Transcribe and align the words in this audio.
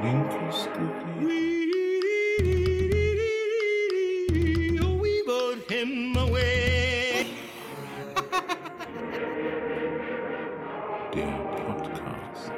Linkes 0.00 0.68
Gerät. 0.72 1.68
We 5.02 5.20
vote 5.26 5.60
him 5.68 6.16
away. 6.16 7.26
Der 11.14 11.28
Podcast. 11.66 12.52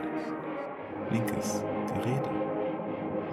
Linkes 1.10 1.64
Gerede. 1.92 2.30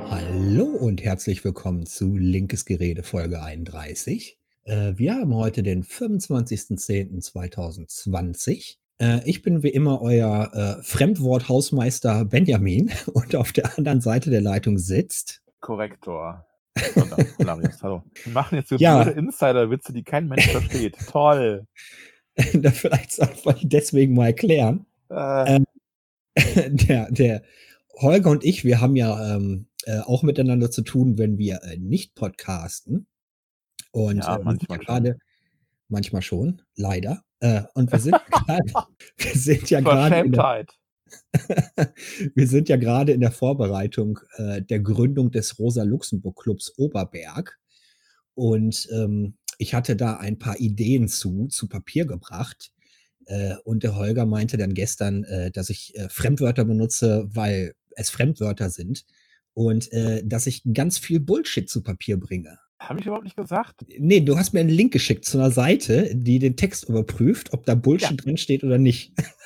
Hallo 0.10 0.66
und 0.66 1.04
herzlich 1.04 1.46
willkommen 1.46 1.86
zu 1.86 2.18
Linkes 2.18 2.66
Gerede 2.66 3.04
Folge 3.04 3.44
31. 3.44 4.40
Äh, 4.64 4.94
wir 4.96 5.14
haben 5.14 5.36
heute 5.36 5.62
den 5.62 5.84
25.10.2020. 5.84 8.78
Äh, 9.02 9.22
ich 9.26 9.42
bin 9.42 9.64
wie 9.64 9.70
immer 9.70 10.02
euer 10.02 10.52
äh, 10.54 10.84
Fremdwort-Hausmeister 10.84 12.24
Benjamin 12.26 12.92
und 13.14 13.36
auf 13.36 13.52
der 13.52 13.78
anderen 13.78 14.00
Seite 14.00 14.30
der 14.30 14.42
Leitung 14.42 14.78
sitzt. 14.78 15.42
Korrektor. 15.60 16.46
Hallo. 17.82 18.04
Wir 18.24 18.34
machen 18.34 18.56
jetzt 18.56 18.70
so 18.70 18.76
Ja. 18.78 19.02
Insider-Witze, 19.02 19.92
die 19.92 20.04
kein 20.04 20.28
Mensch 20.28 20.48
versteht. 20.48 20.96
Toll. 21.12 21.68
da 22.54 22.72
vielleicht 22.72 23.12
soll 23.12 23.30
ich 23.58 23.68
deswegen 23.68 24.14
mal 24.14 24.28
erklären. 24.28 24.86
Äh, 25.10 25.56
Ähm, 25.56 25.66
der, 26.88 27.12
der 27.12 27.42
Holger 28.00 28.30
und 28.30 28.46
ich, 28.46 28.64
wir 28.64 28.80
haben 28.80 28.96
ja 28.96 29.36
ähm, 29.36 29.68
äh, 29.86 30.00
auch 30.00 30.24
miteinander 30.24 30.72
zu 30.72 30.84
tun, 30.84 31.18
wenn 31.18 31.38
wir 31.38 31.62
äh, 31.64 31.78
nicht 31.78 32.16
podcasten. 32.16 33.08
Und 33.92 34.20
Ja, 34.20 34.38
äh, 34.38 34.44
manchmal 34.44 34.80
gerade, 34.80 35.18
manchmal 35.92 36.22
schon, 36.22 36.62
leider. 36.76 37.24
Äh, 37.40 37.64
und 37.74 37.92
wir 37.92 38.00
sind 38.00 38.16
gerade, 38.32 38.74
wir 39.18 39.36
sind 39.36 39.70
ja 39.70 39.82
gerade 39.82 40.20
in 40.20 40.32
der, 40.32 40.42
Verschämtheit. 40.42 40.72
wir 42.36 42.48
sind 42.48 42.70
ja 42.70 42.78
gerade 42.78 43.12
in 43.12 43.22
der 43.22 43.32
Vorbereitung 43.32 44.20
äh, 44.38 44.62
der 44.62 44.80
Gründung 44.80 45.32
des 45.32 45.60
Rosa-Luxemburg-Clubs 45.60 46.78
Oberberg. 46.78 47.60
Und 48.34 48.88
ähm, 48.92 49.36
ich 49.58 49.74
hatte 49.74 49.96
da 49.96 50.18
ein 50.18 50.40
paar 50.40 50.60
Ideen 50.60 51.08
zu, 51.08 51.48
zu 51.48 51.68
Papier 51.68 52.06
gebracht. 52.06 52.72
Äh, 53.26 53.56
und 53.64 53.84
der 53.84 53.96
Holger 53.96 54.26
meinte 54.26 54.58
dann 54.58 54.74
gestern, 54.74 55.24
äh, 55.26 55.52
dass 55.52 55.70
ich 55.70 55.96
äh, 55.96 56.10
Fremdwörter 56.10 56.66
benutze, 56.66 57.28
weil 57.32 57.74
es 57.96 58.10
Fremdwörter 58.10 58.70
sind. 58.70 59.06
Und 59.54 59.92
äh, 59.92 60.26
dass 60.26 60.48
ich 60.48 60.64
ganz 60.74 60.98
viel 60.98 61.20
Bullshit 61.20 61.70
zu 61.70 61.84
Papier 61.84 62.18
bringe. 62.18 62.58
Habe 62.82 63.00
ich 63.00 63.06
überhaupt 63.06 63.26
nicht 63.26 63.38
gesagt? 63.38 63.86
Nee, 64.00 64.22
du 64.22 64.38
hast 64.38 64.54
mir 64.54 64.60
einen 64.62 64.70
Link 64.70 64.92
geschickt 64.92 65.24
zu 65.26 65.38
einer 65.38 65.52
Seite, 65.52 66.10
die 66.16 66.40
den 66.40 66.58
Text 66.58 66.90
überprüft, 66.90 67.54
ob 67.54 67.66
da 67.66 67.76
Bullshit 67.76 68.12
Ja. 68.12 68.18
drin 68.18 68.38
steht 68.38 68.64
oder 68.64 68.78
nicht. 68.78 69.14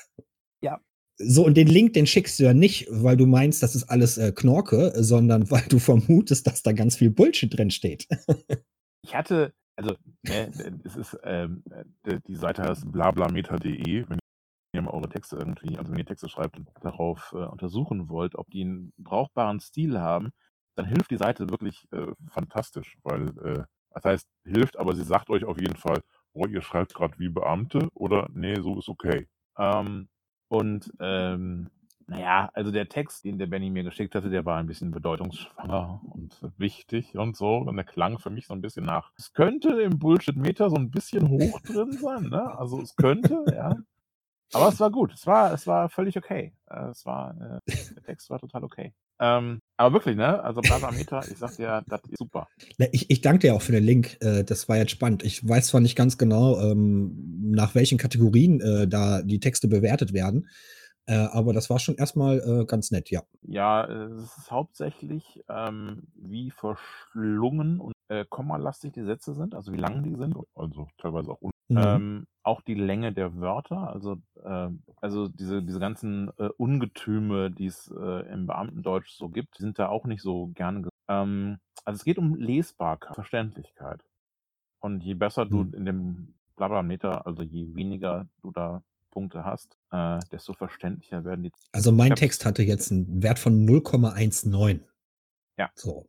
Ja. 0.64 0.80
So, 1.18 1.46
und 1.46 1.56
den 1.58 1.68
Link, 1.68 1.94
den 1.94 2.08
schickst 2.08 2.40
du 2.40 2.44
ja 2.46 2.54
nicht, 2.54 2.88
weil 2.90 3.18
du 3.18 3.26
meinst, 3.28 3.62
das 3.62 3.76
ist 3.76 3.84
alles 3.84 4.18
äh, 4.18 4.32
Knorke, 4.32 4.94
sondern 4.96 5.50
weil 5.52 5.64
du 5.70 5.78
vermutest, 5.80 6.48
dass 6.48 6.64
da 6.64 6.72
ganz 6.72 6.96
viel 6.96 7.12
Bullshit 7.12 7.56
drin 7.56 7.70
steht. 7.72 8.08
Ich 9.04 9.14
hatte, 9.14 9.54
also, 9.76 9.96
ne, 10.24 10.50
es 10.84 10.96
ist, 10.96 11.16
ähm, 11.24 11.64
äh, 12.06 12.20
die 12.28 12.36
Seite 12.36 12.64
heißt 12.64 12.92
blablameter.de. 12.92 14.06
Wenn 14.10 14.18
ihr 14.74 14.82
mal 14.82 14.90
eure 14.92 15.10
Texte 15.10 15.36
irgendwie, 15.36 15.78
also 15.78 15.92
wenn 15.92 16.00
ihr 16.00 16.06
Texte 16.06 16.28
schreibt 16.28 16.58
und 16.58 16.68
darauf 16.82 17.32
äh, 17.34 17.46
untersuchen 17.46 18.10
wollt, 18.10 18.34
ob 18.34 18.50
die 18.50 18.62
einen 18.62 18.94
brauchbaren 18.98 19.60
Stil 19.60 20.00
haben, 20.00 20.32
dann 20.76 20.86
hilft 20.86 21.12
die 21.12 21.18
Seite 21.18 21.50
wirklich 21.50 21.88
äh, 21.92 22.08
fantastisch, 22.30 22.98
weil, 23.04 23.30
äh, 23.44 23.64
das 23.92 24.06
heißt, 24.06 24.30
hilft, 24.44 24.78
aber 24.78 24.94
sie 24.94 25.04
sagt 25.04 25.30
euch 25.30 25.46
auf 25.46 25.60
jeden 25.60 25.78
Fall, 25.78 26.02
oh, 26.34 26.46
ihr 26.46 26.62
schreibt 26.62 26.94
gerade 26.94 27.18
wie 27.18 27.30
Beamte 27.30 27.90
oder 27.94 28.28
nee, 28.34 28.60
so 28.62 28.78
ist 28.78 28.90
okay. 28.90 29.28
Ähm, 29.58 30.10
und 30.48 30.92
ähm, 31.00 31.70
naja, 32.08 32.52
also 32.54 32.72
der 32.72 32.88
Text, 32.88 33.24
den 33.26 33.40
der 33.40 33.48
Benny 33.48 33.72
mir 33.72 33.84
geschickt 33.84 34.14
hatte, 34.14 34.30
der 34.30 34.46
war 34.46 34.60
ein 34.60 34.68
bisschen 34.68 34.92
bedeutungsschwanger 34.92 36.02
und 36.14 36.40
wichtig 36.58 37.18
und 37.18 37.36
so. 37.36 37.58
Und 37.58 37.76
der 37.76 37.86
klang 37.86 38.20
für 38.20 38.30
mich 38.30 38.46
so 38.46 38.54
ein 38.54 38.62
bisschen 38.62 38.86
nach. 38.86 39.12
Es 39.18 39.34
könnte 39.34 39.82
im 39.82 39.98
Bullshit-Meter 39.98 40.70
so 40.70 40.76
ein 40.76 40.92
bisschen 40.92 41.28
hoch 41.30 41.60
drin 41.62 41.94
sein, 41.94 42.30
ne? 42.30 42.58
Also 42.60 42.80
es 42.80 42.96
könnte, 42.96 43.44
ja. 43.52 43.76
Aber 44.54 44.70
es 44.70 44.80
war 44.80 44.92
gut. 44.92 45.14
Es 45.14 45.26
war, 45.28 45.54
es 45.54 45.68
war 45.68 45.90
völlig 45.90 46.18
okay. 46.18 46.54
Äh, 46.70 46.90
Es 46.90 47.06
war, 47.06 47.62
äh, 47.68 47.72
der 47.96 48.04
Text 48.06 48.30
war 48.30 48.40
total 48.40 48.64
okay. 48.64 48.94
Ähm, 49.20 49.60
aber 49.78 49.94
wirklich, 49.94 50.18
ne? 50.18 50.44
Also 50.44 50.62
Blasameter, 50.62 51.22
ich 51.30 51.38
sag 51.38 51.56
dir, 51.56 51.84
das 51.88 52.02
ist 52.04 52.18
super. 52.18 52.48
Ich, 52.92 53.10
ich 53.10 53.22
danke 53.22 53.40
dir 53.40 53.56
auch 53.56 53.62
für 53.62 53.72
den 53.72 53.84
Link. 53.84 54.18
Äh, 54.22 54.44
das 54.44 54.68
war 54.68 54.78
jetzt 54.78 54.92
spannend. 54.92 55.24
Ich 55.24 55.48
weiß 55.48 55.68
zwar 55.68 55.82
nicht 55.82 55.96
ganz 55.96 56.18
genau, 56.18 56.60
ähm, 56.60 57.52
nach 57.52 57.76
welchen 57.76 57.98
Kategorien 57.98 58.60
äh, 58.60 58.88
da 58.88 59.22
die 59.22 59.40
Texte 59.40 59.68
bewertet 59.68 60.12
werden, 60.14 60.50
äh, 61.08 61.16
aber 61.16 61.54
das 61.54 61.70
war 61.70 61.80
schon 61.80 61.96
erstmal 61.96 62.40
äh, 62.40 62.66
ganz 62.66 62.92
nett, 62.92 63.10
ja. 63.12 63.22
Ja, 63.44 63.86
es 63.86 64.38
ist 64.38 64.52
hauptsächlich, 64.52 65.44
ähm, 65.50 66.04
wie 66.16 66.52
verschlungen 66.52 67.80
und 67.80 67.95
äh, 68.10 68.26
kommalastig 68.30 68.94
die 68.94 69.04
Sätze 69.04 69.34
sind, 69.34 69.56
also 69.56 69.72
wie 69.74 69.78
lang 69.78 70.04
die 70.04 70.16
sind, 70.16 70.36
also 70.56 70.88
teilweise 70.98 71.32
auch 71.32 71.42
un 71.42 71.52
Mhm. 71.68 71.78
ähm, 71.80 72.28
auch 72.44 72.62
die 72.62 72.76
Länge 72.76 73.12
der 73.12 73.36
Wörter, 73.38 73.92
also, 73.92 74.18
ähm, 74.44 74.84
also 75.02 75.28
diese, 75.28 75.64
diese 75.64 75.80
ganzen 75.80 76.30
äh, 76.38 76.50
Ungetüme, 76.58 77.50
die 77.50 77.66
es 77.66 77.90
äh, 77.90 78.32
im 78.32 78.46
Beamtendeutsch 78.46 79.10
so 79.18 79.30
gibt, 79.30 79.58
sind 79.58 79.80
da 79.80 79.90
auch 79.90 80.06
nicht 80.06 80.22
so 80.22 80.52
gerne. 80.54 80.84
ge- 80.84 80.92
Ähm, 81.08 81.58
also 81.84 81.96
es 81.98 82.04
geht 82.06 82.20
um 82.20 82.36
Lesbarkeit, 82.36 83.16
Verständlichkeit. 83.16 84.00
Und 84.80 85.02
je 85.04 85.16
besser 85.16 85.48
du 85.48 85.64
Mhm. 85.64 85.74
in 85.74 85.86
dem 85.86 86.34
Blablameter, 86.56 87.26
also 87.26 87.42
je 87.42 87.74
weniger 87.74 88.28
du 88.44 88.52
da 88.52 88.84
Punkte 89.10 89.44
hast, 89.44 89.76
äh, 89.92 90.20
desto 90.32 90.54
verständlicher 90.54 91.26
werden 91.26 91.42
die. 91.46 91.52
Also 91.72 91.92
mein 91.92 92.14
Text 92.14 92.46
hatte 92.46 92.62
jetzt 92.62 92.92
einen 92.92 93.24
Wert 93.24 93.40
von 93.40 93.66
0,19. 93.66 94.82
Ja. 95.58 95.72
So. 95.74 96.06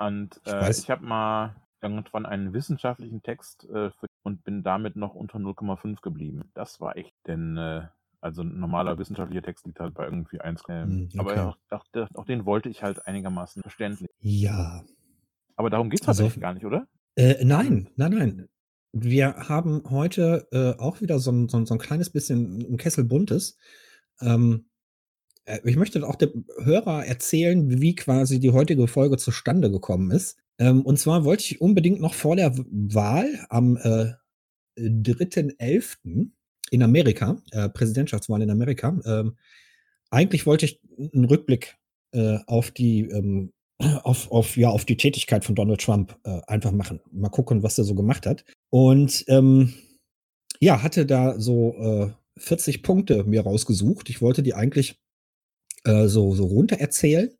Und 0.00 0.40
Ich 0.44 0.52
äh, 0.52 0.60
weiß. 0.60 0.78
ich 0.82 0.90
habe 0.90 1.04
mal 1.04 1.54
irgendwann 1.82 2.26
einen 2.26 2.52
wissenschaftlichen 2.52 3.22
Text 3.22 3.64
äh, 3.70 3.90
für, 3.90 4.06
und 4.22 4.44
bin 4.44 4.62
damit 4.62 4.96
noch 4.96 5.14
unter 5.14 5.38
0,5 5.38 6.00
geblieben. 6.02 6.50
Das 6.54 6.80
war 6.80 6.96
echt, 6.96 7.14
denn 7.26 7.56
äh, 7.56 7.86
also 8.20 8.42
ein 8.42 8.58
normaler 8.60 8.98
wissenschaftlicher 8.98 9.42
Text 9.42 9.66
liegt 9.66 9.80
halt 9.80 9.94
bei 9.94 10.04
irgendwie 10.04 10.40
1. 10.40 10.62
Ähm, 10.68 11.08
Hm, 11.12 11.20
Aber 11.20 11.30
okay. 11.32 11.40
auch, 11.40 11.56
auch, 11.70 11.84
auch 12.14 12.24
den 12.26 12.44
wollte 12.44 12.68
ich 12.68 12.82
halt 12.82 13.06
einigermaßen 13.06 13.62
verständlich. 13.62 14.10
Ja. 14.18 14.84
Aber 15.56 15.70
darum 15.70 15.88
geht 15.90 16.00
es 16.02 16.08
Also- 16.08 16.24
tatsächlich 16.24 16.42
gar 16.42 16.54
nicht, 16.54 16.66
oder? 16.66 16.86
Äh, 17.16 17.44
nein, 17.44 17.88
nein, 17.96 18.12
nein. 18.12 18.48
Wir 18.92 19.36
haben 19.48 19.82
heute 19.90 20.48
äh, 20.52 20.80
auch 20.80 21.00
wieder 21.00 21.18
so 21.18 21.30
ein, 21.30 21.48
so, 21.48 21.58
ein, 21.58 21.66
so 21.66 21.74
ein 21.74 21.78
kleines 21.78 22.10
bisschen 22.10 22.60
ein 22.72 22.76
Kessel 22.76 23.04
Buntes. 23.04 23.56
Ähm, 24.20 24.64
äh, 24.64 24.69
ich 25.64 25.76
möchte 25.76 26.06
auch 26.06 26.16
dem 26.16 26.44
Hörer 26.62 27.04
erzählen, 27.06 27.80
wie 27.80 27.94
quasi 27.94 28.40
die 28.40 28.50
heutige 28.50 28.86
Folge 28.86 29.16
zustande 29.16 29.70
gekommen 29.70 30.10
ist. 30.10 30.38
Ähm, 30.58 30.82
und 30.82 30.98
zwar 30.98 31.24
wollte 31.24 31.44
ich 31.44 31.60
unbedingt 31.60 32.00
noch 32.00 32.14
vor 32.14 32.36
der 32.36 32.56
Wahl 32.56 33.28
am 33.48 33.76
äh, 33.76 34.12
3.11. 34.78 36.30
in 36.70 36.82
Amerika, 36.82 37.42
äh, 37.52 37.68
Präsidentschaftswahl 37.68 38.42
in 38.42 38.50
Amerika, 38.50 38.98
ähm, 39.04 39.36
eigentlich 40.10 40.46
wollte 40.46 40.66
ich 40.66 40.80
einen 41.12 41.24
Rückblick 41.24 41.76
äh, 42.12 42.38
auf 42.46 42.70
die 42.70 43.02
ähm, 43.02 43.52
auf, 44.02 44.30
auf, 44.30 44.56
ja, 44.56 44.68
auf 44.68 44.84
die 44.84 44.96
Tätigkeit 44.96 45.44
von 45.44 45.54
Donald 45.54 45.80
Trump 45.80 46.18
äh, 46.24 46.40
einfach 46.46 46.72
machen. 46.72 47.00
Mal 47.12 47.30
gucken, 47.30 47.62
was 47.62 47.78
er 47.78 47.84
so 47.84 47.94
gemacht 47.94 48.26
hat. 48.26 48.44
Und 48.70 49.24
ähm, 49.28 49.72
ja, 50.60 50.82
hatte 50.82 51.06
da 51.06 51.40
so 51.40 51.74
äh, 51.78 52.10
40 52.38 52.82
Punkte 52.82 53.24
mir 53.24 53.42
rausgesucht. 53.42 54.10
Ich 54.10 54.20
wollte 54.20 54.42
die 54.42 54.54
eigentlich 54.54 55.00
äh, 55.84 56.06
so, 56.08 56.34
so 56.34 56.44
runter 56.44 56.76
erzählen. 56.76 57.30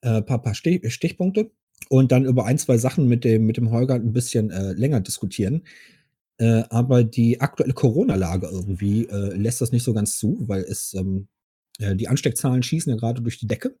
Äh, 0.00 0.22
paar, 0.22 0.42
paar 0.42 0.54
Stich, 0.54 0.92
Stichpunkte. 0.92 1.50
Und 1.88 2.12
dann 2.12 2.24
über 2.24 2.46
ein, 2.46 2.58
zwei 2.58 2.78
Sachen 2.78 3.06
mit 3.06 3.24
dem, 3.24 3.46
mit 3.46 3.56
dem 3.56 3.70
Holger 3.70 3.94
ein 3.94 4.12
bisschen 4.12 4.50
äh, 4.50 4.72
länger 4.72 5.00
diskutieren. 5.00 5.62
Äh, 6.38 6.64
aber 6.68 7.04
die 7.04 7.40
aktuelle 7.40 7.72
Corona-Lage 7.72 8.48
irgendwie 8.50 9.06
äh, 9.06 9.34
lässt 9.34 9.60
das 9.60 9.72
nicht 9.72 9.84
so 9.84 9.94
ganz 9.94 10.18
zu, 10.18 10.36
weil 10.48 10.62
es 10.62 10.94
ähm, 10.94 11.28
äh, 11.78 11.94
die 11.96 12.08
Ansteckzahlen 12.08 12.62
schießen 12.62 12.90
ja 12.90 12.96
gerade 12.96 13.22
durch 13.22 13.38
die 13.38 13.46
Decke. 13.46 13.76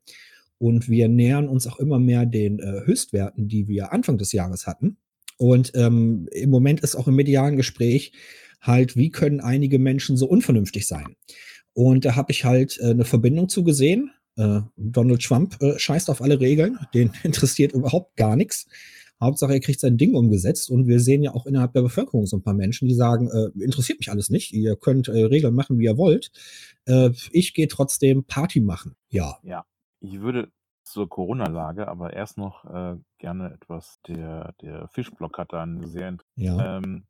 Und 0.58 0.88
wir 0.88 1.08
nähern 1.08 1.48
uns 1.48 1.66
auch 1.66 1.78
immer 1.78 1.98
mehr 1.98 2.24
den 2.24 2.62
Höchstwerten, 2.62 3.46
die 3.46 3.68
wir 3.68 3.92
Anfang 3.92 4.16
des 4.16 4.32
Jahres 4.32 4.66
hatten. 4.66 4.96
Und 5.36 5.72
ähm, 5.74 6.30
im 6.32 6.48
Moment 6.48 6.80
ist 6.80 6.96
auch 6.96 7.08
im 7.08 7.14
medialen 7.14 7.56
Gespräch 7.56 8.12
halt, 8.62 8.96
wie 8.96 9.10
können 9.10 9.40
einige 9.40 9.78
Menschen 9.78 10.16
so 10.16 10.26
unvernünftig 10.26 10.86
sein? 10.86 11.14
Und 11.76 12.06
da 12.06 12.16
habe 12.16 12.32
ich 12.32 12.46
halt 12.46 12.78
äh, 12.80 12.86
eine 12.88 13.04
Verbindung 13.04 13.50
zu 13.50 13.62
gesehen. 13.62 14.10
Äh, 14.36 14.62
Donald 14.78 15.22
Trump 15.22 15.60
äh, 15.60 15.78
scheißt 15.78 16.08
auf 16.08 16.22
alle 16.22 16.40
Regeln, 16.40 16.78
den 16.94 17.12
interessiert 17.22 17.72
überhaupt 17.72 18.16
gar 18.16 18.34
nichts. 18.34 18.66
Hauptsache, 19.20 19.52
er 19.52 19.60
kriegt 19.60 19.80
sein 19.80 19.98
Ding 19.98 20.14
umgesetzt. 20.14 20.70
Und 20.70 20.86
wir 20.86 21.00
sehen 21.00 21.22
ja 21.22 21.34
auch 21.34 21.44
innerhalb 21.44 21.74
der 21.74 21.82
Bevölkerung 21.82 22.24
so 22.24 22.38
ein 22.38 22.42
paar 22.42 22.54
Menschen, 22.54 22.88
die 22.88 22.94
sagen, 22.94 23.28
äh, 23.28 23.62
interessiert 23.62 23.98
mich 23.98 24.10
alles 24.10 24.30
nicht. 24.30 24.54
Ihr 24.54 24.74
könnt 24.76 25.08
äh, 25.08 25.24
Regeln 25.24 25.54
machen, 25.54 25.78
wie 25.78 25.84
ihr 25.84 25.98
wollt. 25.98 26.30
Äh, 26.86 27.10
ich 27.30 27.52
gehe 27.52 27.68
trotzdem 27.68 28.24
Party 28.24 28.60
machen. 28.60 28.96
Ja. 29.10 29.36
Ich 30.00 30.22
würde 30.22 30.50
zur 30.82 31.10
Corona-Lage, 31.10 31.88
aber 31.88 32.14
erst 32.14 32.38
noch 32.38 32.64
äh, 32.64 32.96
gerne 33.18 33.52
etwas. 33.52 33.98
Der, 34.08 34.54
der 34.62 34.88
Fischblock 34.88 35.36
hat 35.36 35.52
da 35.52 35.62
einen 35.62 35.86
sehr 35.88 36.16
Ja. 36.36 36.78
ähm, 36.78 37.04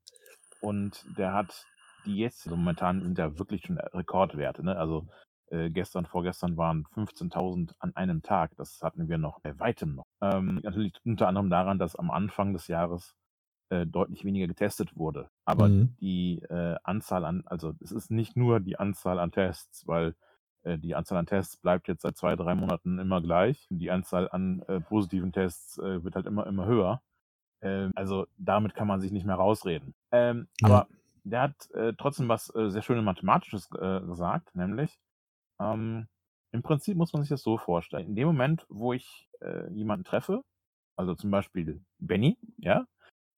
und 0.60 1.04
der 1.16 1.34
hat 1.34 1.66
die 2.06 2.16
jetzt, 2.16 2.46
also 2.46 2.56
momentan 2.56 3.02
sind 3.02 3.18
ja 3.18 3.38
wirklich 3.38 3.62
schon 3.66 3.78
Rekordwerte, 3.78 4.64
ne? 4.64 4.76
Also 4.76 5.06
äh, 5.50 5.70
gestern, 5.70 6.06
vorgestern 6.06 6.56
waren 6.56 6.84
15.000 6.94 7.74
an 7.78 7.94
einem 7.94 8.22
Tag. 8.22 8.52
Das 8.56 8.80
hatten 8.82 9.08
wir 9.08 9.18
noch 9.18 9.40
bei 9.40 9.58
weitem 9.60 9.94
noch. 9.94 10.06
Ähm, 10.20 10.60
natürlich 10.62 10.92
unter 11.04 11.28
anderem 11.28 11.50
daran, 11.50 11.78
dass 11.78 11.96
am 11.96 12.10
Anfang 12.10 12.52
des 12.52 12.66
Jahres 12.68 13.14
äh, 13.68 13.86
deutlich 13.86 14.24
weniger 14.24 14.46
getestet 14.48 14.96
wurde. 14.96 15.28
Aber 15.44 15.68
Mhm. 15.68 15.96
die 16.00 16.40
äh, 16.50 16.76
Anzahl 16.84 17.24
an, 17.24 17.42
also 17.46 17.74
es 17.80 17.92
ist 17.92 18.10
nicht 18.10 18.36
nur 18.36 18.60
die 18.60 18.78
Anzahl 18.78 19.18
an 19.18 19.30
Tests, 19.32 19.86
weil 19.86 20.14
äh, 20.64 20.78
die 20.78 20.94
Anzahl 20.96 21.18
an 21.18 21.26
Tests 21.26 21.56
bleibt 21.56 21.86
jetzt 21.88 22.02
seit 22.02 22.16
zwei, 22.16 22.34
drei 22.36 22.54
Monaten 22.54 22.98
immer 22.98 23.20
gleich. 23.20 23.66
Die 23.70 23.90
Anzahl 23.90 24.28
an 24.30 24.62
äh, 24.68 24.80
positiven 24.80 25.32
Tests 25.32 25.78
äh, 25.78 26.02
wird 26.02 26.14
halt 26.16 26.26
immer, 26.26 26.46
immer 26.46 26.66
höher. 26.66 27.02
Ähm, 27.62 27.92
also 27.94 28.26
damit 28.36 28.74
kann 28.74 28.88
man 28.88 29.00
sich 29.00 29.12
nicht 29.12 29.26
mehr 29.26 29.36
rausreden. 29.36 29.94
Ähm, 30.12 30.48
Ja. 30.60 30.66
Aber 30.68 30.88
der 31.26 31.42
hat 31.42 31.70
äh, 31.74 31.92
trotzdem 31.98 32.28
was 32.28 32.54
äh, 32.54 32.70
sehr 32.70 32.82
schönes 32.82 33.04
Mathematisches 33.04 33.68
äh, 33.72 34.00
gesagt, 34.00 34.54
nämlich 34.54 34.98
ähm, 35.60 36.06
im 36.52 36.62
Prinzip 36.62 36.96
muss 36.96 37.12
man 37.12 37.22
sich 37.22 37.30
das 37.30 37.42
so 37.42 37.58
vorstellen. 37.58 38.08
In 38.08 38.16
dem 38.16 38.26
Moment, 38.26 38.64
wo 38.68 38.92
ich 38.92 39.28
äh, 39.40 39.70
jemanden 39.72 40.04
treffe, 40.04 40.42
also 40.96 41.14
zum 41.14 41.30
Beispiel 41.30 41.80
Benny, 41.98 42.38
ja, 42.58 42.86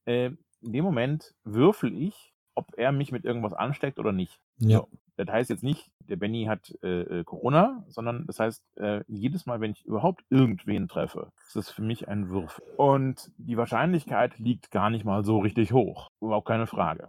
äh, 0.05 0.31
in 0.61 0.73
dem 0.73 0.85
Moment 0.85 1.35
würfel 1.45 1.95
ich, 1.95 2.33
ob 2.55 2.77
er 2.77 2.93
mich 2.93 3.13
mit 3.13 3.25
irgendwas 3.25 3.55
ansteckt 3.55 3.99
oder 3.99 4.13
nicht. 4.13 4.41
Ja. 4.59 4.79
So. 4.79 4.89
Das 5.17 5.29
heißt 5.29 5.51
jetzt 5.51 5.65
nicht, 5.65 5.91
der 6.01 6.17
Benny 6.17 6.45
hat 6.45 6.73
äh, 6.83 7.21
äh, 7.21 7.25
Corona, 7.25 7.85
sondern 7.89 8.27
das 8.27 8.39
heißt, 8.39 8.65
äh, 8.77 9.03
jedes 9.09 9.47
Mal, 9.47 9.61
wenn 9.61 9.73
ich 9.73 9.85
überhaupt 9.85 10.25
irgendwen 10.31 10.87
treffe, 10.89 11.33
ist 11.47 11.57
es 11.57 11.71
für 11.71 11.83
mich 11.83 12.09
ein 12.09 12.29
Würfel. 12.29 12.65
Und 12.77 13.33
die 13.37 13.57
Wahrscheinlichkeit 13.57 14.39
liegt 14.39 14.71
gar 14.71 14.91
nicht 14.91 15.05
mal 15.05 15.25
so 15.25 15.39
richtig 15.39 15.73
hoch. 15.73 16.09
Überhaupt 16.21 16.47
keine 16.47 16.67
Frage. 16.67 17.09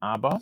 Aber 0.00 0.40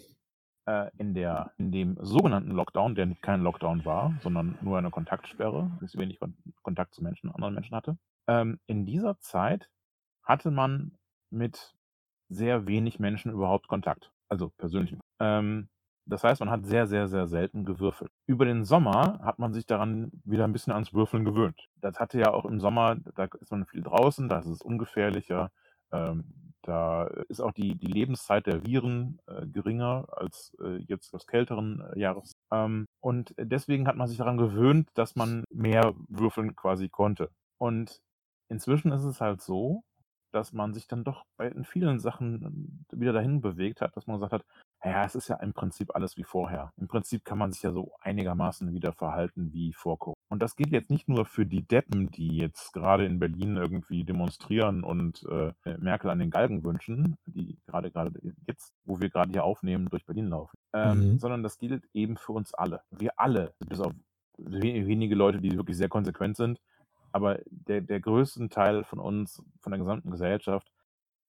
äh, 0.67 0.91
in, 0.97 1.15
der, 1.15 1.53
in 1.59 1.73
dem 1.73 1.97
sogenannten 2.01 2.53
Lockdown, 2.53 2.95
der 2.95 3.15
kein 3.21 3.43
Lockdown 3.43 3.85
war, 3.85 4.15
sondern 4.23 4.59
nur 4.61 4.79
eine 4.79 4.91
Kontaktsperre, 4.91 5.71
bis 5.81 5.97
wenig 5.97 6.21
Kon 6.21 6.37
Kontakt 6.63 6.95
zu 6.95 7.03
Menschen, 7.03 7.31
anderen 7.31 7.55
Menschen 7.55 7.75
hatte, 7.75 7.99
ähm, 8.27 8.61
in 8.67 8.87
dieser 8.87 9.19
Zeit 9.21 9.71
hatte 10.23 10.51
man 10.51 10.93
mit 11.31 11.75
sehr 12.29 12.67
wenig 12.67 12.99
Menschen 12.99 13.33
überhaupt 13.33 13.69
Kontakt. 13.69 14.13
Also 14.29 14.51
persönlich. 14.59 14.97
Ähm, 15.21 15.69
das 16.05 16.25
heißt, 16.25 16.41
man 16.41 16.51
hat 16.51 16.65
sehr, 16.65 16.87
sehr, 16.87 17.07
sehr 17.07 17.27
selten 17.27 17.65
gewürfelt. 17.65 18.11
Über 18.27 18.45
den 18.45 18.65
Sommer 18.65 19.21
hat 19.23 19.39
man 19.39 19.53
sich 19.53 19.67
daran 19.67 20.11
wieder 20.25 20.45
ein 20.45 20.53
bisschen 20.53 20.73
ans 20.73 20.95
Würfeln 20.95 21.25
gewöhnt. 21.25 21.69
Das 21.77 22.01
hatte 22.01 22.19
ja 22.19 22.33
auch 22.33 22.47
im 22.47 22.61
Sommer, 22.61 22.97
da 23.15 23.29
ist 23.41 23.51
man 23.51 23.67
viel 23.67 23.83
draußen, 23.83 24.29
da 24.29 24.39
ist 24.39 24.47
es 24.47 24.63
ungefährlicher. 24.63 25.51
Ähm, 25.93 26.48
da 26.63 27.05
ist 27.29 27.41
auch 27.41 27.53
die, 27.53 27.75
die 27.77 27.87
Lebenszeit 27.87 28.47
der 28.47 28.67
Viren 28.67 29.19
äh, 29.27 29.47
geringer 29.47 30.07
als 30.11 30.53
äh, 30.61 30.77
jetzt 30.79 31.15
aus 31.15 31.27
kälteren 31.27 31.81
äh, 31.81 31.99
Jahres. 31.99 32.33
Ähm, 32.53 32.87
und 33.01 33.35
deswegen 33.39 33.87
hat 33.87 33.97
man 33.97 34.09
sich 34.09 34.19
daran 34.19 34.39
gewöhnt, 34.39 34.89
dass 34.95 35.17
man 35.17 35.45
mehr 35.51 35.95
würfeln 36.09 36.57
quasi 36.57 36.89
konnte. 36.89 37.31
Und 37.59 38.01
inzwischen 38.49 38.93
ist 38.93 39.05
es 39.05 39.21
halt 39.21 39.41
so, 39.41 39.83
dass 40.33 40.53
man 40.53 40.75
sich 40.75 40.87
dann 40.87 41.05
doch 41.05 41.25
bei 41.39 41.53
vielen 41.65 42.01
Sachen 42.01 42.85
wieder 42.93 43.13
dahin 43.13 43.41
bewegt 43.41 43.81
hat, 43.81 43.97
dass 43.97 44.07
man 44.07 44.17
gesagt 44.17 44.33
hat, 44.33 44.45
ja, 44.85 45.05
es 45.05 45.15
ist 45.15 45.29
ja 45.29 45.37
im 45.37 45.53
Prinzip 45.53 45.95
alles 45.95 46.17
wie 46.17 46.25
vorher. 46.25 46.73
Im 46.77 46.87
Prinzip 46.89 47.25
kann 47.25 47.39
man 47.39 47.53
sich 47.53 47.63
ja 47.63 47.73
so 47.73 47.93
einigermaßen 48.01 48.73
wieder 48.73 48.93
verhalten 48.93 49.53
wie 49.53 49.73
vor. 49.73 50.15
Und 50.31 50.43
das 50.43 50.57
gilt 50.57 50.73
jetzt 50.73 50.91
nicht 50.91 51.09
nur 51.09 51.25
für 51.25 51.47
die 51.47 51.63
Deppen, 51.63 52.11
die 52.11 52.37
jetzt 52.37 52.73
gerade 52.75 53.07
in 53.07 53.19
Berlin 53.19 53.57
irgendwie 53.57 54.05
demonstrieren 54.05 54.85
und 54.85 55.25
äh, 55.31 55.53
Merkel 55.79 56.11
an 56.11 56.19
den 56.19 56.31
Galgen 56.31 56.63
wünschen, 56.65 57.17
die 57.25 57.59
gerade 57.67 57.91
gerade 57.91 58.13
jetzt, 58.47 58.75
wo 58.85 59.01
wir 59.01 59.09
gerade 59.09 59.31
hier 59.33 59.45
aufnehmen, 59.45 59.89
durch 59.89 60.05
Berlin 60.05 60.29
laufen, 60.29 60.57
ähm, 60.75 61.13
Mhm. 61.13 61.19
sondern 61.19 61.43
das 61.43 61.57
gilt 61.59 61.85
eben 61.95 62.17
für 62.19 62.33
uns 62.33 62.53
alle. 62.53 62.83
Wir 62.91 63.13
alle, 63.17 63.55
bis 63.59 63.81
auf 63.81 63.95
we- 64.37 64.87
wenige 64.87 65.15
Leute, 65.15 65.41
die 65.41 65.57
wirklich 65.57 65.77
sehr 65.79 65.89
konsequent 65.89 66.37
sind, 66.37 66.61
aber 67.11 67.41
der, 67.51 67.81
der 67.81 68.01
größte 68.01 68.49
Teil 68.51 68.85
von 68.85 68.99
uns, 68.99 69.43
von 69.61 69.73
der 69.73 69.79
gesamten 69.79 70.11
Gesellschaft, 70.11 70.71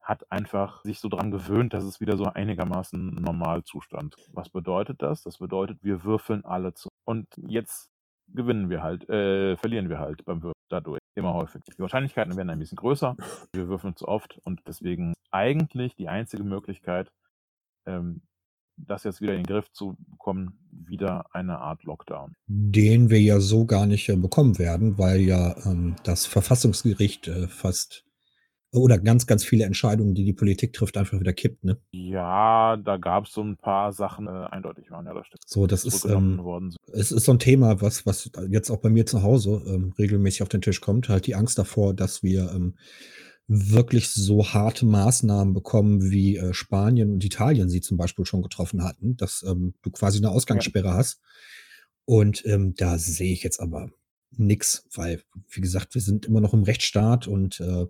hat 0.01 0.29
einfach 0.31 0.81
sich 0.83 0.99
so 0.99 1.07
dran 1.07 1.29
gewöhnt, 1.31 1.73
dass 1.73 1.83
es 1.83 1.99
wieder 2.01 2.17
so 2.17 2.25
einigermaßen 2.25 3.17
ein 3.17 3.23
Normalzustand. 3.23 4.15
Was 4.33 4.49
bedeutet 4.49 5.01
das? 5.01 5.23
Das 5.23 5.37
bedeutet, 5.37 5.83
wir 5.83 6.03
würfeln 6.03 6.43
alle 6.45 6.73
zu. 6.73 6.89
Und 7.05 7.27
jetzt 7.37 7.88
gewinnen 8.33 8.69
wir 8.69 8.83
halt, 8.83 9.09
äh, 9.09 9.57
verlieren 9.57 9.89
wir 9.89 9.99
halt 9.99 10.25
beim 10.25 10.41
Würfeln 10.41 10.53
dadurch 10.69 10.99
immer 11.15 11.33
häufig. 11.33 11.61
Die 11.63 11.81
Wahrscheinlichkeiten 11.81 12.35
werden 12.35 12.49
ein 12.49 12.59
bisschen 12.59 12.77
größer, 12.77 13.15
wir 13.53 13.67
würfeln 13.67 13.95
zu 13.95 14.07
oft 14.07 14.39
und 14.43 14.61
deswegen 14.67 15.13
eigentlich 15.31 15.95
die 15.95 16.09
einzige 16.09 16.43
Möglichkeit, 16.43 17.11
ähm, 17.85 18.21
das 18.77 19.03
jetzt 19.03 19.21
wieder 19.21 19.33
in 19.33 19.43
den 19.43 19.45
Griff 19.45 19.71
zu 19.71 19.97
bekommen, 20.07 20.57
wieder 20.71 21.25
eine 21.33 21.59
Art 21.59 21.83
Lockdown. 21.83 22.33
Den 22.47 23.09
wir 23.09 23.21
ja 23.21 23.39
so 23.39 23.65
gar 23.65 23.85
nicht 23.85 24.07
äh, 24.09 24.15
bekommen 24.15 24.57
werden, 24.57 24.97
weil 24.97 25.19
ja 25.19 25.55
ähm, 25.65 25.95
das 26.03 26.25
Verfassungsgericht 26.25 27.27
äh, 27.27 27.47
fast 27.47 28.05
oder 28.71 28.99
ganz, 28.99 29.25
ganz 29.25 29.43
viele 29.43 29.65
Entscheidungen, 29.65 30.13
die 30.13 30.25
die 30.25 30.33
Politik 30.33 30.73
trifft, 30.73 30.97
einfach 30.97 31.19
wieder 31.19 31.33
kippt. 31.33 31.63
Ne? 31.63 31.79
Ja, 31.91 32.77
da 32.77 32.97
gab 32.97 33.25
es 33.25 33.33
so 33.33 33.41
ein 33.41 33.57
paar 33.57 33.93
Sachen, 33.93 34.27
äh, 34.27 34.47
eindeutig 34.51 34.91
waren, 34.91 35.05
ja, 35.05 35.13
das 35.13 35.27
stimmt. 35.27 35.41
So, 35.45 35.67
das 35.67 35.85
ist, 35.85 36.05
ähm, 36.05 36.37
worden 36.43 36.75
es 36.93 37.11
ist 37.11 37.25
so 37.25 37.31
ein 37.31 37.39
Thema, 37.39 37.81
was, 37.81 38.05
was 38.05 38.31
jetzt 38.49 38.69
auch 38.69 38.77
bei 38.77 38.89
mir 38.89 39.05
zu 39.05 39.23
Hause 39.23 39.61
ähm, 39.67 39.93
regelmäßig 39.97 40.41
auf 40.43 40.49
den 40.49 40.61
Tisch 40.61 40.81
kommt. 40.81 41.09
Halt 41.09 41.27
die 41.27 41.35
Angst 41.35 41.57
davor, 41.57 41.93
dass 41.93 42.23
wir 42.23 42.51
ähm, 42.53 42.75
wirklich 43.47 44.09
so 44.09 44.45
harte 44.45 44.85
Maßnahmen 44.85 45.53
bekommen, 45.53 46.11
wie 46.11 46.37
äh, 46.37 46.53
Spanien 46.53 47.11
und 47.11 47.25
Italien 47.25 47.69
sie 47.69 47.81
zum 47.81 47.97
Beispiel 47.97 48.25
schon 48.25 48.43
getroffen 48.43 48.83
hatten, 48.83 49.17
dass 49.17 49.43
ähm, 49.43 49.73
du 49.81 49.89
quasi 49.89 50.19
eine 50.19 50.29
Ausgangssperre 50.29 50.93
hast. 50.93 51.21
Und 52.05 52.45
ähm, 52.45 52.75
da 52.75 52.97
sehe 52.97 53.33
ich 53.33 53.43
jetzt 53.43 53.59
aber 53.59 53.89
nix, 54.31 54.85
weil, 54.93 55.21
wie 55.49 55.61
gesagt, 55.61 55.95
wir 55.95 56.01
sind 56.01 56.25
immer 56.27 56.41
noch 56.41 56.53
im 56.53 56.63
Rechtsstaat 56.63 57.27
und 57.27 57.59
äh, 57.59 57.87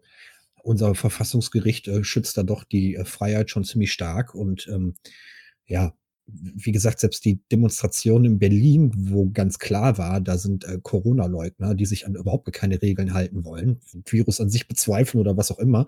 unser 0.64 0.96
Verfassungsgericht 0.96 1.88
äh, 1.88 2.04
schützt 2.04 2.38
da 2.38 2.44
doch 2.44 2.64
die 2.64 2.96
äh, 2.96 3.06
Freiheit 3.06 3.50
schon 3.50 3.64
ziemlich 3.64 3.92
stark. 3.92 4.36
Und 4.36 4.68
ähm, 4.68 4.96
ja, 5.66 5.94
wie 6.32 6.72
gesagt, 6.72 7.00
selbst 7.00 7.26
die 7.26 7.42
Demonstration 7.52 8.26
in 8.26 8.40
Berlin, 8.40 8.92
wo 8.96 9.30
ganz 9.30 9.58
klar 9.60 9.98
war, 9.98 10.22
da 10.22 10.38
sind 10.38 10.64
äh, 10.66 10.80
Corona-Leugner, 10.82 11.76
die 11.76 11.86
sich 11.86 12.06
an 12.06 12.16
überhaupt 12.16 12.52
keine 12.54 12.82
Regeln 12.82 13.14
halten 13.14 13.46
wollen, 13.46 13.80
Virus 14.06 14.40
an 14.40 14.50
sich 14.50 14.68
bezweifeln 14.68 15.22
oder 15.22 15.38
was 15.38 15.52
auch 15.52 15.60
immer. 15.60 15.88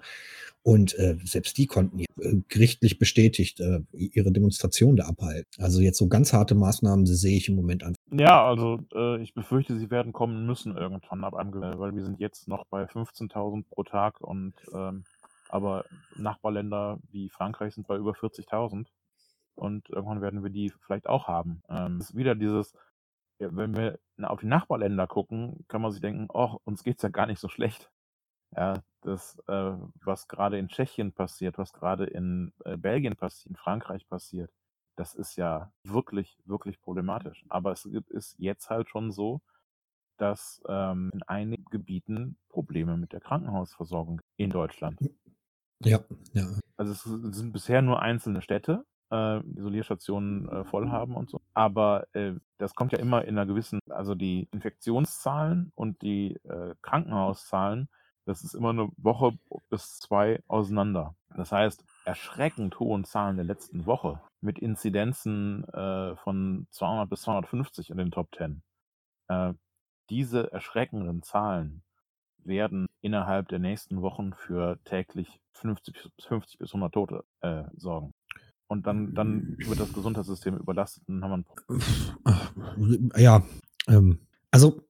Und 0.63 0.98
äh, 1.00 1.18
selbst 1.24 1.58
die 1.58 1.66
konnten 1.66 2.02
äh, 2.02 2.06
gerichtlich 2.48 3.00
bestätigt 3.00 3.60
äh, 3.60 3.81
ihre 3.92 4.31
Demonstration 4.31 4.96
da 4.96 5.06
abhalten. 5.06 5.63
Also 5.63 5.81
jetzt 5.81 5.98
so 5.98 6.08
ganz 6.08 6.34
harte 6.34 6.54
Maßnahmen 6.54 7.08
sehe 7.08 7.36
ich 7.36 7.50
im 7.50 7.56
Moment 7.56 7.84
einfach. 7.84 7.98
Ja, 8.12 8.46
also 8.46 8.80
äh, 8.94 9.22
ich 9.24 9.34
befürchte, 9.34 9.78
sie 9.80 9.90
werden 9.90 10.13
kommen 10.13 10.46
müssen 10.46 10.78
irgendwann 10.78 11.24
ab 11.24 11.34
einem, 11.34 11.52
Ge- 11.52 11.80
weil 11.80 11.96
wir 11.96 12.04
sind 12.04 12.19
jetzt 12.19 12.48
noch 12.48 12.66
bei 12.66 12.84
15.000 12.84 13.65
pro 13.70 13.84
Tag 13.84 14.22
und 14.22 14.53
ähm, 14.74 15.03
aber 15.50 15.86
Nachbarländer 16.15 17.00
wie 17.10 17.30
Frankreich 17.30 17.74
sind 17.74 17.88
bei 17.88 17.98
über 17.98 18.12
40.000 18.12 18.86
und 19.56 19.89
irgendwann 19.89 20.22
werden 20.22 20.44
wir 20.44 20.50
die 20.51 20.72
vielleicht 20.86 21.08
auch 21.08 21.27
haben. 21.27 21.63
Ähm, 21.70 22.00
ist 22.00 22.15
wieder 22.15 22.36
dieses, 22.36 22.74
wenn 23.39 23.75
wir 23.75 24.00
auf 24.22 24.41
die 24.41 24.48
Nachbarländer 24.48 25.08
gucken, 25.08 25.65
kann 25.68 25.82
man 25.82 25.91
sich 25.91 26.01
denken, 26.01 26.27
oh, 26.32 26.58
uns 26.65 26.84
geht's 26.84 27.01
ja 27.01 27.10
gar 27.10 27.25
nicht 27.25 27.39
so 27.39 27.50
schlecht. 27.50 27.89
Ja, 28.55 28.84
das, 29.01 29.39
äh, 29.48 29.74
was 30.03 30.27
gerade 30.27 30.58
in 30.60 30.67
Tschechien 30.67 31.13
passiert, 31.13 31.58
was 31.58 31.74
gerade 31.74 32.05
in 32.05 32.53
äh, 32.65 32.77
Belgien 32.77 33.15
passiert, 33.15 33.51
in 33.51 33.55
Frankreich 33.55 34.08
passiert, 34.08 34.51
das 34.96 35.15
ist 35.15 35.36
ja 35.38 35.72
wirklich, 35.84 36.38
wirklich 36.46 36.79
problematisch. 36.81 37.46
Aber 37.50 37.72
es 37.72 37.86
ist 37.86 38.36
jetzt 38.38 38.70
halt 38.70 38.89
schon 38.89 39.12
so, 39.12 39.41
dass 40.17 40.62
ähm, 40.67 41.10
in 41.13 41.24
einigen 41.24 41.65
Gebieten 41.65 42.38
Probleme 42.50 42.98
mit 42.98 43.13
der 43.13 43.22
Krankenhausversorgung 43.22 44.22
in 44.38 44.51
Deutschland. 44.51 45.00
Ja, 45.84 46.00
ja. 46.34 46.46
Also 46.77 46.91
es 46.91 47.03
sind 47.36 47.53
bisher 47.53 47.81
nur 47.81 48.01
einzelne 48.01 48.41
Städte, 48.41 48.86
äh, 49.12 49.39
Isolierstationen 49.58 50.48
äh, 50.50 50.63
voll 50.63 50.89
haben 50.89 51.15
und 51.15 51.29
so. 51.29 51.41
Aber 51.53 52.08
äh, 52.13 52.34
das 52.60 52.75
kommt 52.75 52.91
ja 52.91 53.00
immer 53.00 53.25
in 53.25 53.38
einer 53.38 53.48
gewissen, 53.48 53.79
also 53.89 54.13
die 54.13 54.48
Infektionszahlen 54.51 55.72
und 55.74 56.01
die 56.03 56.36
äh, 56.43 56.75
Krankenhauszahlen, 56.81 57.89
das 58.25 58.44
ist 58.44 58.54
immer 58.54 58.70
eine 58.70 58.90
Woche 58.98 59.38
bis 59.70 60.00
zwei 60.00 60.42
auseinander. 60.48 61.16
Das 61.36 61.51
heißt, 61.51 61.84
erschreckend 62.06 62.80
hohen 62.80 63.04
Zahlen 63.04 63.36
der 63.38 63.46
letzten 63.46 63.86
Woche 63.86 64.20
mit 64.42 64.60
Inzidenzen 64.60 65.63
äh, 65.70 66.16
von 66.18 66.68
200 66.72 67.10
bis 67.10 67.22
250 67.22 67.90
in 67.90 67.98
den 67.98 68.12
Top 68.12 68.28
10. 68.36 68.62
Äh, 69.28 69.54
diese 70.10 70.51
erschreckenden 70.51 71.24
Zahlen 71.24 71.84
werden 72.44 72.88
innerhalb 73.01 73.48
der 73.50 73.60
nächsten 73.60 74.01
Wochen 74.01 74.34
für 74.34 74.80
täglich 74.84 75.40
50, 75.54 75.94
bis- 75.94 76.25
50 76.25 76.58
bis 76.60 76.70
100 76.74 76.94
Tote 76.94 77.24
äh, 77.42 77.63
sorgen. 77.75 78.12
Und 78.68 78.88
dann, 78.88 79.13
dann 79.13 79.58
wird 79.60 79.80
das 79.80 79.94
Gesundheitssystem 79.94 80.58
überlastet 80.58 81.04
und 81.08 81.22
dann 81.22 81.30
haben 81.32 81.46
wir 82.25 82.32
ein 82.32 83.10
Pro- 83.12 83.20
Ja, 83.20 83.44
ähm, 83.88 84.20
also 84.50 84.78
äh, 84.80 84.82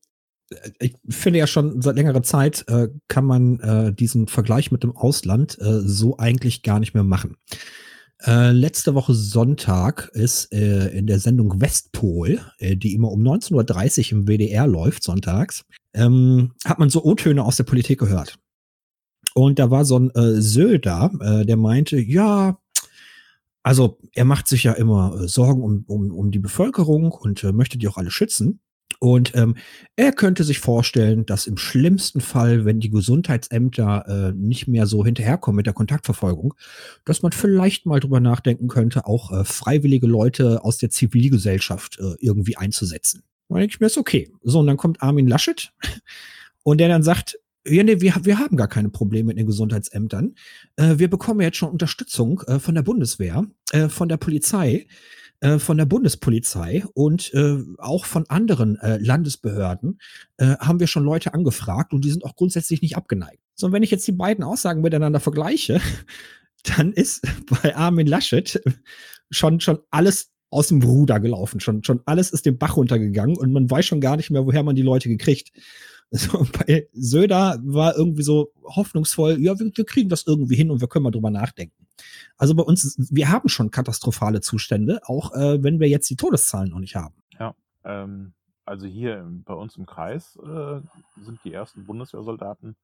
ich 0.79 0.96
finde 1.10 1.39
ja 1.39 1.48
schon 1.48 1.81
seit 1.81 1.96
längerer 1.96 2.24
Zeit 2.24 2.65
äh, 2.67 2.89
kann 3.08 3.25
man 3.25 3.60
äh, 3.60 3.93
diesen 3.93 4.27
Vergleich 4.27 4.72
mit 4.72 4.84
dem 4.84 4.96
Ausland 4.96 5.58
äh, 5.60 5.81
so 5.81 6.17
eigentlich 6.17 6.63
gar 6.63 6.79
nicht 6.79 6.93
mehr 6.93 7.03
machen. 7.03 7.38
Äh, 8.24 8.51
letzte 8.51 8.93
Woche 8.93 9.15
Sonntag 9.15 10.10
ist 10.13 10.53
äh, 10.53 10.89
in 10.89 11.08
der 11.08 11.20
Sendung 11.20 11.60
Westpol, 11.60 12.39
äh, 12.60 12.75
die 12.75 12.93
immer 12.93 13.12
um 13.12 13.22
19.30 13.22 14.13
Uhr 14.13 14.20
im 14.20 14.27
WDR 14.27 14.67
läuft, 14.67 15.03
sonntags, 15.03 15.65
ähm, 15.93 16.51
hat 16.63 16.77
man 16.77 16.89
so 16.89 17.03
O-Töne 17.03 17.43
aus 17.43 17.55
der 17.55 17.63
Politik 17.63 18.00
gehört. 18.00 18.38
Und 19.34 19.58
da 19.58 19.72
war 19.72 19.86
so 19.86 19.98
ein 19.98 20.12
äh, 20.12 20.39
Söder, 20.39 21.12
äh, 21.20 21.46
der 21.46 21.58
meinte, 21.58 22.00
ja, 22.00 22.60
also 23.63 23.98
er 24.13 24.25
macht 24.25 24.48
sich 24.48 24.63
ja 24.63 24.74
immer 24.74 25.22
äh, 25.22 25.27
Sorgen 25.27 25.63
um, 25.63 25.84
um, 25.88 26.12
um 26.12 26.31
die 26.31 26.39
Bevölkerung 26.39 27.12
und 27.12 27.43
äh, 27.43 27.51
möchte 27.51 27.77
die 27.77 27.88
auch 27.88 27.98
alle 27.98 28.12
schützen. 28.12 28.60
Und 29.00 29.36
ähm, 29.36 29.55
er 29.95 30.12
könnte 30.12 30.43
sich 30.43 30.60
vorstellen, 30.60 31.25
dass 31.25 31.48
im 31.48 31.57
schlimmsten 31.57 32.21
Fall, 32.21 32.65
wenn 32.65 32.79
die 32.79 32.89
Gesundheitsämter 32.89 34.05
äh, 34.07 34.31
nicht 34.33 34.67
mehr 34.67 34.86
so 34.86 35.05
hinterherkommen 35.05 35.57
mit 35.57 35.65
der 35.65 35.74
Kontaktverfolgung, 35.74 36.53
dass 37.05 37.21
man 37.21 37.31
vielleicht 37.31 37.86
mal 37.86 38.00
drüber 38.00 38.19
nachdenken 38.19 38.67
könnte, 38.67 39.05
auch 39.05 39.31
äh, 39.31 39.43
freiwillige 39.43 40.07
Leute 40.07 40.63
aus 40.63 40.77
der 40.77 40.89
Zivilgesellschaft 40.89 42.00
äh, 42.00 42.15
irgendwie 42.19 42.57
einzusetzen. 42.57 43.24
Denke 43.50 43.74
ich 43.74 43.79
mir, 43.79 43.88
ist 43.88 43.98
okay. 43.98 44.31
So, 44.43 44.60
und 44.60 44.67
dann 44.67 44.77
kommt 44.77 45.01
Armin 45.01 45.27
Laschet 45.27 45.74
und 46.63 46.79
der 46.79 46.88
dann 46.88 47.03
sagt, 47.03 47.38
ja, 47.65 47.83
nee, 47.83 48.01
wir, 48.01 48.15
wir 48.24 48.39
haben 48.39 48.57
gar 48.57 48.67
keine 48.67 48.89
Probleme 48.89 49.27
mit 49.27 49.38
den 49.38 49.45
Gesundheitsämtern. 49.45 50.36
Äh, 50.77 50.98
wir 50.98 51.10
bekommen 51.10 51.41
jetzt 51.41 51.57
schon 51.57 51.69
Unterstützung 51.69 52.41
äh, 52.48 52.60
von 52.60 52.75
der 52.75 52.81
Bundeswehr, 52.81 53.45
äh, 53.71 53.88
von 53.88 54.10
der 54.10 54.17
Polizei, 54.17 54.88
äh, 55.41 55.60
von 55.60 55.77
der 55.77 55.86
Bundespolizei 55.86 56.83
und 56.93 57.33
äh, 57.33 57.57
auch 57.77 58.05
von 58.05 58.29
anderen 58.29 58.77
äh, 58.79 58.98
Landesbehörden 58.98 60.00
äh, 60.38 60.55
haben 60.60 60.79
wir 60.79 60.88
schon 60.88 61.03
Leute 61.03 61.33
angefragt 61.33 61.93
und 61.93 62.05
die 62.05 62.12
sind 62.12 62.24
auch 62.24 62.36
grundsätzlich 62.36 62.81
nicht 62.81 62.95
abgeneigt. 62.95 63.41
So, 63.55 63.67
und 63.67 63.74
wenn 63.74 63.83
ich 63.83 63.91
jetzt 63.91 64.07
die 64.07 64.12
beiden 64.12 64.43
Aussagen 64.43 64.81
miteinander 64.81 65.19
vergleiche, 65.19 65.81
dann 66.77 66.93
ist 66.93 67.27
bei 67.63 67.75
Armin 67.75 68.07
Laschet 68.07 68.62
schon, 69.31 69.60
schon 69.60 69.79
alles 69.89 70.31
aus 70.51 70.67
dem 70.67 70.83
Ruder 70.83 71.19
gelaufen. 71.19 71.60
Schon, 71.60 71.83
schon 71.83 72.01
alles 72.05 72.29
ist 72.29 72.45
den 72.45 72.57
Bach 72.57 72.77
runtergegangen 72.77 73.38
und 73.38 73.51
man 73.51 73.69
weiß 73.69 73.86
schon 73.86 74.01
gar 74.01 74.17
nicht 74.17 74.29
mehr, 74.29 74.45
woher 74.45 74.63
man 74.63 74.75
die 74.75 74.81
Leute 74.83 75.10
gekriegt. 75.10 75.51
Also 76.13 76.45
bei 76.51 76.89
Söder 76.91 77.57
war 77.63 77.95
irgendwie 77.95 78.24
so 78.24 78.51
hoffnungsvoll, 78.65 79.41
ja, 79.41 79.57
wir, 79.57 79.71
wir, 79.74 79.86
kriegen 79.86 80.10
das 80.10 80.27
irgendwie 80.27 80.57
hin 80.57 80.69
und 80.69 80.81
wir 80.81 80.89
können 80.89 81.03
mal 81.03 81.12
drüber 81.12 81.29
nachdenken. 81.29 81.88
Also 82.38 82.55
bei 82.55 82.63
uns, 82.63 82.96
wir 83.12 83.29
haben 83.29 83.50
schon 83.50 83.72
katastrophale 83.72 84.41
Zustände, 84.41 85.01
auch 85.05 85.34
äh, 85.34 85.63
wenn 85.63 85.79
wir 85.79 85.88
jetzt 85.88 86.10
die 86.10 86.15
Todeszahlen 86.15 86.70
noch 86.70 86.79
nicht 86.79 86.96
haben. 86.96 87.15
Ja, 87.39 87.55
ähm, 87.84 88.34
also 88.65 88.88
hier 88.88 89.25
bei 89.46 89.53
uns 89.53 89.75
im 89.75 89.86
Kreis 89.86 90.38
äh, 90.38 90.81
sind 91.22 91.39
die 91.43 91.53
ersten 91.53 91.86
Bundeswehrsoldaten 91.86 92.75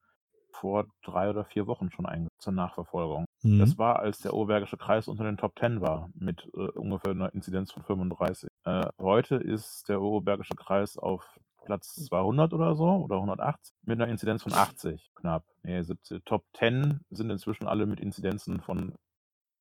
vor 0.50 0.86
drei 1.04 1.30
oder 1.30 1.44
vier 1.44 1.66
Wochen 1.66 1.90
schon 1.90 2.28
zur 2.38 2.52
Nachverfolgung. 2.52 3.26
Mhm. 3.42 3.58
Das 3.60 3.78
war, 3.78 4.00
als 4.00 4.18
der 4.18 4.34
Oberbergische 4.34 4.76
Kreis 4.76 5.08
unter 5.08 5.24
den 5.24 5.36
Top 5.36 5.54
Ten 5.56 5.80
war, 5.80 6.10
mit 6.14 6.48
äh, 6.54 6.70
ungefähr 6.78 7.12
einer 7.12 7.32
Inzidenz 7.34 7.72
von 7.72 7.84
35. 7.84 8.50
Äh, 8.64 8.86
heute 8.98 9.36
ist 9.36 9.88
der 9.88 10.00
Oberbergische 10.00 10.54
Kreis 10.54 10.98
auf 10.98 11.24
Platz 11.64 11.94
200 12.06 12.54
oder 12.54 12.74
so 12.74 12.86
oder 12.86 13.16
180 13.16 13.74
mit 13.82 14.00
einer 14.00 14.10
Inzidenz 14.10 14.42
von 14.42 14.52
80 14.52 15.10
knapp. 15.14 15.44
Nee, 15.62 15.82
70. 15.82 16.24
Top 16.24 16.44
10 16.54 17.00
sind 17.10 17.30
inzwischen 17.30 17.66
alle 17.66 17.86
mit 17.86 18.00
Inzidenzen 18.00 18.60
von 18.60 18.94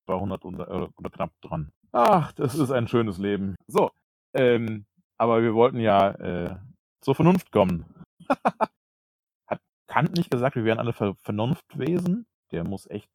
200 0.08 0.46
oder, 0.46 0.68
äh, 0.70 0.88
oder 0.98 1.10
knapp 1.10 1.32
dran. 1.42 1.72
Ach, 1.92 2.32
das 2.34 2.56
ist 2.56 2.72
ein 2.72 2.88
schönes 2.88 3.18
Leben. 3.18 3.56
So, 3.68 3.92
ähm, 4.34 4.86
aber 5.18 5.42
wir 5.44 5.54
wollten 5.54 5.80
ja 5.80 6.12
äh, 6.12 6.56
zur 7.02 7.16
Vernunft 7.16 7.52
kommen. 7.52 7.86
Hat 9.48 9.62
Kant 9.88 10.16
nicht 10.16 10.32
gesagt, 10.32 10.56
wir 10.56 10.64
wären 10.64 10.80
alle 10.80 10.94
Ver 10.94 11.16
Vernunftwesen? 11.24 12.26
Der 12.52 12.64
muss 12.64 12.90
echt 12.90 13.10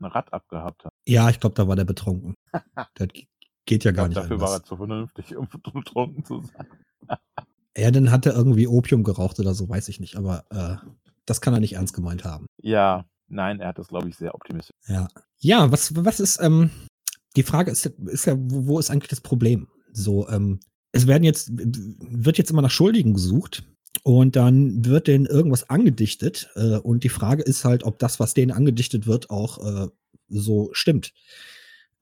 ein 0.00 0.04
Rad 0.04 0.32
abgehabt 0.32 0.84
haben. 0.84 0.94
Ja, 1.06 1.28
ich 1.30 1.40
glaube, 1.40 1.54
da 1.54 1.68
war 1.68 1.76
der 1.76 1.84
betrunken. 1.84 2.34
das 2.94 3.08
geht 3.66 3.84
ja 3.84 3.92
gar 3.92 4.08
glaub, 4.08 4.08
nicht 4.08 4.16
Dafür 4.16 4.36
anders. 4.36 4.50
war 4.50 4.58
er 4.58 4.64
zu 4.64 4.76
vernünftig, 4.76 5.36
um 5.36 5.48
betrunken 5.74 6.24
zu 6.24 6.42
sein. 6.42 6.66
Ja, 7.76 7.90
dann 7.92 8.10
hat 8.10 8.26
er 8.26 8.34
irgendwie 8.34 8.66
Opium 8.66 9.04
geraucht 9.04 9.38
oder 9.38 9.54
so, 9.54 9.68
weiß 9.68 9.88
ich 9.88 10.00
nicht. 10.00 10.16
Aber 10.16 10.44
äh, 10.50 10.76
das 11.26 11.40
kann 11.40 11.54
er 11.54 11.60
nicht 11.60 11.74
ernst 11.74 11.94
gemeint 11.94 12.24
haben. 12.24 12.46
Ja, 12.60 13.04
nein, 13.28 13.60
er 13.60 13.68
hat 13.68 13.78
das, 13.78 13.88
glaube 13.88 14.08
ich, 14.08 14.16
sehr 14.16 14.34
optimistisch. 14.34 14.76
Ja. 14.86 15.08
Ja, 15.40 15.70
was, 15.70 15.94
was 15.94 16.20
ist, 16.20 16.40
ähm, 16.42 16.70
die 17.36 17.42
Frage 17.42 17.70
ist, 17.70 17.86
ist 17.86 18.26
ja, 18.26 18.36
wo, 18.36 18.66
wo 18.66 18.78
ist 18.78 18.90
eigentlich 18.90 19.10
das 19.10 19.20
Problem? 19.20 19.68
So, 19.92 20.28
ähm, 20.28 20.60
es 20.92 21.06
werden 21.06 21.24
jetzt, 21.24 21.50
wird 21.52 22.38
jetzt 22.38 22.50
immer 22.50 22.62
nach 22.62 22.70
Schuldigen 22.70 23.14
gesucht 23.14 23.64
und 24.02 24.36
dann 24.36 24.84
wird 24.84 25.06
denen 25.06 25.26
irgendwas 25.26 25.70
angedichtet 25.70 26.50
äh, 26.56 26.78
und 26.78 27.04
die 27.04 27.08
Frage 27.08 27.42
ist 27.42 27.64
halt, 27.64 27.84
ob 27.84 27.98
das, 27.98 28.18
was 28.18 28.34
denen 28.34 28.52
angedichtet 28.52 29.06
wird, 29.06 29.30
auch 29.30 29.64
äh, 29.64 29.88
so 30.28 30.70
stimmt. 30.72 31.12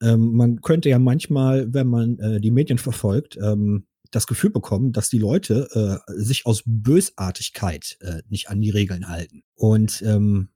Ähm, 0.01 0.33
man 0.33 0.61
könnte 0.61 0.89
ja 0.89 0.99
manchmal, 0.99 1.73
wenn 1.73 1.87
man 1.87 2.19
äh, 2.19 2.39
die 2.39 2.51
Medien 2.51 2.77
verfolgt, 2.77 3.37
ähm, 3.37 3.87
das 4.11 4.27
Gefühl 4.27 4.51
bekommen, 4.51 4.93
dass 4.93 5.09
die 5.09 5.17
Leute 5.19 6.01
äh, 6.07 6.13
sich 6.13 6.45
aus 6.45 6.63
Bösartigkeit 6.65 7.97
äh, 8.01 8.21
nicht 8.29 8.49
an 8.49 8.61
die 8.61 8.69
Regeln 8.69 9.09
halten. 9.09 9.43
Und 9.55 10.01
ähm, 10.03 10.49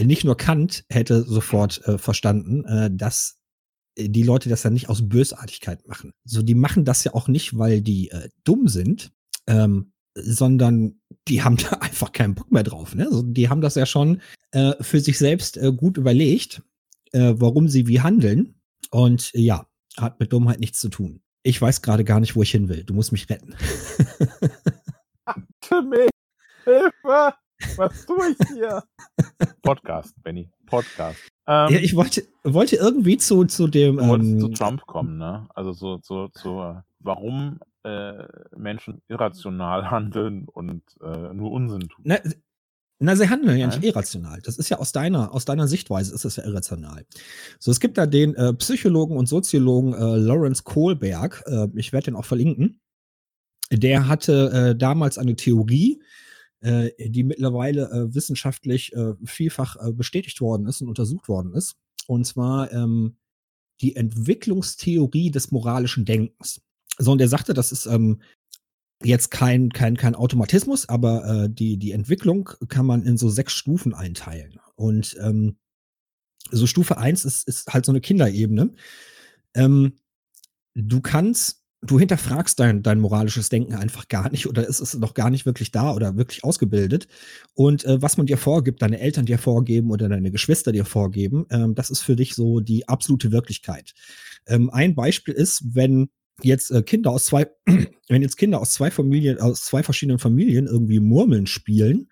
nicht 0.00 0.24
nur 0.24 0.36
Kant 0.36 0.84
hätte 0.90 1.22
sofort 1.22 1.86
äh, 1.86 1.98
verstanden, 1.98 2.64
äh, 2.64 2.90
dass 2.92 3.38
die 3.96 4.22
Leute 4.22 4.48
das 4.48 4.62
ja 4.64 4.70
nicht 4.70 4.88
aus 4.88 5.08
Bösartigkeit 5.08 5.86
machen. 5.86 6.12
So, 6.24 6.42
die 6.42 6.54
machen 6.54 6.84
das 6.84 7.04
ja 7.04 7.14
auch 7.14 7.28
nicht, 7.28 7.56
weil 7.58 7.80
die 7.80 8.10
äh, 8.10 8.28
dumm 8.42 8.66
sind, 8.68 9.12
ähm, 9.46 9.92
sondern 10.14 11.00
die 11.28 11.42
haben 11.42 11.56
da 11.70 11.76
einfach 11.78 12.12
keinen 12.12 12.34
Bock 12.34 12.50
mehr 12.50 12.64
drauf. 12.64 12.94
Ne? 12.94 13.06
Also, 13.06 13.22
die 13.22 13.48
haben 13.48 13.60
das 13.60 13.76
ja 13.76 13.86
schon 13.86 14.20
äh, 14.50 14.72
für 14.80 15.00
sich 15.00 15.18
selbst 15.18 15.56
äh, 15.56 15.72
gut 15.72 15.96
überlegt, 15.96 16.62
äh, 17.12 17.34
warum 17.36 17.68
sie 17.68 17.86
wie 17.86 18.00
handeln. 18.00 18.54
Und 18.90 19.32
äh, 19.34 19.40
ja, 19.40 19.66
hat 19.96 20.18
mit 20.20 20.32
Dummheit 20.32 20.60
nichts 20.60 20.80
zu 20.80 20.88
tun. 20.88 21.20
Ich 21.42 21.60
weiß 21.60 21.82
gerade 21.82 22.04
gar 22.04 22.20
nicht, 22.20 22.36
wo 22.36 22.42
ich 22.42 22.50
hin 22.50 22.68
will. 22.68 22.84
Du 22.84 22.94
musst 22.94 23.12
mich 23.12 23.28
retten. 23.28 23.54
Hilfe! 26.64 27.34
Was 27.76 28.06
tue 28.06 28.30
ich 28.30 28.48
hier? 28.48 28.82
Podcast, 29.62 30.14
Benny. 30.22 30.50
Podcast. 30.66 31.18
Ähm, 31.46 31.72
ja, 31.72 31.78
ich 31.78 31.94
wollte, 31.94 32.24
wollte 32.42 32.76
irgendwie 32.76 33.16
zu, 33.16 33.44
zu 33.44 33.68
dem. 33.68 33.96
Du 33.96 34.02
ähm, 34.02 34.40
zu 34.40 34.48
Trump 34.48 34.86
kommen, 34.86 35.18
ne? 35.18 35.46
Also 35.54 35.72
so, 35.72 35.98
so, 36.02 36.28
so 36.32 36.76
warum 37.00 37.60
äh, 37.84 38.24
Menschen 38.56 39.02
irrational 39.08 39.90
handeln 39.90 40.46
und 40.48 40.82
äh, 41.02 41.32
nur 41.34 41.52
Unsinn 41.52 41.88
tun. 41.88 42.04
Na, 42.04 42.18
na, 43.00 43.16
sie 43.16 43.28
handeln 43.28 43.58
ja 43.58 43.66
nicht 43.66 43.82
irrational. 43.82 44.40
Das 44.42 44.56
ist 44.56 44.68
ja 44.68 44.78
aus 44.78 44.92
deiner, 44.92 45.34
aus 45.34 45.44
deiner 45.44 45.68
Sichtweise 45.68 46.14
ist 46.14 46.24
das 46.24 46.36
ja 46.36 46.44
irrational. 46.44 47.04
So, 47.58 47.70
es 47.70 47.80
gibt 47.80 47.98
da 47.98 48.06
den 48.06 48.34
äh, 48.34 48.54
Psychologen 48.54 49.16
und 49.16 49.26
Soziologen 49.26 49.92
äh, 49.94 50.16
Lawrence 50.16 50.62
Kohlberg, 50.62 51.42
äh, 51.46 51.68
ich 51.74 51.92
werde 51.92 52.06
den 52.06 52.16
auch 52.16 52.24
verlinken. 52.24 52.80
Der 53.70 54.08
hatte 54.08 54.50
äh, 54.52 54.76
damals 54.76 55.18
eine 55.18 55.36
Theorie, 55.36 56.00
äh, 56.64 56.90
die 56.98 57.22
mittlerweile 57.22 57.90
äh, 57.90 58.14
wissenschaftlich 58.14 58.92
vielfach 59.24 59.76
bestätigt 59.92 60.40
worden 60.40 60.66
ist 60.66 60.80
und 60.80 60.88
untersucht 60.88 61.28
worden 61.28 61.52
ist. 61.54 61.76
Und 62.06 62.24
zwar 62.24 62.72
ähm, 62.72 63.16
die 63.80 63.96
Entwicklungstheorie 63.96 65.30
des 65.30 65.50
moralischen 65.50 66.04
Denkens. 66.04 66.60
So, 66.98 67.12
und 67.12 67.20
er 67.20 67.28
sagte, 67.28 67.54
das 67.54 67.72
ist 67.72 67.86
ähm, 67.86 68.20
jetzt 69.02 69.30
kein, 69.30 69.70
kein, 69.70 69.96
kein 69.96 70.14
Automatismus, 70.14 70.88
aber 70.88 71.44
äh, 71.44 71.50
die, 71.50 71.76
die 71.76 71.92
Entwicklung 71.92 72.50
kann 72.68 72.86
man 72.86 73.02
in 73.02 73.16
so 73.16 73.28
sechs 73.28 73.52
Stufen 73.52 73.94
einteilen. 73.94 74.60
Und 74.76 75.16
ähm, 75.20 75.56
so 76.50 76.66
Stufe 76.66 76.98
eins 76.98 77.24
ist, 77.24 77.48
ist 77.48 77.72
halt 77.72 77.84
so 77.84 77.92
eine 77.92 78.00
Kinderebene. 78.00 78.74
Ähm, 79.54 79.94
du 80.74 81.00
kannst, 81.00 81.63
du 81.86 81.98
hinterfragst 81.98 82.58
dein, 82.58 82.82
dein 82.82 83.00
moralisches 83.00 83.48
Denken 83.48 83.74
einfach 83.74 84.08
gar 84.08 84.30
nicht 84.30 84.46
oder 84.46 84.66
ist 84.66 84.80
es 84.80 84.94
noch 84.94 85.14
gar 85.14 85.30
nicht 85.30 85.46
wirklich 85.46 85.70
da 85.70 85.92
oder 85.92 86.16
wirklich 86.16 86.44
ausgebildet. 86.44 87.06
Und 87.54 87.84
äh, 87.84 88.00
was 88.00 88.16
man 88.16 88.26
dir 88.26 88.38
vorgibt, 88.38 88.82
deine 88.82 89.00
Eltern 89.00 89.26
dir 89.26 89.38
vorgeben 89.38 89.90
oder 89.90 90.08
deine 90.08 90.30
Geschwister 90.30 90.72
dir 90.72 90.84
vorgeben, 90.84 91.46
ähm, 91.50 91.74
das 91.74 91.90
ist 91.90 92.00
für 92.00 92.16
dich 92.16 92.34
so 92.34 92.60
die 92.60 92.88
absolute 92.88 93.32
Wirklichkeit. 93.32 93.94
Ähm, 94.46 94.70
ein 94.70 94.94
Beispiel 94.94 95.34
ist, 95.34 95.62
wenn 95.74 96.08
jetzt 96.42 96.70
äh, 96.70 96.82
Kinder 96.82 97.10
aus 97.10 97.26
zwei, 97.26 97.48
wenn 98.08 98.22
jetzt 98.22 98.36
Kinder 98.36 98.60
aus 98.60 98.72
zwei 98.72 98.90
Familien, 98.90 99.40
aus 99.40 99.64
zwei 99.64 99.82
verschiedenen 99.82 100.18
Familien 100.18 100.66
irgendwie 100.66 101.00
Murmeln 101.00 101.46
spielen 101.46 102.08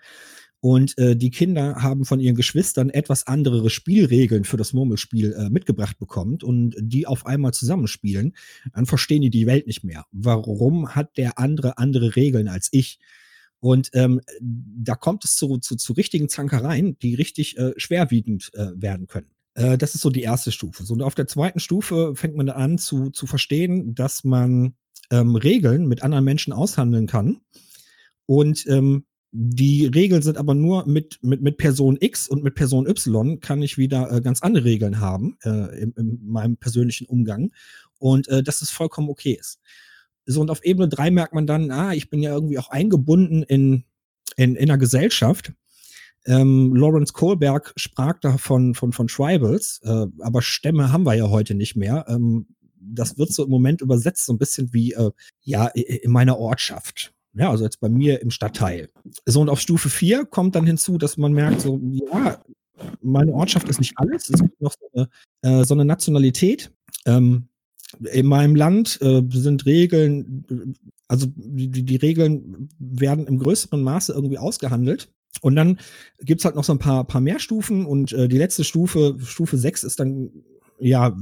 und 0.64 0.97
äh, 0.97 1.16
die 1.16 1.31
Kinder 1.31 1.83
haben 1.83 2.04
von 2.04 2.21
ihren 2.21 2.37
Geschwistern 2.37 2.88
etwas 2.88 3.26
andere 3.26 3.69
Spielregeln 3.69 4.45
für 4.45 4.57
das 4.57 4.73
Murmelspiel 4.73 5.33
äh, 5.33 5.50
mitgebracht 5.50 5.99
bekommt 5.99 6.45
und 6.45 6.76
die 6.78 7.04
auf 7.04 7.26
einmal 7.26 7.52
zusammenspielen, 7.52 8.37
dann 8.73 8.87
verstehen 8.87 9.23
die 9.23 9.31
die 9.31 9.49
Welt 9.49 9.66
nicht 9.66 9.83
mehr. 9.83 10.07
Warum 10.12 10.95
hat 10.95 11.16
der 11.16 11.40
andere 11.40 11.78
andere 11.78 12.14
Regeln 12.14 12.47
als 12.47 12.69
ich? 12.71 13.00
Und 13.59 13.90
ähm, 13.95 14.21
da 14.40 14.95
kommt 14.95 15.25
es 15.25 15.35
zu, 15.35 15.59
zu, 15.59 15.75
zu 15.75 15.95
richtigen 15.95 16.28
Zankereien, 16.28 16.97
die 17.00 17.16
richtig 17.16 17.59
äh, 17.59 17.73
schwerwiegend 17.76 18.52
äh, 18.54 18.69
werden 18.76 19.09
können. 19.09 19.33
Äh, 19.54 19.76
das 19.76 19.97
ist 19.97 20.02
so 20.02 20.11
die 20.11 20.23
erste 20.23 20.52
Stufe. 20.52 20.85
So, 20.85 20.95
und 20.95 21.02
auf 21.02 21.16
der 21.16 21.26
zweiten 21.26 21.59
Stufe 21.59 22.14
fängt 22.14 22.37
man 22.37 22.49
an 22.49 22.78
zu, 22.78 23.11
zu 23.11 23.26
verstehen, 23.26 23.97
dass 23.97 24.23
man 24.23 24.75
ähm, 25.11 25.35
Regeln 25.35 25.88
mit 25.88 26.04
anderen 26.04 26.25
Menschen 26.25 26.52
aushandeln 26.52 27.09
kann 27.09 27.40
und 28.26 28.64
ähm, 28.69 29.07
die 29.35 29.87
Regeln 29.87 30.21
sind 30.21 30.37
aber 30.37 30.55
nur 30.55 30.87
mit, 30.87 31.19
mit, 31.23 31.41
mit 31.41 31.57
Person 31.57 31.97
X 31.99 32.29
und 32.29 32.45
mit 32.45 32.55
Person 32.55 32.87
Y 32.87 33.41
kann 33.41 33.62
ich 33.62 33.79
wieder 33.79 34.12
äh, 34.12 34.21
ganz 34.21 34.43
andere 34.43 34.65
Regeln 34.65 35.01
haben 35.01 35.39
äh, 35.43 35.81
in, 35.81 35.93
in 35.93 36.21
meinem 36.23 36.59
persönlichen 36.59 37.07
Umgang 37.07 37.51
und 37.99 38.29
äh, 38.29 38.43
dass 38.43 38.61
es 38.61 38.71
vollkommen 38.71 39.09
okay 39.09 39.37
ist. 39.41 39.59
So, 40.27 40.43
und 40.43 40.51
auf 40.51 40.62
Ebene 40.65 40.89
drei 40.89 41.11
merkt 41.11 41.33
man 41.33 41.47
dann, 41.47 41.71
ah, 41.71 41.95
ich 41.95 42.11
bin 42.11 42.21
ja 42.21 42.33
irgendwie 42.33 42.59
auch 42.59 42.69
eingebunden 42.69 43.43
in, 43.43 43.85
in, 44.37 44.55
in 44.55 44.71
einer 44.71 44.79
Gesellschaft. 44.79 45.53
Ähm, 46.27 46.77
Lawrence 46.77 47.15
Kohlberg 47.15 47.73
sprach 47.77 48.21
da 48.21 48.37
von, 48.37 48.75
von, 48.75 48.93
von 48.93 49.09
Tribals, 49.09 49.81
äh, 49.83 50.07
aber 50.21 50.43
Stämme 50.43 50.93
haben 50.93 51.05
wir 51.05 51.15
ja 51.15 51.31
heute 51.31 51.55
nicht 51.55 51.75
mehr. 51.75 52.05
Ähm, 52.07 52.47
das 52.79 53.17
wird 53.17 53.33
so 53.33 53.45
im 53.45 53.51
Moment 53.51 53.81
übersetzt, 53.81 54.27
so 54.27 54.33
ein 54.35 54.39
bisschen 54.39 54.73
wie, 54.75 54.93
äh, 54.93 55.11
ja, 55.41 55.69
in 55.69 56.11
meiner 56.11 56.39
Ortschaft. 56.39 57.15
Ja, 57.35 57.51
also 57.51 57.65
jetzt 57.65 57.81
bei 57.81 57.89
mir 57.89 58.21
im 58.21 58.31
Stadtteil. 58.31 58.91
So, 59.25 59.41
und 59.41 59.49
auf 59.49 59.61
Stufe 59.61 59.89
4 59.89 60.27
kommt 60.27 60.55
dann 60.55 60.67
hinzu, 60.67 60.99
dass 60.99 61.17
man 61.17 61.33
merkt, 61.33 61.62
so, 61.62 61.81
ja, 61.83 62.43
meine 63.01 63.33
Ortschaft 63.33 63.69
ist 63.69 63.79
nicht 63.79 63.95
alles. 63.97 64.29
Es 64.29 64.41
gibt 64.41 64.61
noch 64.61 64.73
so 64.73 64.89
eine, 64.93 65.09
äh, 65.61 65.65
so 65.65 65.75
eine 65.75 65.85
Nationalität. 65.85 66.73
Ähm, 67.07 67.49
in 68.12 68.27
meinem 68.27 68.57
Land 68.57 68.99
äh, 69.03 69.23
sind 69.31 69.67
Regeln, 69.67 70.77
also 71.09 71.27
die, 71.37 71.69
die 71.69 71.97
Regeln 71.97 72.69
werden 72.79 73.27
im 73.27 73.39
größeren 73.39 73.83
Maße 73.83 74.12
irgendwie 74.12 74.39
ausgehandelt. 74.39 75.11
Und 75.41 75.57
dann 75.57 75.79
gibt's 76.21 76.45
halt 76.45 76.57
noch 76.57 76.65
so 76.65 76.73
ein 76.73 76.79
paar, 76.79 77.05
paar 77.05 77.21
mehr 77.21 77.39
Stufen 77.39 77.87
und 77.87 78.12
äh, 78.12 78.29
die 78.29 78.39
letzte 78.39 78.65
Stufe, 78.65 79.17
Stufe 79.21 79.57
6, 79.57 79.85
ist 79.85 80.01
dann, 80.01 80.31
ja, 80.79 81.17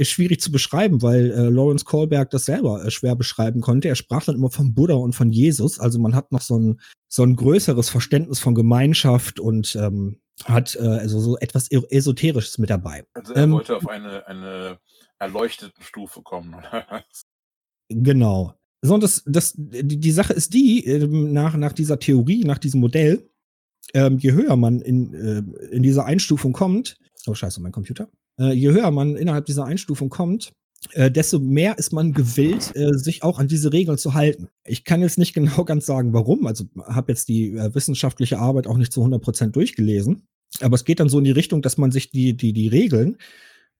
ist 0.00 0.10
schwierig 0.10 0.40
zu 0.40 0.50
beschreiben, 0.50 1.02
weil 1.02 1.30
äh, 1.30 1.48
Lawrence 1.50 1.84
Kohlberg 1.84 2.30
das 2.30 2.46
selber 2.46 2.84
äh, 2.84 2.90
schwer 2.90 3.14
beschreiben 3.14 3.60
konnte. 3.60 3.88
Er 3.88 3.96
sprach 3.96 4.24
dann 4.24 4.36
immer 4.36 4.50
von 4.50 4.74
Buddha 4.74 4.94
und 4.94 5.14
von 5.14 5.30
Jesus. 5.30 5.78
Also 5.78 5.98
man 5.98 6.14
hat 6.14 6.32
noch 6.32 6.40
so 6.40 6.58
ein, 6.58 6.80
so 7.08 7.22
ein 7.22 7.36
größeres 7.36 7.90
Verständnis 7.90 8.40
von 8.40 8.54
Gemeinschaft 8.54 9.38
und 9.38 9.76
ähm, 9.76 10.20
hat 10.44 10.74
äh, 10.76 10.86
also 10.86 11.20
so 11.20 11.36
etwas 11.38 11.70
Esoterisches 11.70 12.56
mit 12.58 12.70
dabei. 12.70 13.04
Also 13.12 13.34
er 13.34 13.44
ähm, 13.44 13.52
wollte 13.52 13.76
auf 13.76 13.88
eine, 13.88 14.26
eine 14.26 14.78
erleuchteten 15.18 15.82
Stufe 15.82 16.22
kommen, 16.22 16.54
oder 16.54 16.86
was? 16.88 17.26
Genau. 17.88 18.54
So, 18.82 18.94
und 18.94 19.02
das, 19.02 19.22
das, 19.26 19.52
die, 19.56 20.00
die 20.00 20.12
Sache 20.12 20.32
ist 20.32 20.54
die, 20.54 20.86
ähm, 20.86 21.34
nach, 21.34 21.56
nach 21.56 21.74
dieser 21.74 21.98
Theorie, 21.98 22.44
nach 22.44 22.58
diesem 22.58 22.80
Modell, 22.80 23.28
ähm, 23.92 24.16
je 24.16 24.32
höher 24.32 24.56
man 24.56 24.80
in, 24.80 25.12
äh, 25.12 25.74
in 25.74 25.82
dieser 25.82 26.06
Einstufung 26.06 26.52
kommt, 26.52 26.96
oh 27.26 27.34
scheiße, 27.34 27.60
mein 27.60 27.72
Computer, 27.72 28.08
äh, 28.40 28.52
je 28.52 28.70
höher 28.70 28.90
man 28.90 29.16
innerhalb 29.16 29.44
dieser 29.46 29.64
Einstufung 29.64 30.08
kommt, 30.08 30.52
äh, 30.92 31.10
desto 31.10 31.38
mehr 31.38 31.78
ist 31.78 31.92
man 31.92 32.12
gewillt, 32.12 32.74
äh, 32.74 32.94
sich 32.94 33.22
auch 33.22 33.38
an 33.38 33.48
diese 33.48 33.72
Regeln 33.72 33.98
zu 33.98 34.14
halten. 34.14 34.48
Ich 34.64 34.84
kann 34.84 35.02
jetzt 35.02 35.18
nicht 35.18 35.34
genau 35.34 35.64
ganz 35.64 35.86
sagen, 35.86 36.12
warum. 36.12 36.46
Also 36.46 36.64
habe 36.84 37.12
jetzt 37.12 37.28
die 37.28 37.52
äh, 37.52 37.74
wissenschaftliche 37.74 38.38
Arbeit 38.38 38.66
auch 38.66 38.78
nicht 38.78 38.92
zu 38.92 39.00
100 39.00 39.22
Prozent 39.22 39.56
durchgelesen. 39.56 40.26
Aber 40.60 40.74
es 40.74 40.84
geht 40.84 40.98
dann 40.98 41.08
so 41.08 41.18
in 41.18 41.24
die 41.24 41.30
Richtung, 41.30 41.62
dass 41.62 41.78
man 41.78 41.92
sich 41.92 42.10
die, 42.10 42.36
die, 42.36 42.52
die 42.52 42.68
Regeln, 42.68 43.18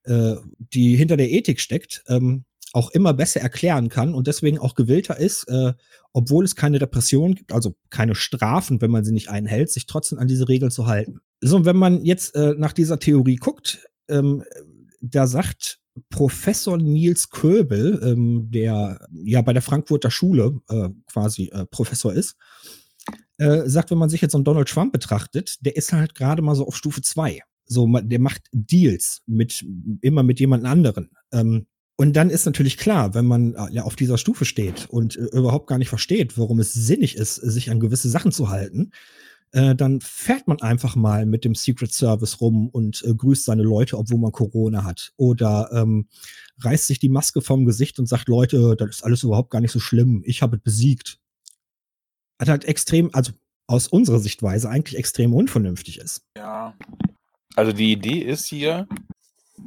äh, 0.05 0.37
die 0.59 0.97
hinter 0.97 1.17
der 1.17 1.31
Ethik 1.31 1.61
steckt, 1.61 2.05
ähm, 2.09 2.45
auch 2.73 2.91
immer 2.91 3.13
besser 3.15 3.41
erklären 3.41 3.89
kann 3.89 4.15
und 4.15 4.29
deswegen 4.29 4.59
auch 4.59 4.77
gewillter 4.77 5.19
ist, 5.19 5.49
äh, 5.49 5.73
obwohl 6.13 6.45
es 6.45 6.55
keine 6.55 6.81
Repression 6.81 7.35
gibt, 7.35 7.53
also 7.53 7.75
keine 7.91 8.15
Strafen, 8.15 8.81
wenn 8.81 8.93
man 8.93 9.05
sie 9.05 9.13
nicht 9.13 9.29
einhält, 9.29 9.73
sich 9.73 9.87
trotzdem 9.87 10.19
an 10.21 10.29
diese 10.29 10.49
Regeln 10.49 10.71
zu 10.71 10.87
halten. 10.87 11.21
So, 11.41 11.65
wenn 11.65 11.77
man 11.77 12.05
jetzt 12.05 12.37
äh, 12.37 12.55
nach 12.57 12.73
dieser 12.73 13.01
Theorie 13.01 13.37
guckt, 13.37 13.90
ähm, 14.11 14.45
da 15.01 15.27
sagt 15.27 15.81
Professor 16.09 16.77
Niels 16.77 17.31
Köbel, 17.31 18.01
ähm, 18.03 18.51
der 18.51 19.07
ja 19.25 19.43
bei 19.43 19.53
der 19.53 19.63
Frankfurter 19.63 20.11
Schule 20.11 20.61
äh, 20.69 20.89
quasi 21.07 21.51
äh, 21.53 21.67
Professor 21.67 22.13
ist, 22.13 22.37
äh, 23.39 23.69
sagt, 23.69 23.91
wenn 23.91 23.99
man 23.99 24.11
sich 24.11 24.21
jetzt 24.21 24.33
so 24.33 24.39
einen 24.39 24.45
Donald 24.45 24.69
Trump 24.69 24.93
betrachtet, 24.93 25.57
der 25.61 25.77
ist 25.77 25.93
halt 25.93 26.15
gerade 26.15 26.43
mal 26.43 26.55
so 26.55 26.67
auf 26.67 26.77
Stufe 26.77 27.03
2. 27.03 27.41
So, 27.67 27.87
der 27.87 28.21
macht 28.21 28.43
Deals 28.53 29.23
mit 29.27 29.65
immer 30.01 30.23
mit 30.23 30.41
jemand 30.41 30.65
anderen. 30.65 31.11
Ähm, 31.33 31.67
und 31.97 32.15
dann 32.15 32.31
ist 32.31 32.47
natürlich 32.47 32.79
klar, 32.79 33.15
wenn 33.15 33.27
man 33.27 33.55
äh, 33.55 33.73
ja 33.73 33.83
auf 33.85 33.95
dieser 33.95 34.19
Stufe 34.19 34.45
steht 34.45 34.89
und 34.89 35.17
äh, 35.17 35.37
überhaupt 35.37 35.67
gar 35.67 35.79
nicht 35.79 35.91
versteht, 35.91 36.39
warum 36.39 36.59
es 36.59 36.73
sinnig 36.73 37.17
ist, 37.17 37.35
sich 37.35 37.71
an 37.71 37.79
gewisse 37.79 38.09
Sachen 38.09 38.33
zu 38.33 38.49
halten, 38.49 38.91
äh, 39.53 39.75
dann 39.75 40.01
fährt 40.01 40.47
man 40.47 40.61
einfach 40.61 40.95
mal 40.97 41.27
mit 41.27 41.45
dem 41.45 41.55
Secret 41.55 41.93
Service 41.93 42.41
rum 42.41 42.69
und 42.69 43.03
äh, 43.05 43.15
grüßt 43.15 43.45
seine 43.45 43.63
Leute, 43.63 43.99
obwohl 43.99 44.19
man 44.19 44.33
Corona 44.33 44.85
hat. 44.85 45.13
Oder 45.17 45.71
ähm, 45.73 46.09
reißt 46.61 46.87
sich 46.87 46.99
die 46.99 47.09
Maske 47.09 47.41
vom 47.41 47.65
Gesicht 47.65 47.99
und 47.99 48.07
sagt, 48.07 48.29
Leute, 48.29 48.77
das 48.77 48.91
ist 48.91 49.05
alles 49.05 49.23
überhaupt 49.23 49.51
gar 49.51 49.61
nicht 49.61 49.73
so 49.73 49.81
schlimm, 49.81 50.23
ich 50.25 50.43
habe 50.43 50.57
es 50.57 50.63
besiegt. 50.63 51.19
Hat 52.39 52.49
halt 52.49 52.65
extrem, 52.65 53.11
also 53.13 53.33
aus 53.67 53.89
unserer 53.89 54.19
Sichtweise 54.19 54.69
eigentlich 54.69 54.99
extrem 54.99 55.35
unvernünftig 55.35 55.99
ist. 55.99 56.23
Ja. 56.37 56.75
Also 57.57 57.73
die 57.73 57.93
Idee 57.93 58.21
ist 58.21 58.47
hier, 58.47 58.87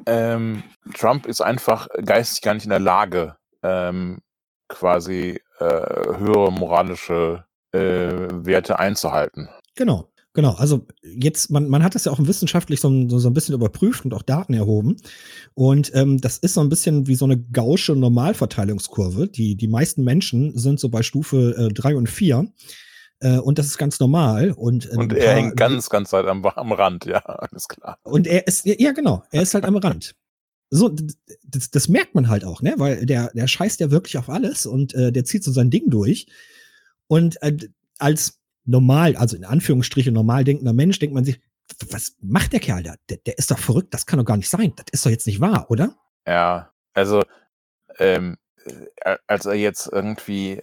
ähm, 0.05 0.63
Trump 0.93 1.25
ist 1.25 1.41
einfach 1.41 1.87
geistig 2.03 2.41
gar 2.41 2.53
nicht 2.53 2.63
in 2.63 2.69
der 2.69 2.79
Lage, 2.79 3.35
ähm, 3.61 4.19
quasi 4.67 5.39
äh, 5.59 6.17
höhere 6.17 6.51
moralische 6.51 7.45
äh, 7.71 7.79
Werte 7.79 8.79
einzuhalten. 8.79 9.49
Genau, 9.75 10.09
genau. 10.33 10.51
Also 10.53 10.85
jetzt, 11.03 11.49
man, 11.51 11.67
man 11.67 11.83
hat 11.83 11.95
das 11.95 12.05
ja 12.05 12.11
auch 12.11 12.19
wissenschaftlich 12.19 12.79
so, 12.79 13.09
so, 13.09 13.19
so 13.19 13.29
ein 13.29 13.33
bisschen 13.33 13.55
überprüft 13.55 14.05
und 14.05 14.13
auch 14.13 14.21
Daten 14.21 14.53
erhoben. 14.53 14.97
Und 15.53 15.91
ähm, 15.95 16.19
das 16.19 16.37
ist 16.37 16.53
so 16.53 16.61
ein 16.61 16.69
bisschen 16.69 17.07
wie 17.07 17.15
so 17.15 17.25
eine 17.25 17.39
gausche 17.39 17.95
Normalverteilungskurve. 17.95 19.27
Die, 19.27 19.55
die 19.55 19.67
meisten 19.67 20.03
Menschen 20.03 20.57
sind 20.57 20.79
so 20.79 20.89
bei 20.89 21.03
Stufe 21.03 21.55
äh, 21.57 21.73
drei 21.73 21.95
und 21.95 22.09
vier 22.09 22.47
äh, 23.23 23.37
und 23.37 23.57
das 23.57 23.67
ist 23.67 23.77
ganz 23.77 23.99
normal. 23.99 24.51
Und, 24.51 24.91
äh, 24.91 24.97
und 24.97 25.13
er 25.13 25.35
hängt 25.35 25.55
ganz, 25.55 25.89
ganz 25.89 26.11
weit 26.13 26.25
am, 26.25 26.45
am 26.45 26.71
Rand, 26.73 27.05
ja, 27.05 27.19
alles 27.19 27.67
klar. 27.67 27.97
Und 28.03 28.27
er 28.27 28.45
ist, 28.47 28.65
ja, 28.65 28.91
genau, 28.91 29.23
er 29.31 29.41
ist 29.41 29.53
halt 29.53 29.65
am 29.65 29.77
Rand. 29.77 30.13
So, 30.69 30.89
das, 31.45 31.71
das 31.71 31.87
merkt 31.87 32.15
man 32.15 32.27
halt 32.27 32.43
auch, 32.43 32.61
ne? 32.61 32.73
Weil 32.77 33.05
der, 33.05 33.31
der 33.33 33.47
scheißt 33.47 33.79
ja 33.79 33.91
wirklich 33.91 34.17
auf 34.17 34.29
alles 34.29 34.65
und 34.65 34.93
äh, 34.93 35.11
der 35.11 35.23
zieht 35.23 35.43
so 35.43 35.51
sein 35.51 35.69
Ding 35.69 35.89
durch. 35.89 36.27
Und 37.07 37.41
äh, 37.41 37.55
als 37.99 38.39
normal, 38.65 39.15
also 39.15 39.35
in 39.35 39.45
Anführungsstrichen 39.45 40.13
normal 40.13 40.43
denkender 40.43 40.73
Mensch, 40.73 40.99
denkt 40.99 41.13
man 41.13 41.25
sich, 41.25 41.39
was 41.89 42.15
macht 42.21 42.53
der 42.53 42.59
Kerl 42.59 42.83
da? 42.83 42.95
Der, 43.09 43.17
der 43.17 43.37
ist 43.37 43.51
doch 43.51 43.59
verrückt, 43.59 43.93
das 43.93 44.05
kann 44.05 44.19
doch 44.19 44.25
gar 44.25 44.37
nicht 44.37 44.49
sein. 44.49 44.73
Das 44.75 44.85
ist 44.91 45.05
doch 45.05 45.11
jetzt 45.11 45.27
nicht 45.27 45.41
wahr, 45.41 45.69
oder? 45.69 45.95
Ja, 46.27 46.71
also 46.93 47.23
ähm, 47.99 48.37
äh, 48.97 49.17
als 49.27 49.45
er 49.45 49.55
jetzt 49.55 49.87
irgendwie 49.91 50.61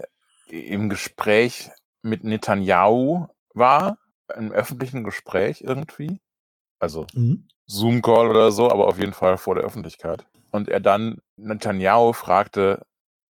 im 0.49 0.89
Gespräch 0.89 1.71
mit 2.03 2.25
Netanyahu 2.25 3.27
war, 3.55 3.99
im 4.37 4.53
öffentlichen 4.53 5.05
Gespräch 5.05 5.63
irgendwie. 5.63 6.21
Also 6.79 7.07
mhm. 7.15 7.49
Zoom-Call 7.67 8.29
oder 8.29 8.53
so, 8.53 8.71
aber 8.71 8.89
auf 8.89 8.99
jeden 8.99 9.13
Fall 9.13 9.37
vor 9.39 9.55
der 9.55 9.65
Öffentlichkeit. 9.65 10.27
Und 10.51 10.69
er 10.69 10.81
dann 10.81 11.21
Netanyahu 11.37 12.13
fragte, 12.13 12.87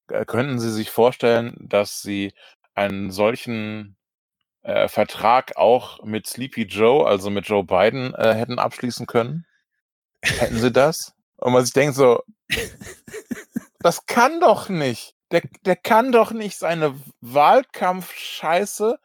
äh, 0.07 0.25
könnten 0.25 0.59
Sie 0.59 0.71
sich 0.71 0.91
vorstellen, 0.91 1.55
dass 1.59 2.01
Sie 2.01 2.33
einen 2.73 3.11
solchen 3.11 3.97
äh, 4.69 4.87
Vertrag 4.87 5.57
auch 5.57 6.03
mit 6.03 6.27
Sleepy 6.27 6.63
Joe, 6.63 7.07
also 7.07 7.29
mit 7.29 7.47
Joe 7.47 7.63
Biden, 7.63 8.13
äh, 8.13 8.35
hätten 8.35 8.59
abschließen 8.59 9.07
können? 9.07 9.45
Hätten 10.21 10.59
Sie 10.59 10.71
das? 10.71 11.13
Und 11.37 11.53
man 11.53 11.63
sich 11.63 11.73
denkt 11.73 11.95
so, 11.95 12.21
das 13.79 14.05
kann 14.05 14.39
doch 14.39 14.69
nicht. 14.69 15.15
Der, 15.31 15.41
der 15.65 15.75
kann 15.75 16.11
doch 16.11 16.31
nicht 16.31 16.57
seine 16.57 16.99
Wahlkampfscheiße 17.21 18.99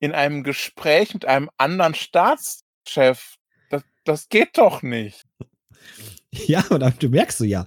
in 0.00 0.12
einem 0.12 0.44
Gespräch 0.44 1.14
mit 1.14 1.24
einem 1.24 1.50
anderen 1.56 1.94
Staatschef. 1.94 3.36
Das, 3.70 3.82
das 4.04 4.28
geht 4.28 4.58
doch 4.58 4.82
nicht. 4.82 5.24
Ja, 6.30 6.64
aber 6.70 6.90
du 6.90 7.08
merkst 7.08 7.40
du 7.40 7.44
ja, 7.44 7.66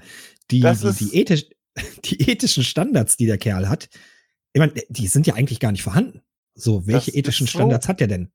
die, 0.52 0.62
die, 0.62 0.94
die, 0.94 1.18
ethisch, 1.18 1.46
die 2.06 2.30
ethischen 2.30 2.64
Standards, 2.64 3.18
die 3.18 3.26
der 3.26 3.38
Kerl 3.38 3.68
hat, 3.68 3.90
ich 4.54 4.60
meine, 4.60 4.74
die 4.90 5.08
sind 5.08 5.28
ja 5.28 5.36
eigentlich 5.36 5.60
gar 5.60 5.72
nicht 5.72 5.84
vorhanden. 5.84 6.22
So, 6.56 6.86
welche 6.88 7.12
ethischen 7.12 7.48
so 7.48 7.52
Standards 7.52 7.88
hat 7.88 8.00
der 8.00 8.08
denn? 8.08 8.32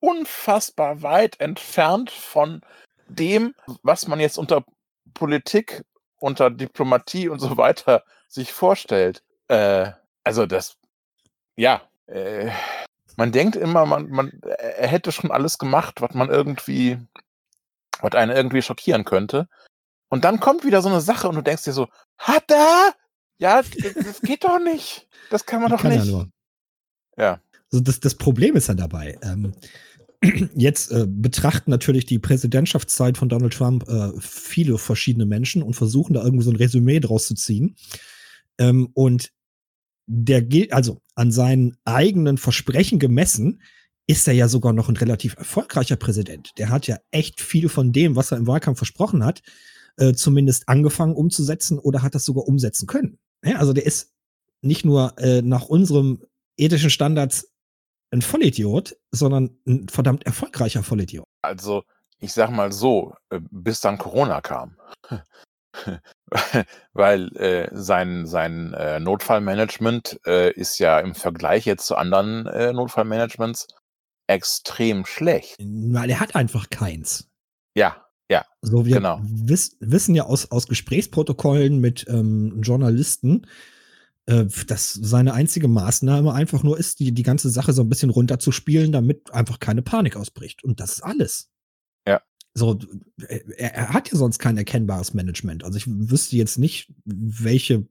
Unfassbar 0.00 1.02
weit 1.02 1.40
entfernt 1.40 2.10
von 2.10 2.60
dem, 3.08 3.54
was 3.82 4.08
man 4.08 4.20
jetzt 4.20 4.38
unter 4.38 4.64
Politik, 5.14 5.84
unter 6.18 6.50
Diplomatie 6.50 7.28
und 7.28 7.38
so 7.38 7.56
weiter 7.56 8.04
sich 8.28 8.52
vorstellt. 8.52 9.22
Äh, 9.48 9.92
also 10.24 10.46
das, 10.46 10.76
ja, 11.56 11.82
äh, 12.06 12.50
man 13.16 13.32
denkt 13.32 13.56
immer, 13.56 13.86
man, 13.86 14.10
man, 14.10 14.30
er 14.42 14.88
hätte 14.88 15.12
schon 15.12 15.30
alles 15.30 15.58
gemacht, 15.58 16.00
was 16.00 16.14
man 16.14 16.28
irgendwie, 16.28 16.98
was 18.00 18.14
einen 18.14 18.36
irgendwie 18.36 18.62
schockieren 18.62 19.04
könnte. 19.04 19.48
Und 20.08 20.24
dann 20.24 20.38
kommt 20.40 20.64
wieder 20.64 20.82
so 20.82 20.88
eine 20.88 21.00
Sache 21.00 21.28
und 21.28 21.36
du 21.36 21.42
denkst 21.42 21.64
dir 21.64 21.72
so, 21.72 21.88
hat 22.18 22.50
er? 22.50 22.94
Ja, 23.38 23.62
das, 23.62 23.94
das 23.94 24.20
geht 24.20 24.44
doch 24.44 24.58
nicht. 24.58 25.08
Das 25.30 25.46
kann 25.46 25.62
man 25.62 25.70
doch 25.72 25.82
kann 25.82 25.92
nicht. 25.92 26.28
Ja. 27.16 27.40
Also 27.76 27.84
das, 27.84 28.00
das 28.00 28.14
Problem 28.14 28.56
ist 28.56 28.68
ja 28.68 28.74
dabei. 28.74 29.18
Ähm, 29.22 29.52
jetzt 30.54 30.90
äh, 30.92 31.06
betrachten 31.06 31.70
natürlich 31.70 32.06
die 32.06 32.18
Präsidentschaftszeit 32.18 33.18
von 33.18 33.28
Donald 33.28 33.52
Trump 33.52 33.86
äh, 33.86 34.12
viele 34.18 34.78
verschiedene 34.78 35.26
Menschen 35.26 35.62
und 35.62 35.74
versuchen 35.74 36.14
da 36.14 36.24
irgendwie 36.24 36.44
so 36.44 36.50
ein 36.50 36.56
Resümee 36.56 37.00
draus 37.00 37.26
zu 37.26 37.34
ziehen. 37.34 37.76
Ähm, 38.56 38.88
und 38.94 39.30
der 40.06 40.40
gilt, 40.40 40.72
also 40.72 41.02
an 41.16 41.30
seinen 41.30 41.76
eigenen 41.84 42.38
Versprechen 42.38 42.98
gemessen, 42.98 43.60
ist 44.06 44.26
er 44.26 44.32
ja 44.32 44.48
sogar 44.48 44.72
noch 44.72 44.88
ein 44.88 44.96
relativ 44.96 45.36
erfolgreicher 45.36 45.96
Präsident. 45.96 46.52
Der 46.56 46.70
hat 46.70 46.86
ja 46.86 46.96
echt 47.10 47.42
viel 47.42 47.68
von 47.68 47.92
dem, 47.92 48.16
was 48.16 48.32
er 48.32 48.38
im 48.38 48.46
Wahlkampf 48.46 48.78
versprochen 48.78 49.22
hat, 49.22 49.42
äh, 49.98 50.14
zumindest 50.14 50.66
angefangen 50.66 51.14
umzusetzen 51.14 51.78
oder 51.78 52.00
hat 52.00 52.14
das 52.14 52.24
sogar 52.24 52.48
umsetzen 52.48 52.86
können. 52.86 53.18
Ja, 53.44 53.56
also 53.56 53.74
der 53.74 53.84
ist 53.84 54.14
nicht 54.62 54.86
nur 54.86 55.18
äh, 55.18 55.42
nach 55.42 55.66
unserem 55.66 56.22
ethischen 56.56 56.88
Standards 56.88 57.48
ein 58.16 58.22
Vollidiot, 58.22 58.96
sondern 59.10 59.58
ein 59.66 59.88
verdammt 59.88 60.24
erfolgreicher 60.24 60.82
Vollidiot. 60.82 61.24
Also, 61.42 61.84
ich 62.18 62.32
sag 62.32 62.50
mal 62.50 62.72
so, 62.72 63.14
äh, 63.30 63.40
bis 63.50 63.80
dann 63.80 63.98
Corona 63.98 64.40
kam. 64.40 64.76
Weil 66.94 67.36
äh, 67.36 67.68
sein, 67.72 68.26
sein 68.26 68.72
äh, 68.74 68.98
Notfallmanagement 68.98 70.20
äh, 70.26 70.52
ist 70.52 70.78
ja 70.78 70.98
im 71.00 71.14
Vergleich 71.14 71.66
jetzt 71.66 71.86
zu 71.86 71.96
anderen 71.96 72.46
äh, 72.46 72.72
Notfallmanagements 72.72 73.68
extrem 74.26 75.04
schlecht. 75.04 75.56
Weil 75.60 76.10
er 76.10 76.20
hat 76.20 76.34
einfach 76.34 76.70
keins. 76.70 77.28
Ja, 77.76 78.06
ja, 78.28 78.44
So, 78.60 78.86
wir 78.86 78.96
genau. 78.96 79.20
wiss, 79.22 79.76
wissen 79.78 80.14
ja 80.16 80.24
aus, 80.24 80.50
aus 80.50 80.66
Gesprächsprotokollen 80.66 81.78
mit 81.80 82.06
ähm, 82.08 82.60
Journalisten, 82.60 83.46
äh, 84.26 84.44
dass 84.66 84.92
seine 84.92 85.34
einzige 85.34 85.68
Maßnahme 85.68 86.32
einfach 86.32 86.62
nur 86.62 86.78
ist, 86.78 87.00
die, 87.00 87.12
die 87.12 87.22
ganze 87.22 87.48
Sache 87.48 87.72
so 87.72 87.82
ein 87.82 87.88
bisschen 87.88 88.10
runterzuspielen, 88.10 88.92
damit 88.92 89.32
einfach 89.32 89.60
keine 89.60 89.82
Panik 89.82 90.16
ausbricht. 90.16 90.64
Und 90.64 90.80
das 90.80 90.94
ist 90.94 91.02
alles. 91.02 91.50
Ja. 92.06 92.20
So, 92.54 92.78
er, 93.28 93.74
er 93.74 93.88
hat 93.92 94.10
ja 94.10 94.18
sonst 94.18 94.38
kein 94.38 94.56
erkennbares 94.56 95.14
Management. 95.14 95.64
Also 95.64 95.78
ich 95.78 95.86
wüsste 95.86 96.36
jetzt 96.36 96.58
nicht, 96.58 96.92
welche 97.04 97.86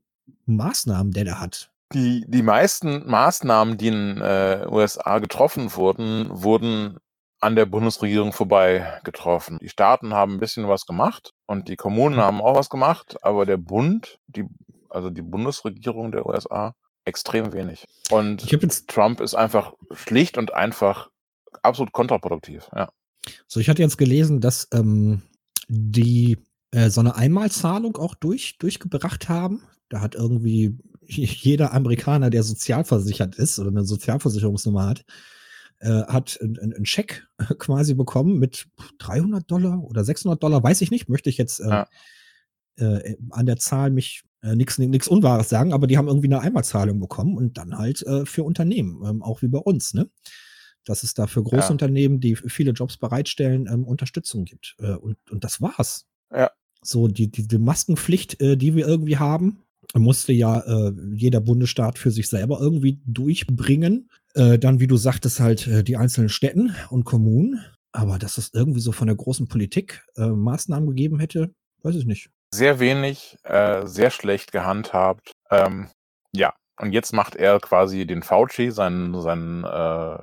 Maßnahmen 0.46 1.12
der 1.12 1.24
da 1.24 1.40
hat. 1.40 1.70
Die, 1.94 2.24
die 2.26 2.42
meisten 2.42 3.08
Maßnahmen, 3.08 3.78
die 3.78 3.88
in 3.88 4.20
äh, 4.20 4.66
USA 4.68 5.20
getroffen 5.20 5.74
wurden, 5.74 6.28
wurden 6.30 6.98
an 7.40 7.54
der 7.54 7.66
Bundesregierung 7.66 8.32
vorbei 8.32 9.00
getroffen. 9.04 9.58
Die 9.60 9.68
Staaten 9.68 10.12
haben 10.12 10.34
ein 10.34 10.40
bisschen 10.40 10.68
was 10.68 10.86
gemacht 10.86 11.32
und 11.46 11.68
die 11.68 11.76
Kommunen 11.76 12.16
haben 12.16 12.40
auch 12.40 12.56
was 12.56 12.70
gemacht, 12.70 13.16
aber 13.22 13.46
der 13.46 13.58
Bund, 13.58 14.18
die, 14.26 14.46
also 14.90 15.10
die 15.10 15.22
Bundesregierung 15.22 16.12
der 16.12 16.26
USA, 16.26 16.74
extrem 17.04 17.52
wenig. 17.52 17.84
Und 18.10 18.44
Ich 18.44 18.50
jetzt 18.50 18.88
Trump 18.88 19.20
ist 19.20 19.34
einfach 19.34 19.74
schlicht 19.94 20.38
und 20.38 20.52
einfach 20.54 21.10
absolut 21.62 21.92
kontraproduktiv. 21.92 22.68
Ja. 22.74 22.90
So, 23.46 23.60
ich 23.60 23.68
hatte 23.68 23.82
jetzt 23.82 23.98
gelesen, 23.98 24.40
dass 24.40 24.68
ähm, 24.72 25.22
die 25.68 26.38
äh, 26.72 26.90
so 26.90 27.00
eine 27.00 27.16
Einmalzahlung 27.16 27.96
auch 27.96 28.14
durch, 28.14 28.58
durchgebracht 28.58 29.28
haben. 29.28 29.62
Da 29.88 30.00
hat 30.00 30.14
irgendwie 30.14 30.76
jeder 31.06 31.72
Amerikaner, 31.72 32.30
der 32.30 32.42
sozialversichert 32.42 33.36
ist 33.36 33.58
oder 33.58 33.70
eine 33.70 33.84
Sozialversicherungsnummer 33.84 34.86
hat, 34.86 35.04
äh, 35.78 36.02
hat 36.04 36.38
einen 36.40 36.58
einen 36.74 36.86
Scheck 36.86 37.26
quasi 37.58 37.94
bekommen 37.94 38.38
mit 38.38 38.66
300 38.98 39.48
Dollar 39.50 39.82
oder 39.82 40.04
600 40.04 40.42
Dollar, 40.42 40.62
weiß 40.62 40.80
ich 40.80 40.90
nicht, 40.90 41.08
möchte 41.08 41.30
ich 41.30 41.38
jetzt 41.38 41.60
äh, 41.60 41.68
Ja. 41.68 41.86
äh, 42.76 43.16
an 43.30 43.46
der 43.46 43.56
Zahl 43.58 43.90
mich 43.90 44.22
äh, 44.42 44.54
nichts 44.54 45.08
Unwahres 45.08 45.48
sagen, 45.48 45.72
aber 45.72 45.86
die 45.86 45.98
haben 45.98 46.08
irgendwie 46.08 46.28
eine 46.28 46.40
Einmalzahlung 46.40 47.00
bekommen 47.00 47.36
und 47.36 47.58
dann 47.58 47.78
halt 47.78 48.02
äh, 48.02 48.26
für 48.26 48.44
Unternehmen, 48.44 49.02
ähm, 49.04 49.22
auch 49.22 49.42
wie 49.42 49.48
bei 49.48 49.58
uns, 49.58 49.94
ne? 49.94 50.08
Dass 50.84 51.02
es 51.02 51.14
da 51.14 51.26
für 51.26 51.42
Großunternehmen, 51.42 52.20
die 52.20 52.36
viele 52.36 52.70
Jobs 52.70 52.96
bereitstellen, 52.96 53.68
ähm, 53.70 53.84
Unterstützung 53.84 54.44
gibt. 54.44 54.76
Äh, 54.78 54.92
und, 54.92 55.16
und 55.30 55.42
das 55.42 55.60
war's. 55.60 56.06
Ja. 56.32 56.50
So, 56.82 57.08
die, 57.08 57.28
die, 57.28 57.48
die 57.48 57.58
Maskenpflicht, 57.58 58.40
äh, 58.40 58.56
die 58.56 58.76
wir 58.76 58.86
irgendwie 58.86 59.16
haben, 59.16 59.64
musste 59.94 60.32
ja 60.32 60.60
äh, 60.60 60.92
jeder 61.12 61.40
Bundesstaat 61.40 61.98
für 61.98 62.10
sich 62.10 62.28
selber 62.28 62.60
irgendwie 62.60 63.00
durchbringen. 63.06 64.10
Äh, 64.34 64.58
dann, 64.58 64.80
wie 64.80 64.86
du 64.86 64.96
sagtest, 64.96 65.40
halt 65.40 65.66
äh, 65.66 65.82
die 65.82 65.96
einzelnen 65.96 66.28
Städten 66.28 66.74
und 66.90 67.04
Kommunen. 67.04 67.60
Aber 67.92 68.18
dass 68.18 68.38
es 68.38 68.52
irgendwie 68.52 68.80
so 68.80 68.92
von 68.92 69.06
der 69.06 69.16
großen 69.16 69.48
Politik 69.48 70.04
äh, 70.16 70.26
Maßnahmen 70.26 70.88
gegeben 70.88 71.18
hätte, 71.18 71.54
weiß 71.82 71.96
ich 71.96 72.04
nicht. 72.04 72.30
Sehr 72.50 72.78
wenig, 72.78 73.36
äh, 73.44 73.86
sehr 73.86 74.10
schlecht 74.10 74.52
gehandhabt. 74.52 75.32
Ähm, 75.50 75.90
ja, 76.32 76.54
und 76.78 76.92
jetzt 76.92 77.12
macht 77.12 77.36
er 77.36 77.60
quasi 77.60 78.06
den 78.06 78.22
Fauci, 78.22 78.70
seinen, 78.70 79.20
seinen 79.20 79.64
äh, 79.64 80.18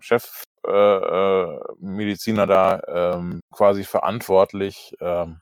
Chef 0.00 0.44
äh, 0.66 0.70
äh, 0.70 1.60
Mediziner 1.78 2.46
da 2.46 2.80
ähm, 2.88 3.40
quasi 3.52 3.84
verantwortlich. 3.84 4.94
Ähm, 5.00 5.40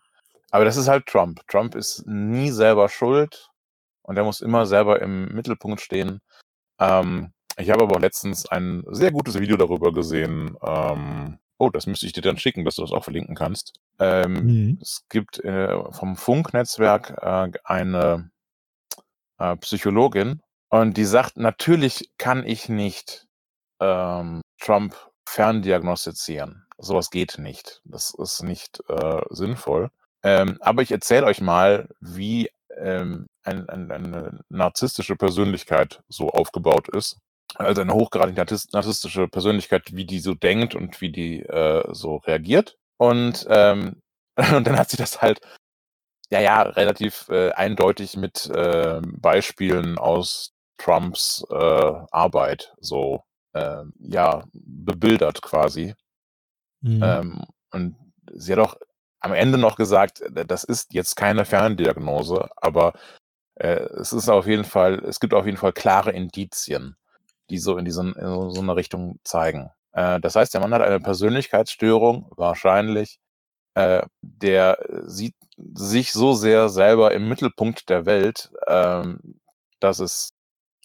aber 0.50 0.64
das 0.64 0.76
ist 0.76 0.88
halt 0.88 1.06
Trump. 1.06 1.40
Trump 1.48 1.74
ist 1.74 2.06
nie 2.06 2.50
selber 2.50 2.88
schuld 2.88 3.48
und 4.02 4.16
er 4.16 4.24
muss 4.24 4.40
immer 4.40 4.66
selber 4.66 5.02
im 5.02 5.26
Mittelpunkt 5.34 5.80
stehen. 5.80 6.20
Ähm, 6.80 7.32
ich 7.56 7.70
habe 7.70 7.84
aber 7.84 8.00
letztens 8.00 8.46
ein 8.46 8.84
sehr 8.88 9.12
gutes 9.12 9.38
Video 9.40 9.56
darüber 9.56 9.92
gesehen. 9.92 10.56
Ähm, 10.62 11.38
oh, 11.58 11.70
das 11.70 11.86
müsste 11.86 12.06
ich 12.06 12.12
dir 12.12 12.22
dann 12.22 12.38
schicken, 12.38 12.64
dass 12.64 12.76
du 12.76 12.82
das 12.82 12.92
auch 12.92 13.04
verlinken 13.04 13.34
kannst. 13.36 13.74
Ähm, 13.98 14.32
Mhm. 14.32 14.78
es 14.82 15.04
gibt 15.08 15.38
äh, 15.44 15.76
vom 15.92 16.16
Funknetzwerk 16.16 17.10
äh, 17.22 17.58
eine 17.64 18.30
äh, 19.38 19.56
Psychologin 19.56 20.42
und 20.68 20.96
die 20.96 21.04
sagt, 21.04 21.36
natürlich 21.36 22.10
kann 22.18 22.44
ich 22.46 22.68
nicht 22.68 23.26
ähm, 23.80 24.40
Trump 24.60 24.96
ferndiagnostizieren. 25.26 26.66
Sowas 26.78 27.10
geht 27.10 27.38
nicht. 27.38 27.80
Das 27.84 28.12
ist 28.18 28.42
nicht 28.42 28.82
äh, 28.88 29.20
sinnvoll. 29.30 29.90
Ähm, 30.22 30.58
aber 30.60 30.82
ich 30.82 30.90
erzähle 30.90 31.26
euch 31.26 31.40
mal, 31.40 31.88
wie 32.00 32.50
ähm, 32.76 33.26
ein, 33.44 33.68
ein, 33.68 33.90
eine 33.92 34.40
narzisstische 34.48 35.16
Persönlichkeit 35.16 36.02
so 36.08 36.30
aufgebaut 36.30 36.88
ist. 36.88 37.18
Also 37.54 37.82
eine 37.82 37.94
hochgradig 37.94 38.36
narzis- 38.36 38.68
narzisstische 38.72 39.28
Persönlichkeit, 39.28 39.94
wie 39.94 40.06
die 40.06 40.18
so 40.18 40.34
denkt 40.34 40.74
und 40.74 41.00
wie 41.00 41.12
die 41.12 41.40
äh, 41.42 41.84
so 41.92 42.16
reagiert. 42.16 42.76
Und, 42.98 43.46
ähm, 43.48 44.00
und 44.54 44.66
dann 44.66 44.78
hat 44.78 44.90
sie 44.90 44.96
das 44.96 45.22
halt, 45.22 45.40
ja, 46.30 46.40
ja, 46.40 46.62
relativ 46.62 47.28
äh, 47.28 47.52
eindeutig 47.52 48.16
mit 48.16 48.46
äh, 48.50 49.00
Beispielen 49.04 49.98
aus 49.98 50.52
Trumps 50.78 51.44
äh, 51.50 51.92
Arbeit 52.10 52.74
so, 52.80 53.22
äh, 53.52 53.84
ja, 54.00 54.44
bebildert 54.52 55.42
quasi. 55.42 55.94
Mhm. 56.80 57.02
Ähm, 57.02 57.44
und 57.70 57.96
sie 58.32 58.52
hat 58.52 58.58
auch 58.58 58.76
am 59.20 59.32
Ende 59.32 59.58
noch 59.58 59.76
gesagt, 59.76 60.20
äh, 60.20 60.44
das 60.44 60.64
ist 60.64 60.92
jetzt 60.92 61.16
keine 61.16 61.44
Ferndiagnose, 61.44 62.48
aber 62.56 62.94
äh, 63.56 63.80
es 64.00 64.12
ist 64.12 64.28
auf 64.28 64.46
jeden 64.46 64.64
Fall, 64.64 65.02
es 65.04 65.20
gibt 65.20 65.34
auf 65.34 65.46
jeden 65.46 65.58
Fall 65.58 65.72
klare 65.72 66.12
Indizien, 66.12 66.96
die 67.50 67.58
so 67.58 67.78
in, 67.78 67.84
diesen, 67.84 68.14
in 68.14 68.26
so 68.26 68.50
so 68.50 68.60
eine 68.60 68.76
Richtung 68.76 69.18
zeigen. 69.24 69.70
Äh, 69.94 70.20
das 70.20 70.36
heißt, 70.36 70.54
der 70.54 70.60
Mann 70.60 70.74
hat 70.74 70.82
eine 70.82 71.00
Persönlichkeitsstörung, 71.00 72.30
wahrscheinlich, 72.36 73.18
äh, 73.74 74.02
der 74.22 74.78
sieht 75.06 75.34
sich 75.56 76.12
so 76.12 76.34
sehr 76.34 76.68
selber 76.68 77.12
im 77.14 77.28
Mittelpunkt 77.28 77.88
der 77.90 78.06
Welt, 78.06 78.50
ähm, 78.66 79.40
dass 79.80 80.00
es, 80.00 80.32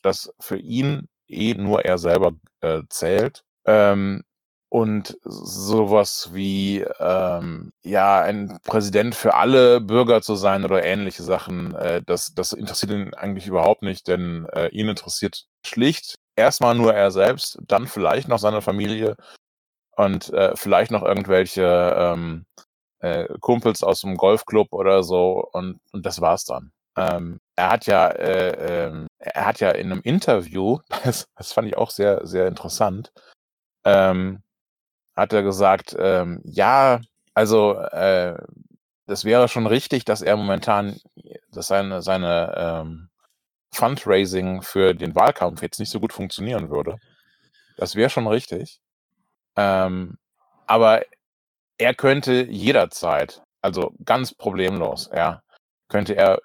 dass 0.04 0.34
für 0.40 0.58
ihn 0.58 1.08
eh 1.28 1.56
nur 1.56 1.86
er 1.86 1.98
selber 1.98 2.34
äh, 2.62 2.82
zählt. 2.90 3.44
Ähm, 3.66 4.24
und 4.72 5.18
sowas 5.24 6.30
wie 6.34 6.86
ähm, 7.00 7.72
ja 7.84 8.22
ein 8.22 8.60
Präsident 8.64 9.16
für 9.16 9.34
alle 9.34 9.82
Bürger 9.82 10.22
zu 10.22 10.36
sein 10.36 10.64
oder 10.64 10.84
ähnliche 10.86 11.24
Sachen, 11.24 11.74
äh, 11.76 12.04
das, 12.06 12.36
das 12.36 12.54
interessiert 12.54 12.92
ihn 12.92 13.14
eigentlich 13.16 13.48
überhaupt 13.48 13.82
nicht, 13.82 14.08
denn 14.08 14.46
äh, 14.54 14.68
ihn 14.70 14.88
interessiert 14.90 15.46
schlicht 15.66 16.16
erstmal 16.40 16.76
nur 16.76 16.94
er 16.94 17.12
selbst, 17.12 17.60
dann 17.68 17.88
vielleicht 17.88 18.28
noch 18.28 18.40
seine 18.40 18.62
Familie 18.62 19.16
und 19.96 20.32
äh, 20.34 20.56
vielleicht 20.56 20.92
noch 20.92 21.04
irgendwelche 21.04 21.96
ähm, 21.98 22.46
äh, 23.00 23.26
Kumpels 23.40 23.84
aus 23.84 24.02
dem 24.02 24.18
Golfclub 24.18 24.74
oder 24.74 25.04
so 25.04 25.48
und, 25.52 25.80
und 25.92 26.06
das 26.06 26.22
war's 26.22 26.46
dann. 26.46 26.72
Ähm, 26.98 27.40
er 27.56 27.70
hat 27.72 27.86
ja, 27.86 28.08
äh, 28.10 28.88
ähm, 28.88 29.08
er 29.20 29.46
hat 29.46 29.60
ja 29.60 29.72
in 29.72 29.92
einem 29.92 30.02
Interview, 30.02 30.80
das, 31.04 31.28
das 31.36 31.54
fand 31.54 31.68
ich 31.68 31.78
auch 31.78 31.92
sehr, 31.92 32.26
sehr 32.26 32.48
interessant, 32.48 33.12
ähm, 33.86 34.42
hat 35.16 35.34
er 35.34 35.44
gesagt, 35.44 35.96
ähm, 36.00 36.42
ja, 36.46 37.02
also 37.34 37.74
äh, 37.76 38.38
das 39.06 39.26
wäre 39.26 39.48
schon 39.48 39.68
richtig, 39.68 40.06
dass 40.06 40.22
er 40.22 40.38
momentan, 40.38 40.98
dass 41.52 41.68
seine, 41.68 42.02
seine 42.02 42.54
ähm, 42.58 43.10
Fundraising 43.72 44.62
für 44.62 44.94
den 44.94 45.16
Wahlkampf 45.16 45.62
jetzt 45.62 45.80
nicht 45.80 45.92
so 45.92 46.00
gut 46.00 46.14
funktionieren 46.14 46.70
würde. 46.70 46.98
Das 47.78 47.96
wäre 47.96 48.10
schon 48.10 48.28
richtig. 48.28 48.80
Ähm, 49.56 50.18
aber 50.68 51.04
er 51.78 51.94
könnte 51.94 52.46
jederzeit, 52.50 53.42
also 53.62 53.94
ganz 54.06 54.34
problemlos, 54.34 55.10
ja, 55.14 55.42
könnte 55.88 56.16
er 56.16 56.40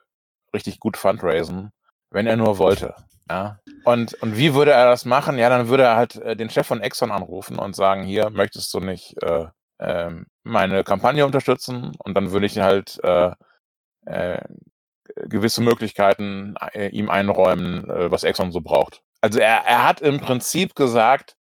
richtig 0.54 0.80
gut 0.80 0.96
fundraisen, 0.96 1.70
wenn 2.10 2.26
er 2.26 2.36
nur 2.36 2.58
wollte. 2.58 2.94
Ja. 3.28 3.58
Und, 3.84 4.14
und 4.22 4.36
wie 4.36 4.54
würde 4.54 4.72
er 4.72 4.86
das 4.86 5.04
machen? 5.04 5.38
Ja, 5.38 5.48
dann 5.48 5.68
würde 5.68 5.84
er 5.84 5.96
halt 5.96 6.16
äh, 6.16 6.36
den 6.36 6.50
Chef 6.50 6.66
von 6.66 6.80
Exxon 6.80 7.10
anrufen 7.10 7.58
und 7.58 7.74
sagen, 7.74 8.04
hier, 8.04 8.30
möchtest 8.30 8.72
du 8.74 8.80
nicht 8.80 9.20
äh, 9.22 9.46
ähm, 9.78 10.26
meine 10.42 10.84
Kampagne 10.84 11.24
unterstützen? 11.24 11.92
Und 11.98 12.14
dann 12.14 12.32
würde 12.32 12.46
ich 12.46 12.58
halt 12.58 13.00
äh, 13.02 13.32
äh, 14.06 14.34
äh, 14.34 14.44
gewisse 15.16 15.62
Möglichkeiten 15.62 16.54
äh, 16.72 16.88
ihm 16.88 17.10
einräumen, 17.10 17.88
äh, 17.88 18.10
was 18.10 18.24
Exxon 18.24 18.52
so 18.52 18.60
braucht. 18.60 19.02
Also 19.20 19.38
er, 19.38 19.64
er 19.66 19.84
hat 19.86 20.00
im 20.00 20.20
Prinzip 20.20 20.74
gesagt, 20.74 21.36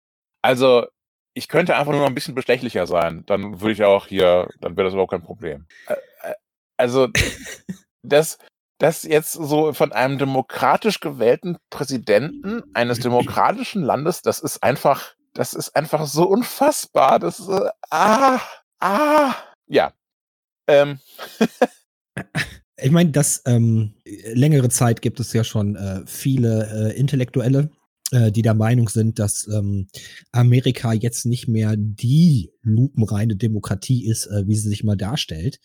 also 0.43 0.87
ich 1.35 1.49
könnte 1.49 1.77
einfach 1.77 1.93
nur 1.93 2.01
noch 2.01 2.09
ein 2.09 2.15
bisschen 2.15 2.35
bestechlicher 2.35 2.87
sein, 2.87 3.25
dann 3.27 3.61
würde 3.61 3.73
ich 3.73 3.85
auch 3.85 4.07
hier, 4.07 4.49
dann 4.61 4.77
wäre 4.77 4.87
das 4.87 4.95
überhaupt 4.95 5.13
kein 5.13 5.23
Problem. 5.23 5.67
Also 6.77 7.09
das, 8.03 8.39
das 8.79 9.03
jetzt 9.05 9.33
so 9.33 9.73
von 9.73 9.93
einem 9.93 10.19
demokratisch 10.19 11.01
gewählten 11.01 11.59
Präsidenten 11.71 12.63
eines 12.75 13.01
demokratischen 13.01 13.83
Landes, 13.83 14.23
das 14.23 14.41
ist 14.41 14.63
einfach, 14.63 15.15
das 15.35 15.55
ist 15.55 15.77
einfach 15.77 16.07
so 16.07 16.25
unfassbar. 16.25 17.19
Das 17.19 17.39
ist, 17.39 17.49
äh, 17.49 17.71
ah, 17.91 18.41
ah, 18.81 19.35
ja. 19.67 19.93
Ähm, 20.67 20.99
Ich 22.83 22.91
meine, 22.91 23.11
das 23.11 23.43
ähm, 23.47 23.95
längere 24.33 24.69
Zeit 24.69 25.03
gibt 25.03 25.21
es 25.21 25.33
ja 25.33 25.45
schon 25.45 25.77
äh, 25.77 26.03
viele 26.07 26.93
äh, 26.93 26.99
Intellektuelle, 26.99 27.71
äh, 28.11 28.33
die 28.33 28.43
der 28.43 28.55
Meinung 28.55 28.89
sind, 28.89 29.19
dass 29.19 29.47
ähm, 29.49 29.89
Amerika 30.33 30.93
jetzt 30.93 31.27
nicht 31.27 31.49
mehr 31.49 31.75
die 31.77 32.51
lupenreine 32.63 33.37
Demokratie 33.37 34.07
ist, 34.07 34.27
äh, 34.27 34.47
wie 34.47 34.55
sie 34.55 34.69
sich 34.69 34.85
mal 34.85 34.97
darstellt. 34.97 35.61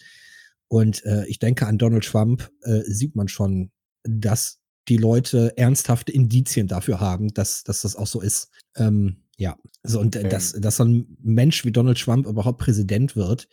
Und 0.68 1.06
äh, 1.06 1.26
ich 1.28 1.40
denke, 1.40 1.68
an 1.68 1.78
Donald 1.78 2.06
Trump 2.06 2.50
äh, 2.64 2.82
sieht 2.86 3.16
man 3.16 3.28
schon, 3.28 3.72
dass 4.04 4.60
die 4.88 4.98
Leute 4.98 5.58
ernsthafte 5.58 6.12
Indizien 6.12 6.68
dafür 6.68 7.00
haben, 7.00 7.34
dass, 7.34 7.64
dass 7.64 7.82
das 7.82 7.96
auch 7.96 8.08
so 8.08 8.22
ist. 8.22 8.50
Ähm, 8.76 9.24
ja, 9.38 9.58
so 9.84 10.00
und 10.00 10.16
Ähm. 10.16 10.30
dass, 10.30 10.54
dass 10.54 10.78
so 10.78 10.86
ein 10.86 11.18
Mensch 11.22 11.66
wie 11.66 11.72
Donald 11.72 12.00
Trump 12.00 12.28
überhaupt 12.28 12.60
Präsident 12.60 13.16
wird, 13.16 13.48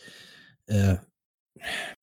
äh, 0.67 0.97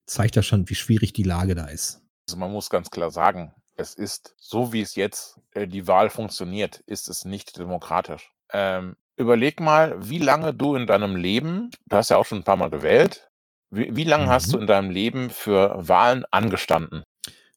zeigt 0.09 0.35
ja 0.35 0.41
schon, 0.43 0.69
wie 0.69 0.75
schwierig 0.75 1.13
die 1.13 1.23
Lage 1.23 1.55
da 1.55 1.65
ist. 1.65 2.01
Also 2.27 2.37
man 2.37 2.51
muss 2.51 2.69
ganz 2.69 2.89
klar 2.89 3.11
sagen, 3.11 3.53
es 3.75 3.93
ist, 3.95 4.35
so 4.37 4.73
wie 4.73 4.81
es 4.81 4.95
jetzt 4.95 5.39
äh, 5.51 5.67
die 5.67 5.87
Wahl 5.87 6.09
funktioniert, 6.09 6.79
ist 6.85 7.09
es 7.09 7.25
nicht 7.25 7.57
demokratisch. 7.57 8.31
Ähm, 8.51 8.95
überleg 9.15 9.59
mal, 9.59 9.95
wie 10.09 10.17
lange 10.19 10.53
du 10.53 10.75
in 10.75 10.85
deinem 10.87 11.15
Leben, 11.15 11.71
du 11.87 11.95
hast 11.95 12.09
ja 12.09 12.17
auch 12.17 12.25
schon 12.25 12.39
ein 12.39 12.43
paar 12.43 12.57
Mal 12.57 12.69
gewählt, 12.69 13.29
wie, 13.71 13.95
wie 13.95 14.03
lange 14.03 14.27
hast 14.27 14.47
Mhm. 14.47 14.51
du 14.51 14.57
in 14.59 14.67
deinem 14.67 14.89
Leben 14.89 15.29
für 15.29 15.75
Wahlen 15.87 16.25
angestanden? 16.31 17.03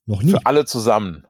Noch 0.07 0.23
nie. 0.23 0.33
Für 0.33 0.45
alle 0.47 0.65
zusammen. 0.65 1.27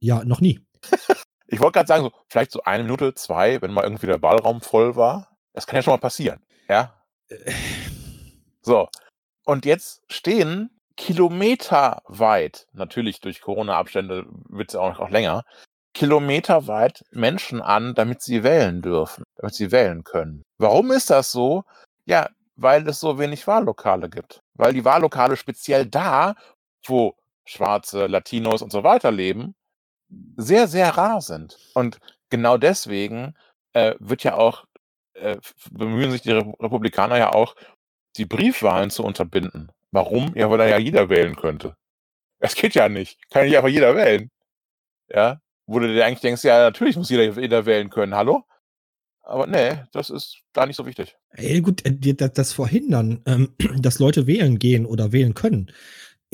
Ja, 0.00 0.24
noch 0.24 0.40
nie. 0.40 0.60
Ich 1.48 1.60
wollte 1.60 1.74
gerade 1.74 1.86
sagen, 1.86 2.02
so, 2.02 2.12
vielleicht 2.28 2.50
so 2.50 2.64
eine 2.64 2.82
Minute, 2.82 3.14
zwei, 3.14 3.62
wenn 3.62 3.72
mal 3.72 3.84
irgendwie 3.84 4.08
der 4.08 4.20
Wahlraum 4.20 4.60
voll 4.60 4.96
war. 4.96 5.38
Das 5.52 5.64
kann 5.64 5.76
ja 5.76 5.82
schon 5.82 5.92
mal 5.92 5.98
passieren. 5.98 6.40
Ja, 6.68 7.00
Äh, 7.28 7.52
So, 8.62 8.88
und 9.46 9.64
jetzt 9.64 10.02
stehen 10.08 10.70
kilometerweit, 10.96 12.66
natürlich 12.72 13.20
durch 13.20 13.40
Corona-Abstände 13.40 14.26
wird 14.48 14.70
es 14.70 14.76
auch, 14.76 14.98
auch 14.98 15.10
länger, 15.10 15.44
kilometerweit 15.94 17.04
Menschen 17.10 17.62
an, 17.62 17.94
damit 17.94 18.22
sie 18.22 18.42
wählen 18.42 18.82
dürfen, 18.82 19.24
damit 19.36 19.54
sie 19.54 19.72
wählen 19.72 20.04
können. 20.04 20.42
Warum 20.58 20.90
ist 20.90 21.10
das 21.10 21.32
so? 21.32 21.64
Ja, 22.06 22.28
weil 22.56 22.88
es 22.88 23.00
so 23.00 23.18
wenig 23.18 23.46
Wahllokale 23.46 24.10
gibt. 24.10 24.40
Weil 24.54 24.72
die 24.72 24.84
Wahllokale 24.84 25.36
speziell 25.36 25.86
da, 25.86 26.34
wo 26.84 27.14
Schwarze, 27.44 28.06
Latinos 28.06 28.62
und 28.62 28.72
so 28.72 28.82
weiter 28.82 29.10
leben, 29.10 29.54
sehr, 30.36 30.66
sehr 30.66 30.90
rar 30.96 31.20
sind. 31.20 31.58
Und 31.74 31.98
genau 32.30 32.58
deswegen 32.58 33.34
äh, 33.72 33.94
wird 33.98 34.24
ja 34.24 34.34
auch, 34.36 34.64
äh, 35.14 35.36
bemühen 35.70 36.10
sich 36.10 36.22
die 36.22 36.32
Re 36.32 36.52
Republikaner 36.60 37.18
ja 37.18 37.32
auch, 37.32 37.54
die 38.18 38.26
Briefwahlen 38.26 38.90
zu 38.90 39.04
unterbinden. 39.04 39.70
Warum? 39.92 40.32
Ja, 40.34 40.50
weil 40.50 40.58
da 40.58 40.66
ja 40.66 40.78
jeder 40.78 41.08
wählen 41.08 41.36
könnte. 41.36 41.76
Das 42.38 42.54
geht 42.54 42.74
ja 42.74 42.88
nicht. 42.88 43.18
Kann 43.30 43.42
ja 43.42 43.48
nicht 43.48 43.56
einfach 43.56 43.68
jeder 43.68 43.94
wählen. 43.94 44.30
Ja? 45.08 45.40
Wo 45.66 45.78
du 45.78 45.92
dir 45.92 46.04
eigentlich 46.04 46.20
denkst, 46.20 46.44
ja, 46.44 46.58
natürlich 46.58 46.96
muss 46.96 47.10
jeder, 47.10 47.24
jeder 47.40 47.66
wählen 47.66 47.90
können. 47.90 48.14
Hallo? 48.14 48.44
Aber 49.22 49.46
nee, 49.46 49.78
das 49.92 50.10
ist 50.10 50.42
gar 50.52 50.66
nicht 50.66 50.76
so 50.76 50.86
wichtig. 50.86 51.16
Ey, 51.30 51.60
gut, 51.60 51.84
äh, 51.84 52.14
das 52.14 52.52
Verhindern, 52.52 53.22
ähm, 53.26 53.54
dass 53.78 53.98
Leute 53.98 54.26
wählen 54.26 54.58
gehen 54.58 54.86
oder 54.86 55.12
wählen 55.12 55.34
können, 55.34 55.72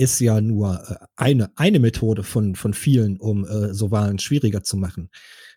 ist 0.03 0.21
ja 0.21 0.41
nur 0.41 0.83
äh, 0.89 1.05
eine, 1.17 1.51
eine 1.57 1.79
Methode 1.79 2.25
von, 2.25 2.55
von 2.57 2.75
vielen, 2.75 3.19
um 3.19 3.45
äh, 3.45 3.73
so 3.73 3.91
Wahlen 3.91 4.19
schwieriger 4.19 4.63
zu 4.63 4.77
machen. 4.77 5.11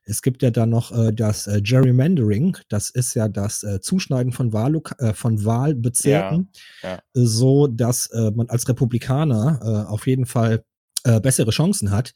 Es 0.04 0.22
gibt 0.22 0.44
ja 0.44 0.52
dann 0.52 0.70
noch 0.70 0.92
äh, 0.92 1.12
das 1.12 1.48
äh, 1.48 1.62
Gerrymandering, 1.62 2.58
das 2.70 2.92
ist 2.92 3.16
ja 3.16 3.28
das 3.28 3.64
äh, 3.64 3.82
Zuschneiden 3.82 4.32
von, 4.32 4.54
Wahlloka 4.54 4.96
äh, 5.04 5.14
von 5.14 5.44
Wahlbezirken, 5.44 6.52
Ja, 6.84 6.90
ja. 6.90 7.00
so 7.14 7.66
dass 7.68 8.08
äh, 8.12 8.32
man 8.32 8.48
als 8.50 8.70
Republikaner 8.70 9.60
äh, 9.62 9.92
auf 9.92 10.06
jeden 10.06 10.28
Fall 10.28 10.64
äh, 11.04 11.20
bessere 11.20 11.50
Chancen 11.52 11.90
hat. 11.90 12.14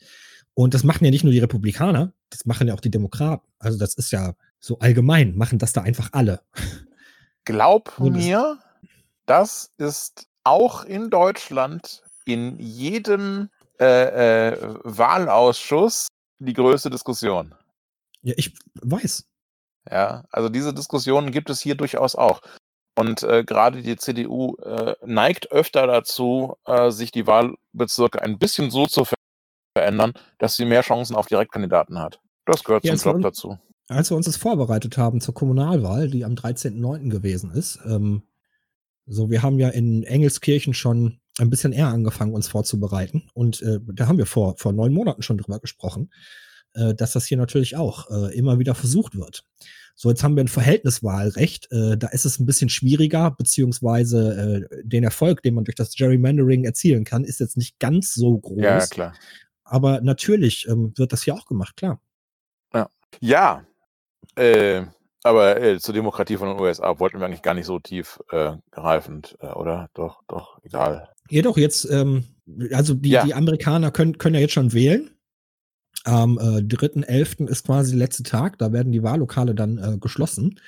Und 0.53 0.73
das 0.73 0.83
machen 0.83 1.05
ja 1.05 1.11
nicht 1.11 1.23
nur 1.23 1.33
die 1.33 1.39
Republikaner, 1.39 2.13
das 2.29 2.45
machen 2.45 2.67
ja 2.67 2.75
auch 2.75 2.81
die 2.81 2.91
Demokraten. 2.91 3.47
Also 3.57 3.79
das 3.79 3.95
ist 3.95 4.11
ja 4.11 4.33
so 4.59 4.77
allgemein, 4.79 5.35
machen 5.35 5.57
das 5.57 5.73
da 5.73 5.81
einfach 5.81 6.09
alle. 6.11 6.41
Glaub 7.45 7.97
mir, 7.99 8.59
das 9.25 9.71
ist 9.77 10.27
auch 10.43 10.83
in 10.83 11.09
Deutschland 11.09 12.03
in 12.33 12.59
jedem 12.59 13.49
äh, 13.79 14.49
äh, 14.49 14.75
Wahlausschuss 14.83 16.07
die 16.39 16.53
größte 16.53 16.89
Diskussion. 16.89 17.55
Ja, 18.21 18.33
ich 18.37 18.53
weiß. 18.81 19.25
Ja, 19.89 20.25
also 20.31 20.49
diese 20.49 20.73
Diskussionen 20.73 21.31
gibt 21.31 21.49
es 21.49 21.61
hier 21.61 21.75
durchaus 21.75 22.15
auch. 22.15 22.41
Und 22.95 23.23
äh, 23.23 23.43
gerade 23.43 23.81
die 23.81 23.95
CDU 23.95 24.55
äh, 24.57 24.95
neigt 25.05 25.51
öfter 25.51 25.87
dazu, 25.87 26.55
äh, 26.65 26.91
sich 26.91 27.11
die 27.11 27.27
Wahlbezirke 27.27 28.21
ein 28.21 28.37
bisschen 28.37 28.71
so 28.71 28.85
zu 28.85 29.05
ver 29.05 29.15
verändern, 29.77 30.13
dass 30.39 30.55
sie 30.55 30.65
mehr 30.65 30.81
Chancen 30.81 31.15
auf 31.15 31.27
Direktkandidaten 31.27 31.99
hat. 31.99 32.19
Das 32.45 32.63
gehört 32.63 32.83
Ja, 32.83 32.95
zum 32.95 33.05
war 33.05 33.13
Job 33.13 33.21
dazu. 33.21 33.59
Als 33.87 34.09
wir 34.09 34.17
uns 34.17 34.25
das 34.25 34.35
vorbereitet 34.35 34.97
haben 34.97 35.21
zur 35.21 35.33
Kommunalwahl, 35.33 36.09
die 36.09 36.25
am 36.25 36.33
13.09. 36.33 37.09
gewesen 37.09 37.51
ist, 37.51 37.79
ähm, 37.85 38.23
so, 39.05 39.29
wir 39.29 39.41
haben 39.41 39.57
ja 39.59 39.69
in 39.69 40.03
Engelskirchen 40.03 40.73
schon 40.73 41.19
ein 41.39 41.49
bisschen 41.49 41.73
eher 41.73 41.87
angefangen, 41.87 42.33
uns 42.33 42.47
vorzubereiten. 42.47 43.29
Und 43.33 43.61
äh, 43.61 43.79
da 43.93 44.07
haben 44.07 44.17
wir 44.17 44.25
vor, 44.25 44.55
vor 44.57 44.73
neun 44.73 44.93
Monaten 44.93 45.21
schon 45.21 45.37
drüber 45.37 45.59
gesprochen, 45.59 46.11
äh, 46.73 46.93
dass 46.93 47.13
das 47.13 47.25
hier 47.25 47.37
natürlich 47.37 47.75
auch 47.75 48.09
äh, 48.09 48.37
immer 48.37 48.59
wieder 48.59 48.75
versucht 48.75 49.15
wird. 49.15 49.43
So, 49.95 50.09
jetzt 50.09 50.23
haben 50.23 50.35
wir 50.35 50.43
ein 50.43 50.47
Verhältniswahlrecht. 50.49 51.71
Äh, 51.71 51.97
da 51.97 52.07
ist 52.07 52.25
es 52.25 52.39
ein 52.39 52.45
bisschen 52.45 52.69
schwieriger, 52.69 53.31
beziehungsweise 53.31 54.67
äh, 54.71 54.83
den 54.83 55.03
Erfolg, 55.03 55.41
den 55.41 55.55
man 55.55 55.65
durch 55.65 55.75
das 55.75 55.95
Gerrymandering 55.95 56.63
erzielen 56.63 57.03
kann, 57.03 57.23
ist 57.23 57.39
jetzt 57.39 57.57
nicht 57.57 57.79
ganz 57.79 58.13
so 58.13 58.37
groß. 58.37 58.61
Ja, 58.61 58.79
ja, 58.79 58.87
klar. 58.87 59.13
Aber 59.63 60.01
natürlich 60.01 60.67
ähm, 60.67 60.93
wird 60.95 61.13
das 61.13 61.23
hier 61.23 61.35
auch 61.35 61.45
gemacht, 61.45 61.75
klar. 61.75 62.01
Ja, 63.21 63.65
äh, 64.35 64.85
aber 65.23 65.61
äh, 65.61 65.79
zur 65.79 65.93
Demokratie 65.93 66.37
von 66.37 66.49
den 66.49 66.59
USA 66.59 66.97
wollten 66.99 67.19
wir 67.19 67.25
eigentlich 67.25 67.41
gar 67.41 67.53
nicht 67.53 67.65
so 67.65 67.79
tief 67.79 68.19
äh, 68.31 68.53
greifend, 68.71 69.37
äh, 69.41 69.47
oder? 69.47 69.89
Doch, 69.93 70.21
doch, 70.27 70.59
egal. 70.63 71.09
Jedoch 71.29 71.57
jetzt, 71.57 71.89
ähm, 71.89 72.23
also 72.71 72.93
die, 72.93 73.09
Ja. 73.09 73.25
die 73.25 73.33
Amerikaner 73.33 73.91
können, 73.91 74.17
können 74.17 74.35
ja 74.35 74.41
jetzt 74.41 74.53
schon 74.53 74.73
wählen. 74.73 75.09
Am 76.05 76.37
äh, 76.37 76.61
3.11. 76.61 77.47
ist 77.49 77.65
quasi 77.65 77.91
der 77.91 77.99
letzte 77.99 78.23
Tag, 78.23 78.57
da 78.57 78.71
werden 78.71 78.91
die 78.91 79.03
Wahllokale 79.03 79.53
dann 79.53 79.77
äh, 79.77 79.97
geschlossen. 79.99 80.59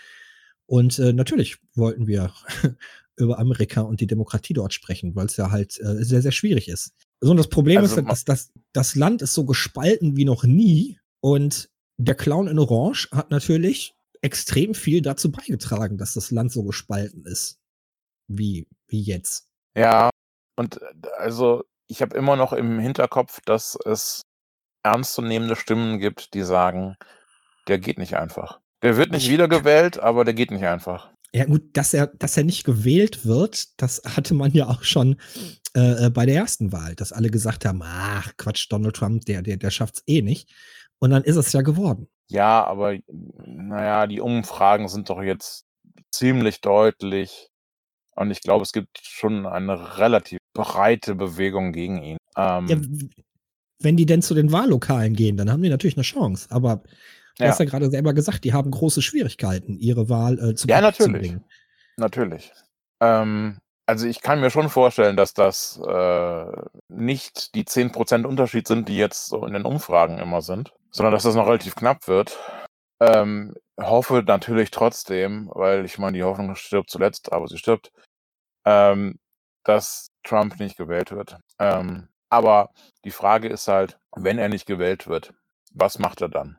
Und 0.66 1.00
äh, 1.00 1.14
natürlich 1.14 1.58
wollten 1.76 2.08
wir 2.08 2.32
über 3.18 3.40
Amerika 3.40 3.82
und 3.82 4.00
die 4.02 4.08
Demokratie 4.08 4.54
dort 4.54 4.74
sprechen, 4.74 5.16
weil 5.16 5.26
es 5.28 5.38
ja 5.38 5.52
halt 5.52 5.80
äh, 5.80 6.04
sehr, 6.04 6.22
sehr 6.22 6.32
schwierig 6.32 6.68
ist. 6.68 6.94
So, 7.22 7.32
und 7.32 7.38
das 7.38 7.50
Problem 7.50 7.80
Also 7.80 7.96
ist, 7.98 8.04
ma- 8.04 8.10
dass 8.10 8.26
das, 8.26 8.52
das 8.74 8.96
Land 8.96 9.22
ist 9.22 9.34
so 9.34 9.46
gespalten 9.46 10.16
wie 10.18 10.26
noch 10.26 10.44
nie. 10.44 11.00
Und 11.22 11.70
der 11.98 12.16
Clown 12.16 12.48
in 12.48 12.58
Orange 12.60 13.08
hat 13.12 13.32
natürlich 13.32 13.94
extrem 14.22 14.74
viel 14.74 15.02
dazu 15.02 15.32
beigetragen, 15.32 15.98
dass 15.98 16.14
das 16.14 16.32
Land 16.32 16.52
so 16.52 16.64
gespalten 16.64 17.26
ist. 17.26 17.60
Wie, 18.28 18.68
wie 18.88 19.02
jetzt. 19.02 19.48
Ja, 19.78 20.10
und 20.62 20.82
äh, 20.82 20.86
also 21.18 21.64
ich 21.88 22.02
habe 22.02 22.16
immer 22.16 22.36
noch 22.38 22.54
im 22.54 22.80
Hinterkopf, 22.80 23.42
dass 23.46 23.78
es 23.86 24.22
ernstzunehmende 24.84 25.56
Stimmen 25.56 26.00
gibt, 26.00 26.34
die 26.34 26.42
sagen, 26.44 26.96
der 27.68 27.78
geht 27.80 27.98
nicht 27.98 28.16
einfach. 28.16 28.60
Der 28.82 28.98
wird 28.98 29.12
nicht 29.12 29.26
Ich- 29.26 29.32
wiedergewählt, 29.32 30.00
aber 30.00 30.24
der 30.26 30.34
geht 30.34 30.52
nicht 30.52 30.66
einfach. 30.66 31.10
Ja, 31.34 31.46
gut, 31.46 31.78
dass 31.78 31.94
er, 31.94 32.08
dass 32.08 32.36
er 32.36 32.44
nicht 32.44 32.66
gewählt 32.66 33.26
wird, 33.26 33.80
das 33.82 34.02
hatte 34.18 34.34
man 34.34 34.52
ja 34.52 34.68
auch 34.68 34.84
schon 34.84 35.20
äh, 35.76 36.06
äh, 36.08 36.10
bei 36.10 36.26
der 36.26 36.36
ersten 36.36 36.72
Wahl, 36.72 36.96
dass 36.96 37.14
alle 37.14 37.30
gesagt 37.30 37.66
haben, 37.66 37.82
ach 37.84 38.34
Quatsch, 38.38 38.68
Donald 38.70 38.96
Trump, 38.96 39.26
der, 39.26 39.42
der, 39.42 39.58
der 39.58 39.70
schafft's 39.72 40.04
eh 40.08 40.22
nicht. 40.22 40.50
Und 41.00 41.12
dann 41.12 41.24
ist 41.24 41.38
es 41.38 41.52
ja 41.54 41.62
geworden. 41.62 42.08
Ja, 42.30 42.64
aber 42.66 42.98
naja, 43.08 44.08
die 44.08 44.20
Umfragen 44.22 44.88
sind 44.88 45.10
doch 45.10 45.22
jetzt 45.22 45.66
ziemlich 46.12 46.62
deutlich. 46.62 47.50
Und 48.16 48.30
ich 48.32 48.42
glaube, 48.42 48.64
es 48.64 48.72
gibt 48.74 49.00
schon 49.02 49.46
eine 49.46 49.98
relativ 49.98 50.40
breite 50.54 51.16
Bewegung 51.16 51.72
gegen 51.72 52.02
ihn. 52.02 52.18
Ähm, 52.38 52.68
Ja, 52.68 52.78
wenn 53.80 53.98
die 53.98 54.06
denn 54.06 54.22
zu 54.22 54.34
den 54.36 54.52
Wahllokalen 54.52 55.16
gehen, 55.16 55.38
dann 55.38 55.52
haben 55.52 55.64
die 55.64 55.70
natürlich 55.70 55.98
eine 55.98 56.04
Chance. 56.04 56.48
Aber 56.52 56.84
du 57.38 57.44
Ja. 57.44 57.50
hast 57.50 57.60
ja 57.60 57.66
gerade 57.66 57.90
selber 57.90 58.14
gesagt, 58.14 58.44
die 58.44 58.54
haben 58.54 58.70
große 58.72 59.02
Schwierigkeiten, 59.02 59.78
ihre 59.78 60.08
Wahl 60.10 60.38
äh, 60.40 60.56
zu 60.56 60.68
Ja, 60.68 60.82
natürlich. 60.82 61.34
Natürlich. 61.98 62.52
Ähm, 63.02 63.58
Also 63.88 64.06
ich 64.08 64.22
kann 64.22 64.40
mir 64.40 64.52
schon 64.52 64.70
vorstellen, 64.70 65.18
dass 65.18 65.34
das 65.34 65.82
äh, 65.86 66.46
nicht 66.88 67.56
die 67.56 67.66
10% 67.66 68.26
Unterschied 68.26 68.68
sind, 68.68 68.88
die 68.88 68.96
jetzt 68.96 69.28
so 69.28 69.46
in 69.46 69.54
den 69.54 69.66
Umfragen 69.66 70.18
immer 70.20 70.42
sind, 70.42 70.72
sondern 70.92 71.12
dass 71.12 71.24
das 71.24 71.36
noch 71.36 71.48
relativ 71.48 71.76
knapp 71.76 72.08
wird. 72.08 72.40
Ähm, 73.02 73.56
hoffe 73.82 74.24
natürlich 74.26 74.70
trotzdem, 74.72 75.50
weil 75.54 75.84
ich 75.84 75.98
meine, 75.98 76.16
die 76.18 76.24
Hoffnung 76.24 76.56
stirbt 76.56 76.90
zuletzt, 76.92 77.34
aber 77.34 77.48
sie 77.48 77.58
stirbt, 77.58 77.92
ähm, 78.66 79.18
dass 79.64 80.10
Trump 80.24 80.60
nicht 80.60 80.78
gewählt 80.78 81.12
wird. 81.12 81.38
Ähm, 81.60 82.08
aber 82.30 82.70
die 83.04 83.12
Frage 83.12 83.50
ist 83.50 83.68
halt, 83.68 84.00
wenn 84.16 84.38
er 84.38 84.50
nicht 84.50 84.66
gewählt 84.66 85.08
wird, 85.08 85.34
was 85.74 86.00
macht 86.00 86.22
er 86.22 86.30
dann? 86.30 86.58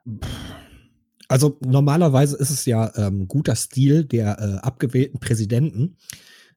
Also 1.28 1.58
normalerweise 1.64 2.36
ist 2.36 2.50
es 2.50 2.66
ja 2.66 2.92
ähm, 2.96 3.26
guter 3.26 3.56
Stil 3.56 4.04
der 4.04 4.38
äh, 4.38 4.58
abgewählten 4.58 5.18
Präsidenten, 5.18 5.96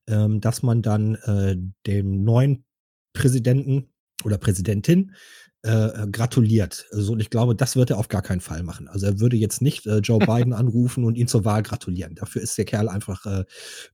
ähm, 0.07 0.41
dass 0.41 0.63
man 0.63 0.81
dann 0.81 1.15
äh, 1.15 1.55
dem 1.87 2.23
neuen 2.23 2.65
Präsidenten 3.13 3.89
oder 4.23 4.37
Präsidentin 4.37 5.15
äh, 5.65 5.69
äh 5.69 6.07
gratuliert. 6.11 6.87
Also, 6.91 7.13
und 7.13 7.21
ich 7.21 7.29
glaube, 7.29 7.55
das 7.55 7.75
wird 7.75 7.89
er 7.89 7.97
auf 7.97 8.09
gar 8.09 8.21
keinen 8.21 8.41
Fall 8.41 8.63
machen. 8.63 8.87
Also 8.89 9.05
er 9.05 9.19
würde 9.19 9.37
jetzt 9.37 9.61
nicht 9.61 9.85
äh, 9.85 9.99
Joe 9.99 10.19
Biden 10.25 10.51
anrufen 10.51 11.05
und 11.05 11.15
ihn 11.15 11.27
zur 11.27 11.45
Wahl 11.45 11.63
gratulieren. 11.63 12.15
Dafür 12.15 12.41
ist 12.41 12.57
der 12.57 12.65
Kerl 12.65 12.89
einfach 12.89 13.25
äh, 13.25 13.45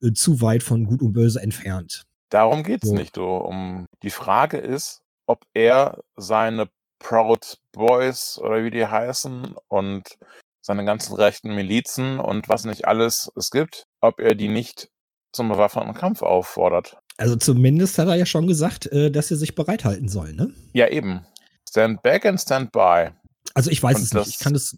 äh 0.02 0.14
zu 0.14 0.42
weit 0.42 0.64
von 0.64 0.86
Gut 0.86 1.02
und 1.02 1.14
Böse 1.14 1.42
entfernt. 1.42 2.06
Darum 2.32 2.64
geht 2.64 2.84
es 2.84 2.90
So. 2.90 2.96
nicht. 2.96 3.16
Du, 3.18 3.26
um 3.26 3.86
die 4.02 4.10
Frage 4.10 4.58
ist, 4.58 5.02
ob 5.28 5.46
er 5.54 6.00
seine 6.16 6.68
Proud 7.00 7.58
Boys 7.74 8.40
oder 8.40 8.64
wie 8.64 8.72
die 8.72 8.86
heißen 8.88 9.56
und 9.68 10.18
seine 10.62 10.86
ganzen 10.86 11.16
rechten 11.16 11.54
Milizen 11.56 12.20
und 12.20 12.48
was 12.50 12.66
nicht 12.66 12.86
alles 12.88 13.32
es 13.36 13.52
gibt, 13.52 13.86
ob 14.02 14.20
er 14.20 14.34
die 14.36 14.48
nicht 14.48 14.90
zum 15.34 15.50
bewaffneten 15.50 15.94
Kampf 15.94 16.22
auffordert. 16.22 16.98
Also 17.18 17.36
zumindest 17.36 17.98
hat 17.98 18.08
er 18.08 18.16
ja 18.16 18.26
schon 18.26 18.48
gesagt, 18.48 18.86
äh, 18.88 19.12
dass 19.12 19.28
sie 19.28 19.36
sich 19.36 19.56
bereithalten 19.56 20.08
sollen. 20.10 20.36
Ne? 20.36 20.54
Ja, 20.74 20.88
eben. 20.88 21.26
Stand 21.68 22.02
back 22.02 22.26
and 22.26 22.40
stand 22.40 22.72
by. 22.72 23.10
Also 23.54 23.70
ich 23.72 23.82
weiß 23.82 23.98
Und 23.98 24.04
es 24.04 24.14
nicht. 24.14 24.28
Ich 24.28 24.38
das- 24.38 24.44
kann 24.44 24.56
es. 24.56 24.78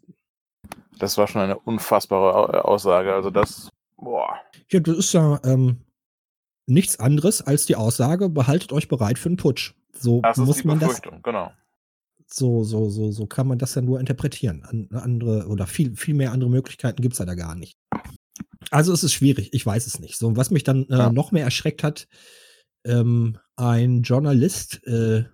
Das 1.00 1.18
war 1.18 1.28
schon 1.28 1.42
eine 1.42 1.58
unfassbare 1.60 2.34
Au- 2.36 2.62
Aussage. 2.62 3.14
Also 3.14 3.30
das, 3.30 3.70
boah. 3.98 4.40
Ja, 4.70 4.80
das 4.80 4.98
ist 4.98 5.14
ja 5.14 5.40
ähm, 5.44 5.82
nichts 6.66 7.00
anderes 7.00 7.42
als 7.42 7.66
die 7.66 7.76
Aussage: 7.76 8.30
Behaltet 8.30 8.72
euch 8.74 8.88
bereit 8.88 9.20
für 9.20 9.30
einen 9.30 9.38
Putsch. 9.38 9.74
So 9.98 10.22
Das 10.22 10.38
ist 10.38 10.46
muss 10.46 10.64
man 10.64 10.80
das. 10.80 11.02
Genau. 11.24 11.52
So, 12.28 12.64
so, 12.64 12.90
so, 12.90 13.12
so 13.12 13.28
kann 13.28 13.48
man 13.48 13.60
das 13.60 13.76
ja 13.76 13.82
nur 13.82 14.00
interpretieren. 14.00 14.64
An, 14.64 14.88
andere 14.92 15.48
oder 15.48 15.68
viel, 15.68 15.96
viel 15.96 16.16
mehr 16.16 16.32
andere 16.32 16.50
Möglichkeiten 16.50 17.02
gibt 17.02 17.14
es 17.14 17.20
ja 17.20 17.26
da 17.26 17.36
gar 17.36 17.54
nicht. 17.54 17.78
Also 18.72 18.92
es 18.92 19.04
ist 19.04 19.14
schwierig, 19.14 19.50
ich 19.54 19.64
weiß 19.66 19.86
es 19.86 20.00
nicht. 20.00 20.18
So, 20.18 20.36
was 20.36 20.50
mich 20.50 20.64
dann 20.64 20.88
äh, 20.90 20.98
Ja. 20.98 21.12
noch 21.12 21.32
mehr 21.32 21.44
erschreckt 21.44 21.84
hat, 21.84 22.08
ähm, 22.86 23.38
ein 23.56 24.02
Journalist, 24.02 24.82
äh, 24.88 25.26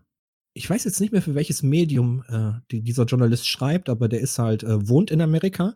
ich 0.54 0.70
weiß 0.70 0.84
jetzt 0.84 1.00
nicht 1.00 1.14
mehr 1.14 1.22
für 1.22 1.36
welches 1.36 1.64
Medium 1.64 2.24
äh, 2.28 2.52
die, 2.72 2.82
dieser 2.82 3.06
Journalist 3.06 3.48
schreibt, 3.48 3.88
aber 3.88 4.10
der 4.10 4.20
ist 4.20 4.38
halt, 4.38 4.64
äh, 4.64 4.90
wohnt 4.90 5.10
in 5.10 5.22
Amerika, 5.22 5.76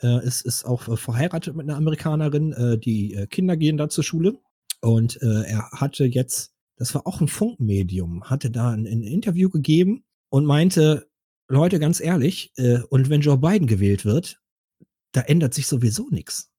äh, 0.00 0.24
ist, 0.24 0.46
ist 0.46 0.64
auch 0.64 0.88
äh, 0.88 0.96
verheiratet 0.96 1.56
mit 1.56 1.68
einer 1.68 1.76
Amerikanerin, 1.76 2.80
die 2.82 3.26
Kinder 3.28 3.56
gehen 3.58 3.76
da 3.76 3.88
zur 3.90 4.04
Schule 4.04 4.38
und 4.84 5.20
äh, 5.22 5.42
er 5.42 5.70
hatte 5.72 6.04
jetzt, 6.04 6.52
das 6.76 6.94
war 6.94 7.06
auch 7.06 7.20
ein 7.20 7.28
Funkmedium, 7.28 8.24
hatte 8.24 8.50
da 8.50 8.70
ein, 8.70 8.86
ein 8.86 9.02
Interview 9.02 9.48
gegeben 9.48 10.04
und 10.28 10.44
meinte, 10.44 11.08
Leute, 11.48 11.78
ganz 11.78 12.00
ehrlich, 12.00 12.52
äh, 12.56 12.80
und 12.90 13.10
wenn 13.10 13.20
Joe 13.20 13.38
Biden 13.38 13.66
gewählt 13.66 14.04
wird, 14.04 14.40
da 15.12 15.22
ändert 15.22 15.54
sich 15.54 15.66
sowieso 15.66 16.08
nichts. 16.10 16.50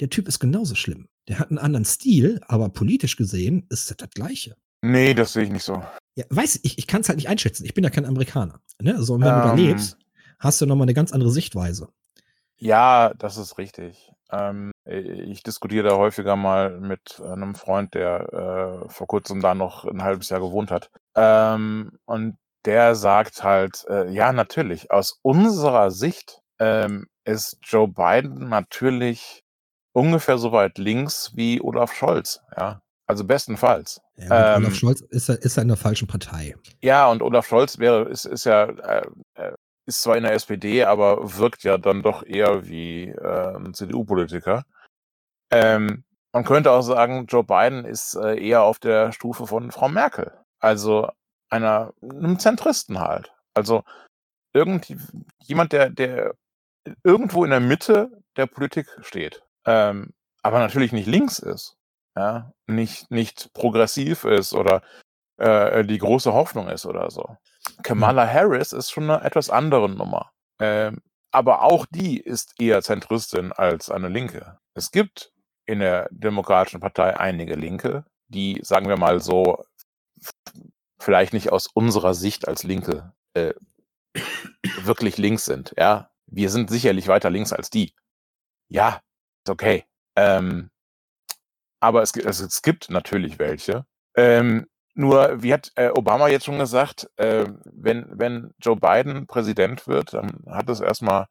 Der 0.00 0.08
Typ 0.08 0.28
ist 0.28 0.38
genauso 0.38 0.74
schlimm. 0.74 1.08
Der 1.28 1.38
hat 1.38 1.50
einen 1.50 1.58
anderen 1.58 1.84
Stil, 1.84 2.40
aber 2.46 2.68
politisch 2.68 3.16
gesehen 3.16 3.66
ist 3.70 3.90
das 3.90 3.96
das 3.96 4.10
Gleiche. 4.10 4.56
Nee, 4.82 5.14
das 5.14 5.32
sehe 5.32 5.44
ich 5.44 5.50
nicht 5.50 5.64
so. 5.64 5.82
Ja, 6.16 6.24
weiß 6.28 6.60
ich, 6.62 6.78
ich 6.78 6.86
kann 6.86 7.00
es 7.00 7.08
halt 7.08 7.16
nicht 7.16 7.28
einschätzen. 7.28 7.64
Ich 7.64 7.74
bin 7.74 7.84
ja 7.84 7.90
kein 7.90 8.04
Amerikaner. 8.04 8.60
Ne? 8.80 9.02
So, 9.02 9.14
und 9.14 9.22
wenn 9.22 9.34
du 9.34 9.42
da 9.42 9.52
Ähm. 9.52 9.58
lebst, 9.58 9.98
hast 10.38 10.60
du 10.60 10.66
nochmal 10.66 10.84
eine 10.84 10.94
ganz 10.94 11.12
andere 11.12 11.30
Sichtweise. 11.30 11.88
Ja, 12.56 13.12
das 13.14 13.36
ist 13.36 13.58
richtig. 13.58 14.12
Ähm, 14.34 14.72
ich 14.86 15.42
diskutiere 15.42 15.88
da 15.88 15.96
häufiger 15.96 16.36
mal 16.36 16.78
mit 16.80 17.20
einem 17.24 17.54
Freund, 17.54 17.94
der 17.94 18.82
äh, 18.84 18.88
vor 18.90 19.06
kurzem 19.06 19.40
da 19.40 19.54
noch 19.54 19.84
ein 19.84 20.02
halbes 20.02 20.28
Jahr 20.28 20.40
gewohnt 20.40 20.70
hat. 20.70 20.90
Ähm, 21.16 21.98
und 22.04 22.36
der 22.66 22.94
sagt 22.94 23.42
halt, 23.44 23.84
äh, 23.88 24.10
ja, 24.10 24.32
natürlich, 24.32 24.90
aus 24.90 25.18
unserer 25.22 25.90
Sicht 25.90 26.40
ähm, 26.58 27.06
ist 27.24 27.58
Joe 27.62 27.88
Biden 27.88 28.48
natürlich 28.48 29.42
ungefähr 29.92 30.38
so 30.38 30.52
weit 30.52 30.78
links 30.78 31.32
wie 31.34 31.60
Olaf 31.60 31.92
Scholz, 31.94 32.40
ja. 32.56 32.80
Also 33.06 33.24
bestenfalls. 33.24 34.00
Ja, 34.16 34.56
Ähm. 34.56 34.64
Olaf 34.64 34.74
Scholz 34.76 35.00
ist, 35.02 35.28
er- 35.28 35.42
ist 35.42 35.58
er 35.58 35.62
in 35.62 35.68
der 35.68 35.76
falschen 35.76 36.08
Partei. 36.08 36.56
Ja, 36.82 37.10
und 37.10 37.20
Olaf 37.22 37.46
Scholz 37.46 37.78
wäre, 37.78 38.08
ist, 38.08 38.24
ist 38.24 38.44
ja, 38.44 38.64
äh, 38.64 39.06
äh, 39.34 39.52
ist 39.86 40.02
zwar 40.02 40.16
in 40.16 40.24
der 40.24 40.32
SPD, 40.32 40.84
aber 40.84 41.38
wirkt 41.38 41.62
ja 41.62 41.78
dann 41.78 42.02
doch 42.02 42.24
eher 42.24 42.66
wie 42.66 43.08
äh, 43.08 43.56
ein 43.56 43.74
CDU-Politiker. 43.74 44.64
Ähm, 45.50 46.04
man 46.32 46.44
könnte 46.44 46.72
auch 46.72 46.82
sagen, 46.82 47.26
Joe 47.26 47.44
Biden 47.44 47.84
ist 47.84 48.14
äh, 48.14 48.36
eher 48.36 48.62
auf 48.62 48.78
der 48.78 49.12
Stufe 49.12 49.46
von 49.46 49.70
Frau 49.70 49.88
Merkel. 49.88 50.32
Also 50.58 51.08
einer, 51.50 51.92
einem 52.02 52.38
Zentristen 52.38 52.98
halt. 52.98 53.32
Also 53.54 53.84
irgendwie 54.52 54.98
jemand, 55.44 55.72
der, 55.72 55.90
der 55.90 56.34
irgendwo 57.02 57.44
in 57.44 57.50
der 57.50 57.60
Mitte 57.60 58.10
der 58.36 58.46
Politik 58.46 58.86
steht. 59.02 59.42
Ähm, 59.66 60.12
aber 60.42 60.58
natürlich 60.58 60.92
nicht 60.92 61.06
links 61.06 61.38
ist. 61.38 61.76
Ja, 62.16 62.52
nicht, 62.66 63.10
nicht 63.10 63.52
progressiv 63.54 64.24
ist 64.24 64.54
oder 64.54 64.82
äh, 65.36 65.84
die 65.84 65.98
große 65.98 66.32
Hoffnung 66.32 66.68
ist 66.68 66.86
oder 66.86 67.10
so. 67.10 67.36
Kamala 67.82 68.26
Harris 68.26 68.72
ist 68.72 68.90
schon 68.90 69.10
eine 69.10 69.22
etwas 69.24 69.50
andere 69.50 69.88
Nummer. 69.88 70.32
Ähm, 70.60 71.00
aber 71.32 71.62
auch 71.62 71.86
die 71.90 72.20
ist 72.20 72.54
eher 72.60 72.82
Zentristin 72.82 73.52
als 73.52 73.90
eine 73.90 74.08
Linke. 74.08 74.58
Es 74.74 74.90
gibt 74.90 75.32
in 75.66 75.80
der 75.80 76.08
Demokratischen 76.10 76.80
Partei 76.80 77.16
einige 77.16 77.54
Linke, 77.54 78.04
die, 78.28 78.60
sagen 78.62 78.88
wir 78.88 78.96
mal 78.96 79.20
so, 79.20 79.64
vielleicht 81.00 81.32
nicht 81.32 81.50
aus 81.50 81.66
unserer 81.66 82.14
Sicht 82.14 82.46
als 82.48 82.62
Linke 82.62 83.12
äh, 83.34 83.54
wirklich 84.82 85.18
links 85.18 85.44
sind. 85.44 85.74
Ja, 85.76 86.10
wir 86.26 86.50
sind 86.50 86.70
sicherlich 86.70 87.08
weiter 87.08 87.30
links 87.30 87.52
als 87.52 87.70
die. 87.70 87.94
Ja, 88.68 89.00
ist 89.44 89.50
okay. 89.50 89.84
Ähm, 90.16 90.70
aber 91.80 92.02
es, 92.02 92.12
gibt- 92.12 92.26
also 92.26 92.46
es 92.46 92.62
gibt 92.62 92.90
natürlich 92.90 93.38
welche. 93.38 93.86
Ähm, 94.16 94.66
nur, 94.94 95.42
wie 95.42 95.52
hat 95.52 95.72
äh, 95.76 95.90
Obama 95.90 96.28
jetzt 96.28 96.44
schon 96.44 96.58
gesagt, 96.58 97.10
äh, 97.16 97.46
wenn, 97.64 98.06
wenn 98.10 98.54
Joe 98.60 98.76
Biden 98.76 99.26
Präsident 99.26 99.86
wird, 99.86 100.14
dann 100.14 100.44
hat 100.48 100.68
es 100.68 100.80
erstmal 100.80 101.26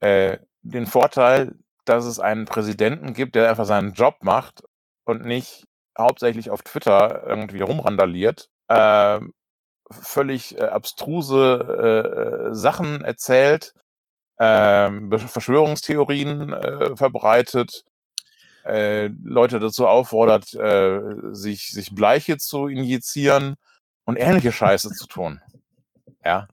äh, 0.00 0.38
den 0.62 0.86
Vorteil, 0.86 1.54
dass 1.84 2.04
es 2.04 2.20
einen 2.20 2.44
Präsidenten 2.44 3.14
gibt, 3.14 3.34
der 3.34 3.48
einfach 3.50 3.64
seinen 3.66 3.92
Job 3.92 4.16
macht 4.22 4.62
und 5.04 5.24
nicht 5.24 5.64
hauptsächlich 5.98 6.50
auf 6.50 6.62
Twitter 6.62 7.24
irgendwie 7.26 7.60
rumrandaliert, 7.60 8.48
äh, 8.68 9.20
völlig 9.90 10.58
äh, 10.58 10.64
abstruse 10.64 12.50
äh, 12.50 12.54
Sachen 12.54 13.02
erzählt, 13.02 13.74
äh, 14.38 14.90
Verschwörungstheorien 15.18 16.52
äh, 16.52 16.96
verbreitet, 16.96 17.84
äh, 18.64 19.08
Leute 19.22 19.58
dazu 19.58 19.86
auffordert, 19.86 20.54
äh, 20.54 21.00
sich, 21.32 21.70
sich 21.70 21.94
Bleiche 21.94 22.38
zu 22.38 22.68
injizieren 22.68 23.56
und 24.04 24.16
ähnliche 24.16 24.52
Scheiße 24.52 24.90
zu 24.90 25.06
tun. 25.06 25.40
Ja. 26.24 26.48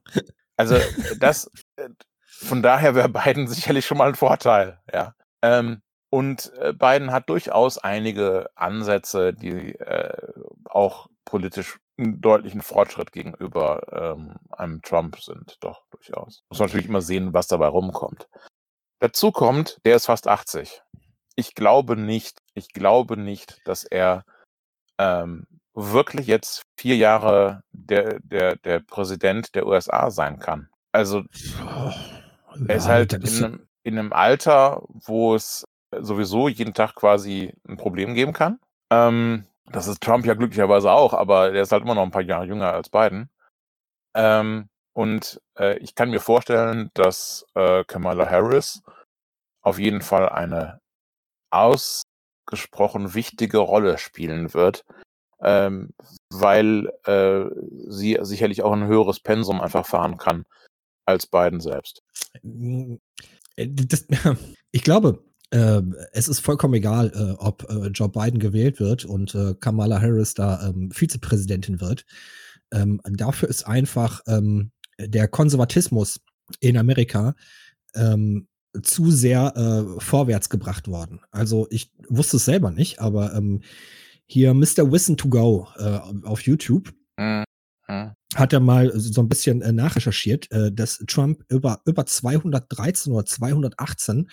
Also 0.56 0.76
das, 1.18 1.50
äh, 1.76 1.88
von 2.26 2.62
daher 2.62 2.94
wäre 2.94 3.08
Biden 3.08 3.48
sicherlich 3.48 3.86
schon 3.86 3.98
mal 3.98 4.08
ein 4.08 4.14
Vorteil, 4.14 4.80
ja. 4.92 5.14
Ähm, 5.42 5.82
und 6.10 6.52
äh, 6.58 6.72
Biden 6.72 7.12
hat 7.12 7.28
durchaus 7.28 7.78
einige 7.78 8.50
Ansätze, 8.56 9.32
die 9.32 9.76
äh, 9.78 10.32
auch 10.64 11.06
politisch 11.24 11.78
einen 11.96 12.20
deutlichen 12.20 12.62
Fortschritt 12.62 13.12
gegenüber 13.12 13.82
ähm, 13.92 14.34
einem 14.50 14.82
Trump 14.82 15.20
sind, 15.20 15.56
doch 15.60 15.82
durchaus. 15.90 16.42
Muss 16.48 16.58
man 16.58 16.66
natürlich 16.66 16.88
immer 16.88 17.02
sehen, 17.02 17.32
was 17.32 17.46
dabei 17.46 17.68
rumkommt. 17.68 18.28
Dazu 18.98 19.30
kommt, 19.30 19.78
der 19.84 19.96
ist 19.96 20.06
fast 20.06 20.26
80 20.26 20.82
ich 21.36 21.54
glaube 21.54 21.96
nicht, 21.96 22.38
ich 22.54 22.72
glaube 22.72 23.16
nicht, 23.16 23.60
dass 23.64 23.84
er 23.84 24.24
ähm, 24.98 25.46
wirklich 25.74 26.26
jetzt 26.26 26.62
vier 26.76 26.96
Jahre 26.96 27.62
der, 27.72 28.20
der, 28.20 28.56
der 28.56 28.80
Präsident 28.80 29.54
der 29.54 29.66
USA 29.66 30.10
sein 30.10 30.38
kann. 30.38 30.68
Also 30.92 31.22
er 32.66 32.76
ist 32.76 32.88
halt 32.88 33.12
in 33.12 33.44
einem, 33.44 33.68
in 33.82 33.98
einem 33.98 34.12
Alter, 34.12 34.82
wo 34.88 35.34
es 35.34 35.64
sowieso 35.98 36.48
jeden 36.48 36.74
Tag 36.74 36.94
quasi 36.94 37.54
ein 37.68 37.76
Problem 37.76 38.14
geben 38.14 38.32
kann. 38.32 38.58
Ähm, 38.90 39.46
das 39.66 39.86
ist 39.86 40.02
Trump 40.02 40.26
ja 40.26 40.34
glücklicherweise 40.34 40.90
auch, 40.90 41.14
aber 41.14 41.50
der 41.52 41.62
ist 41.62 41.72
halt 41.72 41.84
immer 41.84 41.94
noch 41.94 42.02
ein 42.02 42.10
paar 42.10 42.22
Jahre 42.22 42.46
jünger 42.46 42.72
als 42.72 42.88
Biden. 42.88 43.30
Ähm, 44.14 44.68
und 44.92 45.40
äh, 45.58 45.78
ich 45.78 45.94
kann 45.94 46.10
mir 46.10 46.20
vorstellen, 46.20 46.90
dass 46.94 47.46
äh, 47.54 47.84
Kamala 47.84 48.28
Harris 48.28 48.82
auf 49.62 49.78
jeden 49.78 50.02
Fall 50.02 50.28
eine 50.28 50.79
ausgesprochen 51.50 53.14
wichtige 53.14 53.58
Rolle 53.58 53.98
spielen 53.98 54.54
wird, 54.54 54.84
ähm, 55.42 55.90
weil 56.30 56.90
äh, 57.04 57.44
sie 57.88 58.18
sicherlich 58.22 58.62
auch 58.62 58.72
ein 58.72 58.86
höheres 58.86 59.20
Pensum 59.20 59.60
einfach 59.60 59.86
fahren 59.86 60.16
kann 60.16 60.44
als 61.06 61.26
Biden 61.26 61.60
selbst. 61.60 62.02
Äh, 62.42 63.68
das, 63.68 64.06
ich 64.72 64.82
glaube, 64.82 65.24
äh, 65.50 65.82
es 66.12 66.28
ist 66.28 66.40
vollkommen 66.40 66.74
egal, 66.74 67.12
äh, 67.14 67.42
ob 67.42 67.68
äh, 67.68 67.88
Joe 67.88 68.08
Biden 68.08 68.38
gewählt 68.38 68.80
wird 68.80 69.04
und 69.04 69.34
äh, 69.34 69.54
Kamala 69.54 70.00
Harris 70.00 70.34
da 70.34 70.68
ähm, 70.68 70.90
Vizepräsidentin 70.92 71.80
wird. 71.80 72.04
Ähm, 72.72 73.00
dafür 73.04 73.48
ist 73.48 73.66
einfach 73.66 74.20
ähm, 74.28 74.70
der 74.98 75.26
Konservatismus 75.26 76.20
in 76.60 76.76
Amerika 76.76 77.34
ähm, 77.94 78.46
zu 78.82 79.10
sehr 79.10 79.56
äh, 79.56 80.00
vorwärts 80.00 80.48
gebracht 80.48 80.88
worden. 80.88 81.20
Also 81.30 81.66
ich 81.70 81.92
wusste 82.08 82.36
es 82.36 82.44
selber 82.44 82.70
nicht, 82.70 83.00
aber 83.00 83.34
ähm, 83.34 83.62
hier 84.26 84.54
Mr. 84.54 84.92
Wissen 84.92 85.16
to 85.16 85.28
Go 85.28 85.68
äh, 85.76 85.98
auf 86.24 86.42
YouTube 86.42 86.92
Mhm. 87.20 87.44
Mhm. 87.88 88.12
hat 88.34 88.52
er 88.52 88.60
mal 88.60 88.92
so 88.94 89.20
ein 89.20 89.28
bisschen 89.28 89.62
äh, 89.62 89.72
nachrecherchiert, 89.72 90.50
äh, 90.52 90.72
dass 90.72 91.04
Trump 91.06 91.44
über, 91.48 91.80
über 91.84 92.06
213 92.06 93.12
oder 93.12 93.26
218 93.26 94.30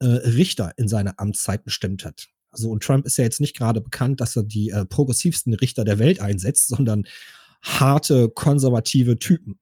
äh, 0.00 0.06
Richter 0.06 0.72
in 0.76 0.88
seiner 0.88 1.18
Amtszeit 1.18 1.64
bestimmt 1.64 2.04
hat. 2.04 2.28
Also 2.50 2.70
und 2.70 2.82
Trump 2.82 3.06
ist 3.06 3.18
ja 3.18 3.24
jetzt 3.24 3.40
nicht 3.40 3.56
gerade 3.56 3.80
bekannt, 3.80 4.20
dass 4.20 4.36
er 4.36 4.44
die 4.44 4.70
äh, 4.70 4.84
progressivsten 4.84 5.54
Richter 5.54 5.84
der 5.84 5.98
Welt 5.98 6.20
einsetzt, 6.20 6.68
sondern 6.68 7.04
harte, 7.62 8.28
konservative 8.28 9.18
Typen. 9.18 9.58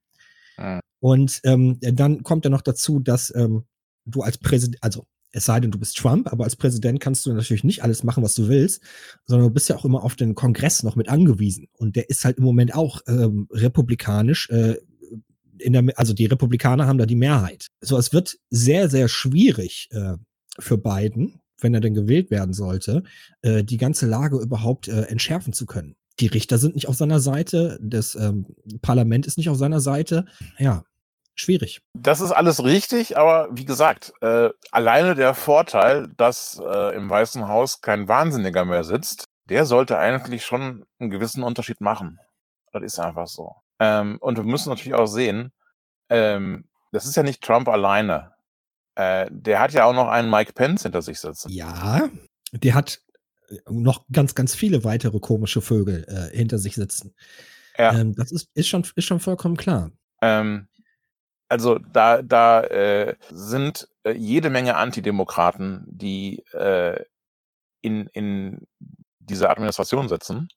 Mhm. 0.58 0.80
Und 1.00 1.40
ähm, 1.44 1.78
dann 1.80 2.24
kommt 2.24 2.44
ja 2.44 2.50
noch 2.50 2.62
dazu, 2.62 2.98
dass 2.98 3.32
ähm, 3.34 3.64
du 4.06 4.22
als 4.22 4.38
Präsident, 4.38 4.82
also 4.82 5.06
es 5.32 5.44
sei 5.44 5.60
denn, 5.60 5.70
du 5.70 5.78
bist 5.78 5.96
Trump, 5.98 6.32
aber 6.32 6.44
als 6.44 6.56
Präsident 6.56 6.98
kannst 6.98 7.26
du 7.26 7.32
natürlich 7.32 7.64
nicht 7.64 7.82
alles 7.82 8.02
machen, 8.02 8.24
was 8.24 8.34
du 8.34 8.48
willst, 8.48 8.82
sondern 9.26 9.48
du 9.48 9.52
bist 9.52 9.68
ja 9.68 9.76
auch 9.76 9.84
immer 9.84 10.02
auf 10.02 10.16
den 10.16 10.34
Kongress 10.34 10.82
noch 10.82 10.96
mit 10.96 11.10
angewiesen. 11.10 11.68
Und 11.76 11.94
der 11.96 12.08
ist 12.08 12.24
halt 12.24 12.38
im 12.38 12.44
Moment 12.44 12.74
auch 12.74 13.02
ähm, 13.06 13.46
republikanisch. 13.52 14.48
Äh, 14.48 14.76
in 15.58 15.72
der, 15.72 15.84
also 15.96 16.14
die 16.14 16.26
Republikaner 16.26 16.86
haben 16.86 16.98
da 16.98 17.06
die 17.06 17.16
Mehrheit. 17.16 17.66
So, 17.80 17.98
es 17.98 18.12
wird 18.12 18.38
sehr, 18.50 18.88
sehr 18.88 19.08
schwierig 19.08 19.88
äh, 19.90 20.14
für 20.58 20.78
Biden, 20.78 21.40
wenn 21.60 21.74
er 21.74 21.80
denn 21.80 21.94
gewählt 21.94 22.30
werden 22.30 22.54
sollte, 22.54 23.02
äh, 23.42 23.64
die 23.64 23.78
ganze 23.78 24.06
Lage 24.06 24.38
überhaupt 24.38 24.88
äh, 24.88 25.02
entschärfen 25.02 25.52
zu 25.52 25.66
können. 25.66 25.96
Die 26.20 26.28
Richter 26.28 26.58
sind 26.58 26.74
nicht 26.74 26.88
auf 26.88 26.96
seiner 26.96 27.20
Seite, 27.20 27.78
das 27.82 28.14
ähm, 28.14 28.46
Parlament 28.80 29.26
ist 29.26 29.36
nicht 29.36 29.50
auf 29.50 29.58
seiner 29.58 29.80
Seite. 29.80 30.24
Ja, 30.58 30.84
schwierig. 31.36 31.82
Das 31.94 32.20
ist 32.20 32.32
alles 32.32 32.64
richtig, 32.64 33.16
aber 33.16 33.48
wie 33.52 33.64
gesagt, 33.64 34.12
äh, 34.20 34.50
alleine 34.72 35.14
der 35.14 35.34
Vorteil, 35.34 36.08
dass 36.16 36.60
äh, 36.64 36.96
im 36.96 37.08
Weißen 37.08 37.46
Haus 37.48 37.80
kein 37.80 38.08
Wahnsinniger 38.08 38.64
mehr 38.64 38.84
sitzt, 38.84 39.24
der 39.48 39.64
sollte 39.64 39.98
eigentlich 39.98 40.44
schon 40.44 40.84
einen 40.98 41.10
gewissen 41.10 41.42
Unterschied 41.42 41.80
machen. 41.80 42.18
Das 42.72 42.82
ist 42.82 42.98
einfach 42.98 43.26
so. 43.26 43.54
Ähm, 43.78 44.18
und 44.20 44.36
wir 44.36 44.44
müssen 44.44 44.70
natürlich 44.70 44.94
auch 44.94 45.06
sehen, 45.06 45.52
ähm, 46.08 46.64
das 46.92 47.06
ist 47.06 47.16
ja 47.16 47.22
nicht 47.22 47.42
Trump 47.42 47.68
alleine. 47.68 48.32
Äh, 48.94 49.28
der 49.30 49.60
hat 49.60 49.72
ja 49.72 49.84
auch 49.84 49.92
noch 49.92 50.08
einen 50.08 50.30
Mike 50.30 50.52
Pence 50.54 50.82
hinter 50.84 51.02
sich 51.02 51.20
sitzen. 51.20 51.50
Ja, 51.50 52.08
der 52.52 52.74
hat 52.74 53.00
äh, 53.48 53.56
noch 53.68 54.06
ganz, 54.10 54.34
ganz 54.34 54.54
viele 54.54 54.84
weitere 54.84 55.20
komische 55.20 55.60
Vögel 55.60 56.04
äh, 56.08 56.36
hinter 56.36 56.58
sich 56.58 56.74
sitzen. 56.74 57.14
Ja. 57.78 57.92
Ähm, 57.92 58.14
das 58.14 58.32
ist, 58.32 58.48
ist, 58.54 58.68
schon, 58.68 58.86
ist 58.94 59.04
schon 59.04 59.20
vollkommen 59.20 59.56
klar. 59.56 59.90
Ähm, 60.22 60.68
also 61.48 61.78
da, 61.78 62.22
da 62.22 62.62
äh, 62.62 63.16
sind 63.30 63.88
äh, 64.04 64.12
jede 64.12 64.50
Menge 64.50 64.76
Antidemokraten, 64.76 65.84
die 65.86 66.44
äh, 66.52 67.04
in, 67.82 68.08
in 68.08 68.66
dieser 69.20 69.50
Administration 69.50 70.08
sitzen. 70.08 70.48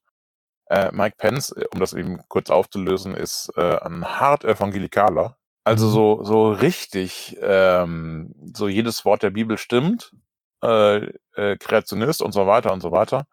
Äh, 0.67 0.91
Mike 0.91 1.15
Pence, 1.17 1.51
äh, 1.51 1.65
um 1.73 1.79
das 1.79 1.93
eben 1.93 2.21
kurz 2.27 2.49
aufzulösen, 2.49 3.15
ist 3.15 3.51
äh, 3.55 3.77
ein 3.81 4.05
hart 4.05 4.45
Evangelikaler. 4.45 5.37
Also 5.65 5.87
Mhm. 5.87 5.91
so, 5.91 6.23
so 6.23 6.51
richtig, 6.51 7.37
ähm, 7.41 8.33
so 8.55 8.67
jedes 8.67 9.05
Wort 9.05 9.23
der 9.23 9.31
Bibel 9.31 9.57
stimmt, 9.57 10.11
äh, 10.63 11.11
äh, 11.35 11.57
Kreationist 11.57 12.21
und 12.21 12.31
so 12.33 12.47
weiter 12.47 12.73
und 12.73 12.81
so 12.81 12.91
weiter. 12.91 13.27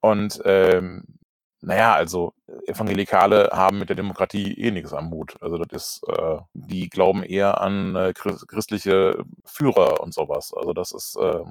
Und 0.00 0.40
ähm, 0.44 1.17
naja, 1.60 1.94
also 1.94 2.34
Evangelikale 2.66 3.50
haben 3.52 3.78
mit 3.78 3.88
der 3.88 3.96
Demokratie 3.96 4.54
eh 4.54 4.70
nichts 4.70 4.92
am 4.92 5.10
Hut. 5.10 5.36
Also 5.42 5.58
das 5.58 6.00
ist, 6.00 6.08
äh, 6.08 6.38
die 6.54 6.88
glauben 6.88 7.22
eher 7.24 7.60
an 7.60 7.96
äh, 7.96 8.12
Chris- 8.14 8.46
christliche 8.46 9.24
Führer 9.44 10.00
und 10.00 10.14
sowas. 10.14 10.52
Also 10.54 10.72
das 10.72 10.92
ist 10.92 11.16
äh, 11.16 11.44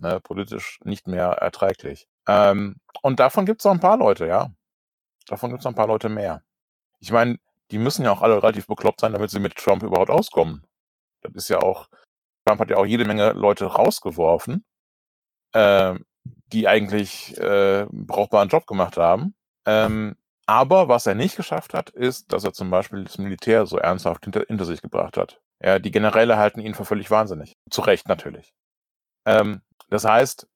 ne, 0.00 0.20
politisch 0.20 0.80
nicht 0.84 1.06
mehr 1.06 1.28
erträglich. 1.28 2.08
Ähm, 2.28 2.76
und 3.02 3.20
davon 3.20 3.46
gibt 3.46 3.62
es 3.62 3.66
auch 3.66 3.72
ein 3.72 3.80
paar 3.80 3.96
Leute, 3.96 4.26
ja. 4.26 4.50
Davon 5.26 5.50
gibt 5.50 5.60
es 5.60 5.66
ein 5.66 5.74
paar 5.74 5.86
Leute 5.86 6.08
mehr. 6.08 6.42
Ich 7.00 7.12
meine, 7.12 7.38
die 7.70 7.78
müssen 7.78 8.04
ja 8.04 8.12
auch 8.12 8.22
alle 8.22 8.36
relativ 8.42 8.66
bekloppt 8.66 9.00
sein, 9.00 9.12
damit 9.12 9.30
sie 9.30 9.40
mit 9.40 9.56
Trump 9.56 9.82
überhaupt 9.82 10.10
auskommen. 10.10 10.66
Das 11.22 11.32
ist 11.34 11.48
ja 11.48 11.60
auch, 11.60 11.88
Trump 12.46 12.60
hat 12.60 12.70
ja 12.70 12.76
auch 12.76 12.86
jede 12.86 13.04
Menge 13.06 13.32
Leute 13.32 13.66
rausgeworfen, 13.66 14.64
ähm, 15.54 16.04
die 16.24 16.68
eigentlich 16.68 17.36
äh, 17.38 17.86
brauchbaren 17.90 18.48
Job 18.48 18.66
gemacht 18.66 18.96
haben. 18.96 19.34
Ähm, 19.66 20.16
aber 20.46 20.88
was 20.88 21.06
er 21.06 21.14
nicht 21.14 21.36
geschafft 21.36 21.72
hat, 21.72 21.90
ist, 21.90 22.32
dass 22.32 22.44
er 22.44 22.52
zum 22.52 22.70
Beispiel 22.70 23.04
das 23.04 23.18
Militär 23.18 23.66
so 23.66 23.78
ernsthaft 23.78 24.24
hinter, 24.24 24.44
hinter 24.46 24.64
sich 24.64 24.82
gebracht 24.82 25.16
hat. 25.16 25.40
Ja, 25.62 25.78
die 25.78 25.92
Generäle 25.92 26.36
halten 26.36 26.60
ihn 26.60 26.74
für 26.74 26.84
völlig 26.84 27.10
wahnsinnig. 27.10 27.56
Zu 27.70 27.82
Recht 27.82 28.08
natürlich. 28.08 28.52
Ähm, 29.24 29.62
das 29.88 30.04
heißt, 30.04 30.48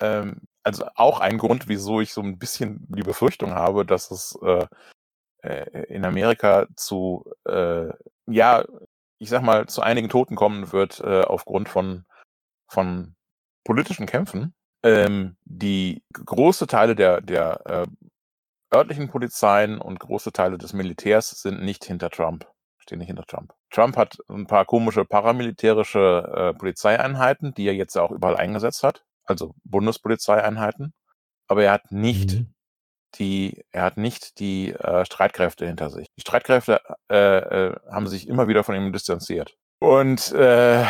ähm, 0.00 0.42
also 0.62 0.86
auch 0.94 1.20
ein 1.20 1.38
Grund, 1.38 1.68
wieso 1.68 2.00
ich 2.00 2.12
so 2.12 2.20
ein 2.20 2.38
bisschen 2.38 2.86
die 2.88 3.02
Befürchtung 3.02 3.54
habe, 3.54 3.86
dass 3.86 4.10
es 4.10 4.38
äh, 4.42 4.66
äh, 5.42 5.84
in 5.88 6.04
Amerika 6.04 6.66
zu, 6.76 7.24
äh, 7.44 7.88
ja, 8.26 8.64
ich 9.18 9.28
sag 9.28 9.42
mal, 9.42 9.66
zu 9.66 9.82
einigen 9.82 10.08
Toten 10.08 10.36
kommen 10.36 10.72
wird 10.72 11.00
äh, 11.00 11.22
aufgrund 11.22 11.68
von, 11.68 12.04
von 12.68 13.14
politischen 13.64 14.06
Kämpfen. 14.06 14.54
Ähm, 14.84 15.36
die 15.44 16.04
große 16.12 16.66
Teile 16.68 16.94
der, 16.94 17.20
der 17.22 17.60
äh, 17.66 17.86
örtlichen 18.76 19.08
Polizeien 19.08 19.80
und 19.80 20.00
große 20.00 20.32
Teile 20.32 20.58
des 20.58 20.72
Militärs 20.74 21.30
sind 21.30 21.62
nicht 21.62 21.84
hinter 21.84 22.10
Trump, 22.10 22.46
stehen 22.78 22.98
nicht 22.98 23.08
hinter 23.08 23.24
Trump. 23.26 23.54
Trump 23.70 23.96
hat 23.96 24.18
ein 24.28 24.46
paar 24.46 24.66
komische 24.66 25.04
paramilitärische 25.04 26.52
äh, 26.54 26.58
Polizeieinheiten, 26.58 27.54
die 27.54 27.66
er 27.68 27.74
jetzt 27.74 27.96
auch 27.96 28.10
überall 28.12 28.36
eingesetzt 28.36 28.82
hat, 28.84 29.04
also 29.24 29.54
Bundespolizeieinheiten, 29.64 30.92
aber 31.48 31.64
er 31.64 31.72
hat 31.72 31.92
nicht 31.92 32.40
Mhm. 32.40 32.54
die, 33.16 33.64
er 33.72 33.82
hat 33.84 33.96
nicht 33.96 34.38
die 34.40 34.72
äh, 34.72 35.04
Streitkräfte 35.06 35.66
hinter 35.66 35.90
sich. 35.90 36.08
Die 36.16 36.22
Streitkräfte 36.22 36.80
äh, 37.10 37.16
äh, 37.68 37.76
haben 37.90 38.06
sich 38.08 38.28
immer 38.28 38.48
wieder 38.48 38.64
von 38.64 38.74
ihm 38.74 38.92
distanziert. 38.92 39.56
Und 39.80 40.32
äh, 40.32 40.84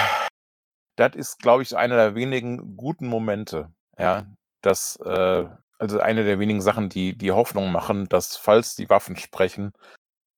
das 0.96 1.14
ist, 1.16 1.38
glaube 1.40 1.62
ich, 1.62 1.76
einer 1.76 1.96
der 1.96 2.14
wenigen 2.14 2.76
guten 2.76 3.06
Momente, 3.08 3.73
ja, 3.98 4.26
dass, 4.62 4.96
äh, 5.04 5.44
also 5.78 6.00
eine 6.00 6.24
der 6.24 6.38
wenigen 6.38 6.60
Sachen, 6.60 6.88
die 6.88 7.16
die 7.16 7.32
Hoffnung 7.32 7.72
machen, 7.72 8.08
dass, 8.08 8.36
falls 8.36 8.76
die 8.76 8.88
Waffen 8.88 9.16
sprechen, 9.16 9.72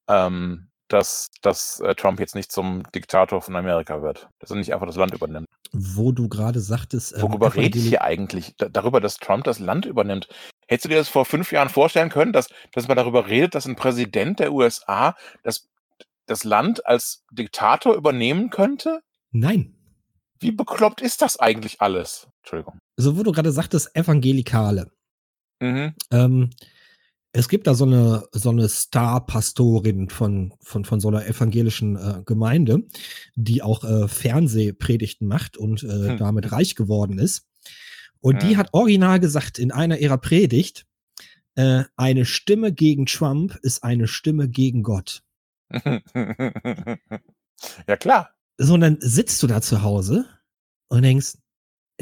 ähm, 0.09 0.69
dass, 0.89 1.29
dass 1.43 1.81
äh, 1.81 1.95
Trump 1.95 2.21
jetzt 2.21 2.35
nicht 2.35 2.53
zum 2.53 2.85
Diktator 2.95 3.43
von 3.43 3.57
Amerika 3.57 4.03
wird, 4.03 4.29
dass 4.39 4.51
er 4.51 4.57
nicht 4.57 4.73
einfach 4.73 4.87
das 4.87 4.97
Land 4.97 5.15
übernimmt. 5.15 5.47
Wo 5.73 6.13
du 6.13 6.29
gerade 6.29 6.61
sagtest, 6.61 7.15
ähm, 7.15 7.23
Worüber 7.23 7.55
rede 7.55 7.79
ich 7.79 7.89
hier 7.89 8.03
eigentlich? 8.03 8.55
Da, 8.57 8.69
darüber, 8.69 9.01
dass 9.01 9.17
Trump 9.17 9.45
das 9.45 9.59
Land 9.59 9.85
übernimmt. 9.85 10.29
Hättest 10.69 10.85
du 10.85 10.89
dir 10.89 10.97
das 10.97 11.09
vor 11.09 11.25
fünf 11.25 11.53
Jahren 11.53 11.69
vorstellen 11.69 12.09
können, 12.09 12.33
dass, 12.33 12.49
dass 12.73 12.89
man 12.89 12.97
darüber 12.97 13.27
redet, 13.27 13.55
dass 13.55 13.67
ein 13.67 13.77
Präsident 13.77 14.39
der 14.39 14.53
USA 14.53 15.17
das, 15.43 15.69
das 16.27 16.45
Land 16.45 16.87
als 16.87 17.25
Diktator 17.31 17.95
übernehmen 17.95 18.51
könnte? 18.51 19.03
Nein. 19.33 19.76
Wie 20.41 20.53
bekloppt 20.53 21.01
ist 21.01 21.23
das 21.23 21.39
eigentlich 21.39 21.81
alles? 21.81 22.29
Entschuldigung. 22.43 22.79
So, 22.97 23.17
wo 23.17 23.23
du 23.23 23.33
gerade 23.33 23.53
sagtest, 23.53 23.95
Evangelikale. 23.95 24.91
Mhm. 25.61 25.95
Ähm, 26.11 26.51
es 27.33 27.49
gibt 27.49 27.67
da 27.67 27.75
so 27.75 27.85
eine, 27.85 28.27
so 28.33 28.49
eine 28.51 28.67
Star-Pastorin 28.69 30.09
von, 30.09 30.55
von, 30.63 30.85
von 30.87 31.01
so 31.01 31.09
einer 31.09 31.27
evangelischen 31.27 31.97
äh, 31.97 32.23
Gemeinde, 32.25 32.85
die 33.35 33.63
auch 33.63 33.85
äh, 33.85 34.09
Fernsehpredigten 34.09 35.29
macht 35.29 35.59
und 35.59 35.83
äh, 35.83 36.09
Hm. 36.11 36.17
damit 36.17 36.51
reich 36.53 36.75
geworden 36.77 37.19
ist. 37.19 37.47
Und 38.21 38.43
die 38.43 38.51
Hm. 38.53 38.57
hat 38.57 38.69
original 38.73 39.21
gesagt 39.21 39.59
in 39.59 39.71
einer 39.71 39.99
ihrer 39.99 40.17
Predigt, 40.19 40.87
äh, 41.57 41.85
eine 41.97 42.25
Stimme 42.25 42.73
gegen 42.73 43.05
Trump 43.07 43.59
ist 43.63 43.85
eine 43.85 44.09
Stimme 44.09 44.49
gegen 44.49 44.83
Gott. 44.83 45.23
ja, 47.87 47.97
klar. 47.99 48.31
So, 48.59 48.75
und 48.75 48.81
dann 48.81 48.99
sitzt 49.01 49.43
du 49.43 49.47
da 49.47 49.61
zu 49.61 49.83
Hause 49.83 50.27
und 50.89 51.03
denkst, 51.03 51.35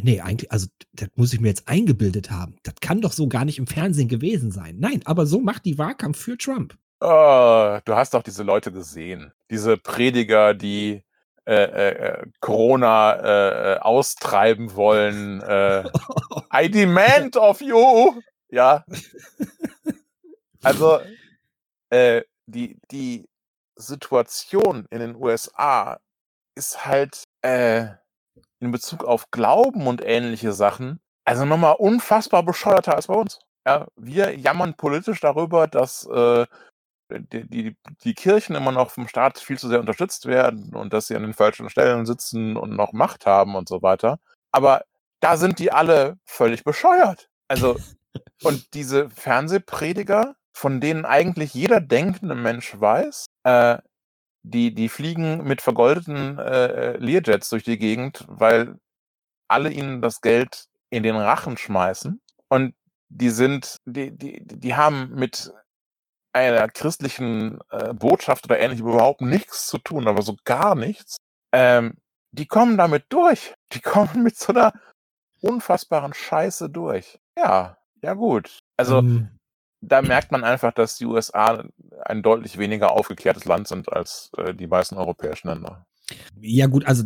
nee, 0.01 0.21
eigentlich, 0.21 0.53
also 0.53 0.69
das 0.93 1.09
muss 1.17 1.33
ich 1.33 1.41
mir 1.41 1.49
jetzt 1.49 1.69
eingebildet 1.69 2.31
haben. 2.31 2.57
Das 2.63 2.75
kann 2.81 3.01
doch 3.01 3.13
so 3.13 3.29
gar 3.29 3.45
nicht 3.45 3.59
im 3.59 3.67
Fernsehen 3.67 4.09
gewesen 4.09 4.51
sein. 4.51 4.77
Nein, 4.79 5.03
aber 5.05 5.27
so 5.27 5.41
macht 5.41 5.65
die 5.65 5.79
Wahlkampf 5.79 6.19
für 6.19 6.39
Trump. 6.39 6.77
Oh, 7.01 7.79
du 7.85 7.95
hast 7.95 8.15
doch 8.15 8.23
diese 8.23 8.45
Leute 8.45 8.73
gesehen. 8.73 9.33
Diese 9.51 9.77
Prediger, 9.77 10.55
die 10.55 11.03
äh, 11.47 11.89
äh, 11.89 12.27
Corona 12.41 13.13
äh, 13.13 13.75
äh, 13.75 13.79
austreiben 13.81 14.75
wollen. 14.75 15.43
Äh, 15.43 15.85
I 16.55 16.71
demand 16.71 17.37
of 17.37 17.61
you. 17.61 18.21
Ja. 18.51 18.85
Also 20.63 20.99
äh, 21.91 22.23
die, 22.47 22.79
die 22.91 23.29
Situation 23.77 24.87
in 24.91 25.01
den 25.01 25.15
USA 25.15 26.01
ist 26.55 26.87
halt 26.87 27.25
äh, 27.43 27.87
in 28.61 28.71
Bezug 28.71 29.05
auf 29.05 29.31
Glauben 29.31 29.87
und 29.87 30.03
ähnliche 30.05 30.53
Sachen, 30.53 31.01
also 31.25 31.45
nochmal 31.45 31.77
unfassbar 31.79 32.43
bescheuerter 32.43 32.97
als 32.97 33.07
bei 33.07 33.15
uns. 33.15 33.41
Ja, 33.67 33.87
wir 33.97 34.39
jammern 34.39 34.75
politisch 34.75 35.21
darüber, 35.21 35.67
dass 35.67 36.07
äh, 36.07 36.47
die, 37.11 37.49
die, 37.49 37.77
die 38.05 38.15
Kirchen 38.15 38.57
immer 38.57 38.73
noch 38.73 38.91
vom 38.91 39.09
Staat 39.09 39.39
viel 39.39 39.59
zu 39.59 39.69
sehr 39.69 39.81
unterstützt 39.81 40.27
werden 40.27 40.75
und 40.75 40.93
dass 40.93 41.07
sie 41.07 41.17
an 41.17 41.23
den 41.23 41.35
falschen 41.35 41.71
Stellen 41.71 42.07
sitzen 42.07 42.57
und 42.57 42.75
noch 42.77 42.93
Macht 42.93 43.27
haben 43.27 43.57
und 43.57 43.69
so 43.69 43.83
weiter. 43.83 44.19
Aber 44.53 44.85
da 45.21 45.37
sind 45.37 45.59
die 45.59 45.73
alle 45.73 46.19
völlig 46.25 46.65
bescheuert. 46.65 47.29
Also, 47.49 47.77
und 48.43 48.67
diese 48.75 49.09
Fernsehprediger, 49.11 50.37
von 50.53 50.81
denen 50.81 51.05
eigentlich 51.05 51.55
jeder 51.55 51.81
denkende 51.81 52.35
Mensch 52.35 52.79
weiß, 52.79 53.27
äh, 53.45 53.79
die, 54.45 54.75
die 54.75 54.89
fliegen 54.89 55.43
mit 55.45 55.63
vergoldeten 55.63 56.39
äh, 56.39 56.97
Learjets 56.99 57.49
durch 57.49 57.65
die 57.65 57.79
Gegend, 57.79 58.25
weil 58.29 58.79
alle 59.49 59.71
ihnen 59.71 60.03
das 60.03 60.21
Geld 60.21 60.67
in 60.91 61.03
den 61.03 61.17
Rachen 61.17 61.57
schmeißen. 61.57 62.21
Und 62.49 62.75
die 63.09 63.31
sind, 63.31 63.79
die, 63.87 64.17
die, 64.17 64.43
die 64.45 64.75
haben 64.77 65.11
mit 65.15 65.53
einer 66.33 66.69
christlichen 66.69 67.59
äh, 67.71 67.95
Botschaft 67.95 68.45
oder 68.47 68.59
ähnlichem 68.59 68.89
überhaupt 68.89 69.23
nichts 69.23 69.67
zu 69.67 69.79
tun, 69.79 70.09
aber 70.09 70.23
so 70.23 70.37
gar 70.45 70.75
nichts. 70.75 71.17
Ähm, 71.53 71.97
die 72.33 72.47
kommen 72.47 72.77
damit 72.77 73.07
durch. 73.11 73.55
Die 73.73 73.81
kommen 73.81 74.23
mit 74.23 74.37
so 74.37 74.53
einer 74.53 74.73
unfassbaren 75.41 76.13
Scheiße 76.15 76.71
durch. 76.71 77.19
Ja, 77.39 77.79
ja 78.03 78.15
gut. 78.15 78.59
Also 78.77 78.99
Ähm, 78.99 79.34
da 79.89 80.03
merkt 80.03 80.33
man 80.33 80.45
einfach, 80.45 80.73
dass 80.73 80.97
die 80.97 81.07
USA 81.07 81.65
ein 82.05 82.23
deutlich 82.23 82.59
weniger 82.59 82.93
aufgeklärtes 82.93 83.45
Land 83.45 83.69
sind 83.69 83.93
als 83.93 84.31
äh, 84.37 84.55
die 84.55 84.67
meisten 84.67 84.97
europäischen 84.97 85.49
Länder. 85.49 85.87
ja, 86.41 86.67
gut, 86.67 86.87
also 86.87 87.05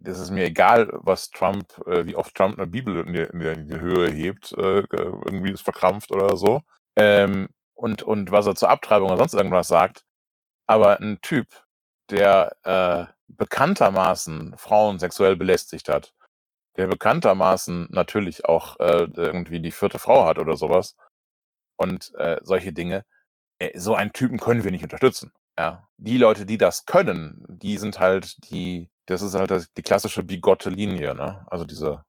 das 0.00 0.18
ist 0.18 0.30
mir 0.30 0.44
egal, 0.44 0.90
was 0.92 1.30
Trump, 1.30 1.78
äh, 1.86 2.04
wie 2.04 2.14
oft 2.16 2.34
Trump 2.34 2.58
eine 2.58 2.66
Bibel 2.66 2.98
in 3.06 3.12
die, 3.14 3.20
in 3.20 3.66
die, 3.66 3.80
Höhe 3.80 4.10
hebt, 4.10 4.52
irgendwie 4.52 5.52
ist 5.52 5.62
verkrampft 5.62 6.12
oder 6.12 6.36
so, 6.36 6.60
ähm, 6.96 7.48
und, 7.74 8.02
und 8.02 8.30
was 8.30 8.46
er 8.46 8.54
zur 8.54 8.68
Abtreibung 8.68 9.08
oder 9.08 9.18
sonst 9.18 9.34
irgendwas 9.34 9.68
sagt. 9.68 10.04
Aber 10.68 11.00
ein 11.00 11.20
Typ, 11.22 11.48
der 12.10 12.56
äh, 12.64 13.12
bekanntermaßen 13.28 14.56
Frauen 14.58 15.00
sexuell 15.00 15.36
belästigt 15.36 15.88
hat, 15.88 16.14
der 16.76 16.88
bekanntermaßen 16.88 17.88
natürlich 17.90 18.46
auch 18.46 18.78
äh, 18.80 19.08
irgendwie 19.16 19.60
die 19.60 19.72
vierte 19.72 19.98
Frau 19.98 20.26
hat 20.26 20.38
oder 20.38 20.56
sowas 20.56 20.96
und 21.76 22.14
äh, 22.16 22.38
solche 22.42 22.72
Dinge, 22.72 23.04
äh, 23.58 23.78
so 23.78 23.94
einen 23.94 24.12
Typen 24.12 24.38
können 24.38 24.64
wir 24.64 24.70
nicht 24.72 24.84
unterstützen. 24.84 25.32
Ja, 25.58 25.88
die 25.98 26.18
Leute, 26.18 26.46
die 26.46 26.58
das 26.58 26.86
können, 26.86 27.44
die 27.48 27.78
sind 27.78 28.00
halt 28.00 28.50
die, 28.50 28.90
das 29.06 29.22
ist 29.22 29.34
halt 29.34 29.50
das, 29.50 29.72
die 29.74 29.82
klassische 29.82 30.22
bigotte 30.24 30.70
Linie, 30.70 31.14
ne? 31.14 31.46
Also 31.50 31.64
diese, 31.64 32.04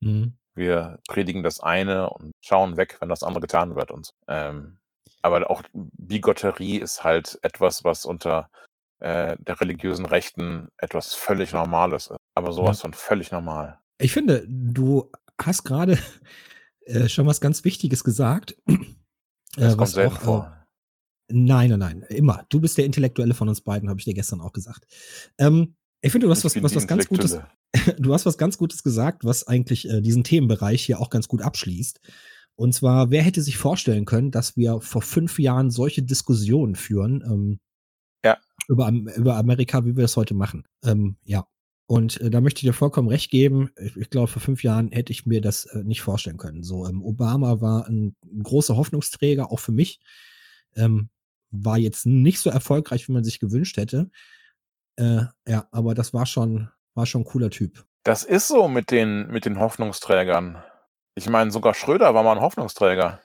Mhm. 0.00 0.38
wir 0.54 0.98
predigen 1.08 1.42
das 1.42 1.60
eine 1.60 2.10
und 2.10 2.32
schauen 2.40 2.76
weg, 2.76 2.96
wenn 3.00 3.08
das 3.08 3.22
andere 3.22 3.42
getan 3.42 3.76
wird 3.76 3.90
und 3.90 4.14
ähm, 4.28 4.78
aber 5.26 5.50
auch 5.50 5.62
Bigotterie 5.72 6.78
ist 6.78 7.04
halt 7.04 7.38
etwas, 7.42 7.84
was 7.84 8.04
unter 8.04 8.48
äh, 9.00 9.36
der 9.38 9.60
religiösen 9.60 10.06
Rechten 10.06 10.68
etwas 10.78 11.14
völlig 11.14 11.52
Normales 11.52 12.08
ist. 12.08 12.16
Aber 12.34 12.52
sowas 12.52 12.80
von 12.80 12.94
völlig 12.94 13.32
normal. 13.32 13.78
Ich 13.98 14.12
finde, 14.12 14.44
du 14.48 15.10
hast 15.38 15.64
gerade 15.64 15.98
äh, 16.86 17.08
schon 17.08 17.26
was 17.26 17.40
ganz 17.40 17.64
Wichtiges 17.64 18.04
gesagt. 18.04 18.56
Das 19.56 19.74
äh, 19.74 19.76
kommt 19.76 19.88
selten 19.90 20.16
auch, 20.16 20.20
äh, 20.20 20.24
vor. 20.24 20.66
Nein, 21.28 21.70
nein, 21.70 21.78
nein. 21.78 22.02
Immer. 22.08 22.46
Du 22.48 22.60
bist 22.60 22.78
der 22.78 22.84
Intellektuelle 22.84 23.34
von 23.34 23.48
uns 23.48 23.60
beiden, 23.60 23.88
habe 23.88 23.98
ich 23.98 24.04
dir 24.04 24.14
gestern 24.14 24.40
auch 24.40 24.52
gesagt. 24.52 24.86
Ähm, 25.38 25.74
ich 26.00 26.12
finde, 26.12 26.26
du 26.26 26.30
hast 26.30 26.44
Ich 26.44 26.44
was, 26.44 26.62
was, 26.62 26.74
was 26.76 26.86
ganz 26.86 27.08
Gutes. 27.08 27.38
Du 27.98 28.14
hast 28.14 28.24
was 28.24 28.38
ganz 28.38 28.56
Gutes 28.56 28.82
gesagt, 28.82 29.24
was 29.24 29.46
eigentlich 29.46 29.88
äh, 29.88 30.00
diesen 30.00 30.24
Themenbereich 30.24 30.84
hier 30.84 31.00
auch 31.00 31.10
ganz 31.10 31.28
gut 31.28 31.42
abschließt. 31.42 32.00
Und 32.56 32.72
zwar, 32.72 33.10
wer 33.10 33.22
hätte 33.22 33.42
sich 33.42 33.58
vorstellen 33.58 34.06
können, 34.06 34.30
dass 34.30 34.56
wir 34.56 34.80
vor 34.80 35.02
fünf 35.02 35.38
Jahren 35.38 35.70
solche 35.70 36.02
Diskussionen 36.02 36.74
führen 36.74 37.22
ähm, 37.26 37.60
Ja. 38.24 38.38
über, 38.66 38.90
über 38.90 39.36
Amerika, 39.36 39.84
wie 39.84 39.94
wir 39.96 40.02
das 40.02 40.16
heute 40.16 40.34
machen? 40.34 40.64
Ähm, 40.82 41.16
ja. 41.24 41.46
Und 41.88 42.20
äh, 42.20 42.30
da 42.30 42.40
möchte 42.40 42.58
ich 42.58 42.62
dir 42.64 42.72
vollkommen 42.72 43.08
recht 43.08 43.30
geben. 43.30 43.70
Ich, 43.76 43.96
ich 43.96 44.10
glaube, 44.10 44.26
vor 44.26 44.42
fünf 44.42 44.64
Jahren 44.64 44.90
hätte 44.90 45.12
ich 45.12 45.26
mir 45.26 45.40
das 45.40 45.66
äh, 45.66 45.84
nicht 45.84 46.00
vorstellen 46.00 46.38
können. 46.38 46.62
So, 46.64 46.86
ähm, 46.86 47.02
Obama 47.02 47.60
war 47.60 47.86
ein, 47.86 48.16
großer 48.42 48.76
Hoffnungsträger, 48.76 49.52
auch 49.52 49.60
für 49.60 49.72
mich. 49.72 50.00
Ähm, 50.74 51.10
war 51.50 51.78
jetzt 51.78 52.06
nicht 52.06 52.40
so 52.40 52.50
erfolgreich, 52.50 53.06
wie 53.06 53.12
man 53.12 53.22
sich 53.22 53.38
gewünscht 53.38 53.76
hätte. 53.76 54.10
Äh, 54.96 55.22
ja, 55.46 55.68
aber 55.70 55.94
das 55.94 56.12
war 56.12 56.26
schon, 56.26 56.70
war 56.94 57.06
schon 57.06 57.20
ein 57.20 57.26
cooler 57.26 57.50
Typ. 57.50 57.84
Das 58.02 58.24
ist 58.24 58.48
so 58.48 58.66
mit 58.66 58.90
den, 58.90 59.28
mit 59.28 59.44
den 59.44 59.60
Hoffnungsträgern. 59.60 60.62
Ich 61.18 61.28
meine, 61.28 61.50
sogar 61.50 61.74
Schröder 61.74 62.14
war 62.14 62.22
mal 62.22 62.32
ein 62.36 62.40
Hoffnungsträger. 62.42 63.20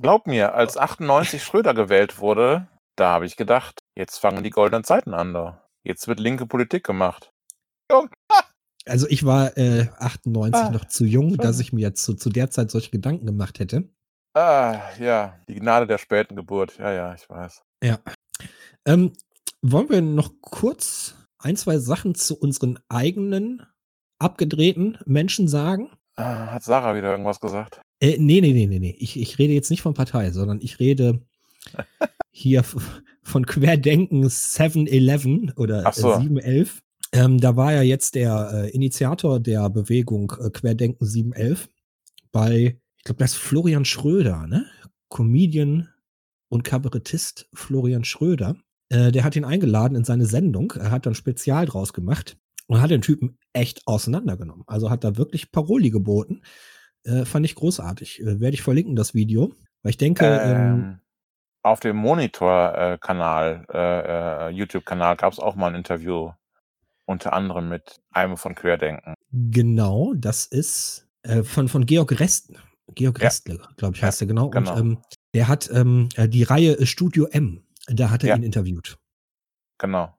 Glaub 0.00 0.26
mir, 0.26 0.54
als 0.54 0.76
98 0.76 1.42
Schröder 1.42 1.72
gewählt 1.72 2.18
wurde, 2.20 2.68
da 2.96 3.10
habe 3.12 3.24
ich 3.26 3.36
gedacht, 3.36 3.78
jetzt 3.96 4.18
fangen 4.18 4.42
die 4.44 4.50
goldenen 4.50 4.84
Zeiten 4.84 5.14
an. 5.14 5.32
Da. 5.32 5.66
Jetzt 5.84 6.06
wird 6.06 6.20
linke 6.20 6.46
Politik 6.46 6.84
gemacht. 6.84 7.30
Also 8.84 9.06
ich 9.08 9.24
war 9.24 9.56
äh, 9.56 9.88
98 9.98 10.60
Ah, 10.62 10.70
noch 10.70 10.84
zu 10.84 11.04
jung, 11.04 11.30
schon. 11.30 11.38
dass 11.38 11.60
ich 11.60 11.72
mir 11.72 11.80
jetzt 11.80 12.02
zu, 12.04 12.14
zu 12.14 12.28
der 12.28 12.50
Zeit 12.50 12.70
solche 12.70 12.90
Gedanken 12.90 13.26
gemacht 13.26 13.58
hätte. 13.58 13.88
Ah, 14.34 14.80
ja, 15.00 15.40
die 15.48 15.54
Gnade 15.54 15.86
der 15.86 15.98
späten 15.98 16.36
Geburt. 16.36 16.76
Ja, 16.78 16.92
ja, 16.92 17.14
ich 17.14 17.28
weiß. 17.28 17.62
Ja. 17.82 17.98
Ähm, 18.86 19.12
wollen 19.62 19.88
wir 19.88 20.02
noch 20.02 20.30
kurz 20.42 21.14
ein, 21.38 21.56
zwei 21.56 21.78
Sachen 21.78 22.14
zu 22.14 22.38
unseren 22.38 22.78
eigenen 22.88 23.66
abgedrehten 24.18 24.98
Menschen 25.06 25.48
sagen? 25.48 25.90
Ah, 26.16 26.52
hat 26.52 26.62
Sarah 26.62 26.96
wieder 26.96 27.10
irgendwas 27.10 27.40
gesagt? 27.40 27.80
Äh, 28.00 28.16
nee, 28.18 28.40
nee, 28.40 28.52
nee, 28.52 28.66
nee, 28.66 28.78
nee. 28.78 28.96
Ich, 28.98 29.18
ich 29.18 29.38
rede 29.38 29.52
jetzt 29.52 29.70
nicht 29.70 29.82
von 29.82 29.94
Partei, 29.94 30.30
sondern 30.30 30.60
ich 30.60 30.78
rede 30.80 31.20
hier 32.30 32.64
von 33.22 33.46
Querdenken 33.46 34.24
7-Eleven 34.24 35.52
oder 35.56 35.82
Ach 35.84 35.92
so. 35.92 36.12
äh, 36.12 36.20
711. 36.20 36.82
Ähm, 37.12 37.38
da 37.38 37.56
war 37.56 37.72
ja 37.72 37.82
jetzt 37.82 38.14
der 38.14 38.50
äh, 38.52 38.70
Initiator 38.70 39.40
der 39.40 39.68
Bewegung 39.70 40.32
äh, 40.40 40.50
Querdenken 40.50 41.06
711 41.06 41.68
bei, 42.32 42.78
ich 42.96 43.04
glaube, 43.04 43.18
das 43.18 43.32
ist 43.32 43.38
Florian 43.38 43.84
Schröder, 43.84 44.46
ne? 44.46 44.66
Comedian 45.08 45.88
und 46.48 46.64
Kabarettist 46.64 47.48
Florian 47.54 48.04
Schröder. 48.04 48.56
Äh, 48.88 49.12
der 49.12 49.24
hat 49.24 49.36
ihn 49.36 49.44
eingeladen 49.44 49.96
in 49.96 50.04
seine 50.04 50.26
Sendung. 50.26 50.72
Er 50.72 50.90
hat 50.90 51.06
dann 51.06 51.14
Spezial 51.14 51.66
draus 51.66 51.92
gemacht. 51.92 52.36
Und 52.66 52.80
hat 52.80 52.90
den 52.90 53.02
Typen 53.02 53.38
echt 53.52 53.86
auseinandergenommen. 53.86 54.64
Also 54.66 54.90
hat 54.90 55.04
da 55.04 55.16
wirklich 55.16 55.50
Paroli 55.52 55.90
geboten. 55.90 56.42
Äh, 57.04 57.24
fand 57.24 57.46
ich 57.46 57.54
großartig. 57.54 58.20
Äh, 58.20 58.40
Werde 58.40 58.54
ich 58.54 58.62
verlinken, 58.62 58.96
das 58.96 59.14
Video. 59.14 59.52
Weil 59.82 59.90
ich 59.90 59.96
denke, 59.98 60.26
ähm, 60.26 60.56
Ähm, 60.56 61.00
auf 61.62 61.80
dem 61.80 61.96
Monitor-Kanal, 61.96 63.66
äh, 63.72 64.48
äh, 64.48 64.50
YouTube-Kanal 64.50 65.16
gab 65.16 65.32
es 65.32 65.38
auch 65.38 65.54
mal 65.56 65.68
ein 65.68 65.74
Interview, 65.74 66.32
unter 67.06 67.32
anderem 67.32 67.68
mit 67.68 68.00
einem 68.10 68.36
von 68.36 68.54
Querdenken. 68.54 69.14
genau, 69.32 70.14
das 70.14 70.46
ist 70.46 71.08
äh, 71.22 71.42
von, 71.42 71.68
von 71.68 71.86
Georg 71.86 72.18
Resten. 72.20 72.56
Georg 72.94 73.18
Ja. 73.20 73.26
Restle, 73.26 73.60
glaube 73.76 73.96
ich, 73.96 74.00
Ja, 74.00 74.06
heißt 74.08 74.20
er 74.22 74.26
genau. 74.28 74.48
genau. 74.50 74.72
Und 74.74 74.78
ähm, 74.80 74.98
der 75.34 75.48
hat 75.48 75.68
ähm, 75.72 76.08
äh, 76.14 76.28
die 76.28 76.44
Reihe 76.44 76.86
Studio 76.86 77.26
M, 77.26 77.64
da 77.88 78.10
hat 78.10 78.22
er 78.22 78.30
Ja. 78.30 78.36
ihn 78.36 78.42
interviewt. 78.44 78.96
Genau, 79.78 80.15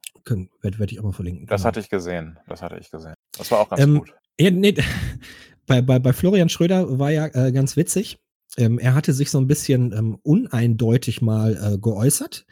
Werde 0.61 0.80
werd 0.80 0.91
ich 0.91 0.99
auch 0.99 1.03
mal 1.03 1.11
verlinken. 1.13 1.47
das 1.47 1.61
genau. 1.61 1.67
hatte 1.67 1.80
ich 1.80 1.89
gesehen. 1.89 2.39
Das 2.47 2.61
hatte 2.61 2.78
ich 2.80 2.89
gesehen. 2.91 3.13
Das 3.38 3.49
war 3.51 3.59
auch 3.59 3.69
ganz 3.69 3.82
Ähm, 3.82 3.99
gut. 3.99 4.13
Ja, 4.39 4.51
nee, 4.51 4.75
bei, 5.65 5.82
bei, 5.82 5.99
bei 5.99 6.13
Florian 6.13 6.49
Schröder 6.49 6.99
war 6.99 7.11
ja 7.11 7.25
äh, 7.34 7.51
ganz 7.51 7.75
witzig. 7.75 8.19
Ähm, 8.57 8.80
er 8.80 8.95
hatte 8.95 9.13
sich 9.13 9.30
so 9.30 9.39
ein 9.39 9.47
bisschen 9.47 9.91
ähm, 9.93 10.17
uneindeutig 10.23 11.21
mal 11.21 11.73
äh, 11.73 11.78
geäußert. 11.78 12.45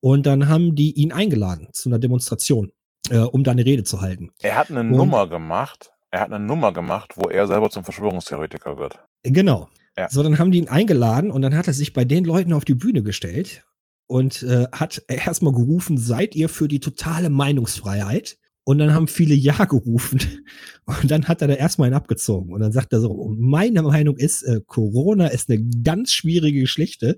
Und 0.00 0.26
dann 0.26 0.48
haben 0.48 0.74
die 0.74 0.92
ihn 0.92 1.12
eingeladen 1.12 1.68
zu 1.72 1.88
einer 1.88 1.98
Demonstration, 1.98 2.72
äh, 3.10 3.18
um 3.18 3.44
da 3.44 3.52
eine 3.52 3.64
Rede 3.64 3.84
zu 3.84 4.00
halten. 4.00 4.30
Er 4.42 4.56
hat 4.56 4.70
eine 4.70 4.80
und- 4.80 4.90
Nummer 4.90 5.28
gemacht. 5.28 5.90
Er 6.10 6.20
hat 6.20 6.30
eine 6.32 6.44
Nummer 6.44 6.72
gemacht, 6.72 7.14
wo 7.16 7.28
er 7.30 7.46
selber 7.46 7.70
zum 7.70 7.84
Verschwörungstheoretiker 7.84 8.76
wird. 8.78 8.98
Genau. 9.22 9.68
Ja. 9.96 10.08
So, 10.10 10.22
dann 10.22 10.38
haben 10.38 10.50
die 10.50 10.58
ihn 10.58 10.68
eingeladen 10.68 11.30
und 11.30 11.40
dann 11.42 11.56
hat 11.56 11.68
er 11.68 11.72
sich 11.74 11.92
bei 11.94 12.04
den 12.04 12.24
Leuten 12.24 12.52
auf 12.52 12.64
die 12.66 12.74
Bühne 12.74 13.02
gestellt 13.02 13.64
und 14.06 14.42
äh, 14.42 14.66
hat 14.72 15.02
erstmal 15.08 15.52
gerufen, 15.52 15.98
seid 15.98 16.34
ihr 16.34 16.48
für 16.48 16.68
die 16.68 16.80
totale 16.80 17.30
Meinungsfreiheit? 17.30 18.36
Und 18.64 18.78
dann 18.78 18.94
haben 18.94 19.08
viele 19.08 19.34
Ja 19.34 19.64
gerufen. 19.64 20.20
Und 20.86 21.10
dann 21.10 21.26
hat 21.26 21.42
er 21.42 21.48
da 21.48 21.54
erstmal 21.54 21.86
einen 21.86 21.96
abgezogen. 21.96 22.52
Und 22.52 22.60
dann 22.60 22.72
sagt 22.72 22.92
er 22.92 23.00
so, 23.00 23.34
meine 23.36 23.82
Meinung 23.82 24.16
ist, 24.16 24.42
äh, 24.42 24.60
Corona 24.64 25.28
ist 25.28 25.50
eine 25.50 25.64
ganz 25.82 26.12
schwierige 26.12 26.60
Geschichte. 26.60 27.16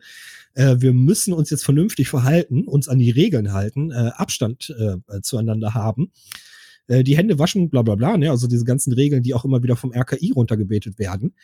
Äh, 0.55 0.76
wir 0.78 0.95
müssen 0.95 1.35
uns 1.35 1.51
jetzt 1.51 1.64
vernünftig 1.64 2.09
verhalten, 2.09 2.64
uns 2.64 2.89
an 2.89 2.99
die 2.99 3.11
Regeln 3.11 3.53
halten, 3.53 3.91
äh, 3.91 4.12
Abstand 4.16 4.74
äh, 4.78 5.20
zueinander 5.20 5.74
haben, 5.74 6.12
äh, 6.89 7.05
die 7.05 7.16
Hände 7.16 7.39
waschen, 7.39 7.68
bla 7.68 7.82
bla 7.82 7.95
bla. 7.95 8.16
Ne? 8.16 8.30
Also 8.30 8.47
diese 8.47 8.64
ganzen 8.64 8.93
Regeln, 8.95 9.22
die 9.22 9.35
auch 9.35 9.45
immer 9.45 9.62
wieder 9.62 9.76
vom 9.76 9.93
RKI 9.93 10.32
runtergebetet 10.32 10.99
werden. 10.99 11.35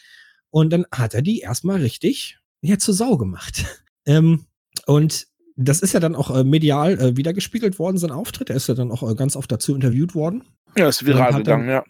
Und 0.50 0.72
dann 0.72 0.86
hat 0.92 1.14
er 1.14 1.22
die 1.22 1.40
erstmal 1.40 1.80
richtig 1.80 2.38
ja, 2.62 2.78
zur 2.78 2.94
Sau 2.94 3.16
gemacht. 3.16 3.64
Ähm, 4.06 4.46
und 4.86 5.26
das 5.68 5.80
ist 5.80 5.92
ja 5.92 6.00
dann 6.00 6.14
auch 6.14 6.34
äh, 6.34 6.44
medial 6.44 6.98
äh, 6.98 7.16
wiedergespiegelt 7.16 7.78
worden, 7.78 7.98
sein 7.98 8.10
Auftritt. 8.10 8.50
Er 8.50 8.56
ist 8.56 8.68
ja 8.68 8.74
dann 8.74 8.90
auch 8.90 9.08
äh, 9.08 9.14
ganz 9.14 9.36
oft 9.36 9.50
dazu 9.50 9.74
interviewt 9.74 10.14
worden. 10.14 10.44
Ja, 10.76 10.88
ist 10.88 11.04
viral 11.04 11.34
gegangen, 11.34 11.68
ja. 11.68 11.84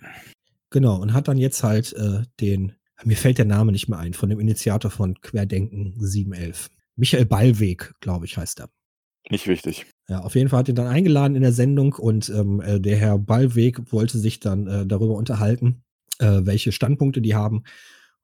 Genau, 0.71 1.01
und 1.01 1.13
hat 1.13 1.29
dann 1.29 1.37
jetzt 1.37 1.63
halt 1.63 1.93
äh, 1.95 2.23
den, 2.41 2.75
mir 3.05 3.17
fällt 3.17 3.39
der 3.39 3.45
Name 3.45 3.73
nicht 3.73 3.89
mehr 3.89 3.99
ein, 3.99 4.15
von 4.15 4.29
dem 4.29 4.41
Initiator 4.41 4.91
von 4.91 5.21
Querdenken 5.21 5.95
711. 5.99 6.71
Michael 6.97 7.27
Ballweg, 7.27 7.93
glaube 8.01 8.27
ich, 8.27 8.37
heißt 8.37 8.61
er. 8.61 8.71
Nicht 9.29 9.47
wichtig. 9.47 9.87
Ja, 10.09 10.21
auf 10.21 10.35
jeden 10.35 10.49
Fall 10.49 10.61
hat 10.61 10.69
ihn 10.69 10.75
dann 10.75 10.87
eingeladen 10.87 11.37
in 11.37 11.43
der 11.43 11.53
Sendung 11.53 11.93
und 11.95 12.29
ähm, 12.31 12.61
äh, 12.61 12.81
der 12.81 12.97
Herr 12.97 13.19
Ballweg 13.19 13.93
wollte 13.93 14.19
sich 14.19 14.41
dann 14.41 14.67
äh, 14.67 14.87
darüber 14.87 15.15
unterhalten, 15.15 15.83
äh, 16.19 16.41
welche 16.43 16.73
Standpunkte 16.73 17.21
die 17.21 17.35
haben 17.35 17.65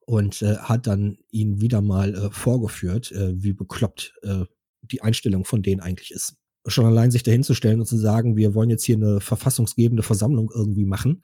und 0.06 0.42
äh, 0.42 0.56
hat 0.56 0.86
dann 0.86 1.18
ihn 1.30 1.60
wieder 1.60 1.82
mal 1.82 2.14
äh, 2.14 2.30
vorgeführt, 2.30 3.12
äh, 3.12 3.40
wie 3.42 3.52
bekloppt 3.52 4.14
äh, 4.22 4.44
die 4.90 5.02
Einstellung 5.02 5.44
von 5.44 5.62
denen 5.62 5.80
eigentlich 5.80 6.10
ist. 6.10 6.36
Schon 6.66 6.86
allein 6.86 7.10
sich 7.10 7.22
dahinzustellen 7.22 7.80
und 7.80 7.86
zu 7.86 7.96
sagen, 7.96 8.36
wir 8.36 8.54
wollen 8.54 8.70
jetzt 8.70 8.84
hier 8.84 8.96
eine 8.96 9.20
verfassungsgebende 9.20 10.02
Versammlung 10.02 10.50
irgendwie 10.52 10.84
machen, 10.84 11.22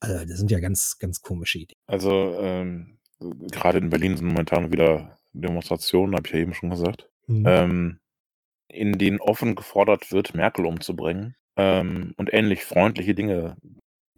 also, 0.00 0.24
das 0.26 0.38
sind 0.38 0.50
ja 0.50 0.60
ganz, 0.60 0.98
ganz 0.98 1.22
komische 1.22 1.58
Ideen. 1.58 1.78
Also, 1.86 2.36
ähm, 2.40 2.98
gerade 3.50 3.78
in 3.78 3.90
Berlin 3.90 4.16
sind 4.16 4.26
momentan 4.26 4.72
wieder 4.72 5.16
Demonstrationen, 5.32 6.14
habe 6.14 6.26
ich 6.26 6.34
ja 6.34 6.40
eben 6.40 6.54
schon 6.54 6.70
gesagt, 6.70 7.08
Mhm. 7.26 7.44
ähm, 7.46 7.98
in 8.68 8.98
denen 8.98 9.20
offen 9.20 9.54
gefordert 9.54 10.12
wird, 10.12 10.34
Merkel 10.34 10.66
umzubringen 10.66 11.34
ähm, 11.56 12.14
und 12.16 12.32
ähnlich 12.32 12.64
freundliche 12.64 13.14
Dinge 13.14 13.56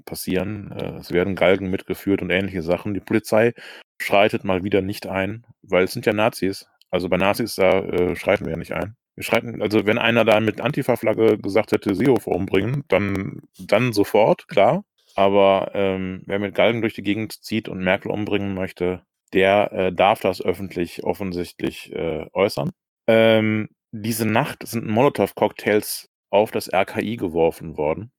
passieren. 0.04 0.72
Äh, 0.72 0.98
es 0.98 1.12
werden 1.12 1.36
Galgen 1.36 1.70
mitgeführt 1.70 2.22
und 2.22 2.30
ähnliche 2.30 2.62
Sachen. 2.62 2.92
Die 2.92 3.00
Polizei 3.00 3.54
schreitet 4.00 4.44
mal 4.44 4.64
wieder 4.64 4.82
nicht 4.82 5.06
ein, 5.06 5.46
weil 5.62 5.84
es 5.84 5.92
sind 5.92 6.06
ja 6.06 6.12
Nazis. 6.12 6.66
Also 6.90 7.08
bei 7.08 7.16
Nazis, 7.16 7.56
da 7.56 7.80
äh, 7.80 8.16
schreiten 8.16 8.44
wir 8.44 8.52
ja 8.52 8.58
nicht 8.58 8.72
ein. 8.72 8.96
Wir 9.14 9.24
schreiten, 9.24 9.60
also 9.62 9.84
wenn 9.86 9.98
einer 9.98 10.24
da 10.24 10.40
mit 10.40 10.60
Antifa-Flagge 10.60 11.38
gesagt 11.38 11.72
hätte, 11.72 11.94
Seehofer 11.94 12.30
umbringen, 12.30 12.84
dann, 12.88 13.42
dann 13.58 13.92
sofort, 13.92 14.48
klar. 14.48 14.84
Aber 15.16 15.72
ähm, 15.74 16.22
wer 16.26 16.38
mit 16.38 16.54
Galgen 16.54 16.80
durch 16.80 16.94
die 16.94 17.02
Gegend 17.02 17.42
zieht 17.42 17.68
und 17.68 17.82
Merkel 17.82 18.10
umbringen 18.10 18.54
möchte, 18.54 19.02
der 19.32 19.72
äh, 19.72 19.92
darf 19.92 20.20
das 20.20 20.40
öffentlich 20.40 21.02
offensichtlich 21.04 21.92
äh, 21.92 22.26
äußern. 22.32 22.70
Ähm, 23.06 23.68
diese 23.90 24.26
Nacht 24.26 24.66
sind 24.66 24.86
Molotow-Cocktails 24.86 26.08
auf 26.30 26.50
das 26.50 26.72
RKI 26.72 27.16
geworfen 27.16 27.76
worden. 27.76 28.12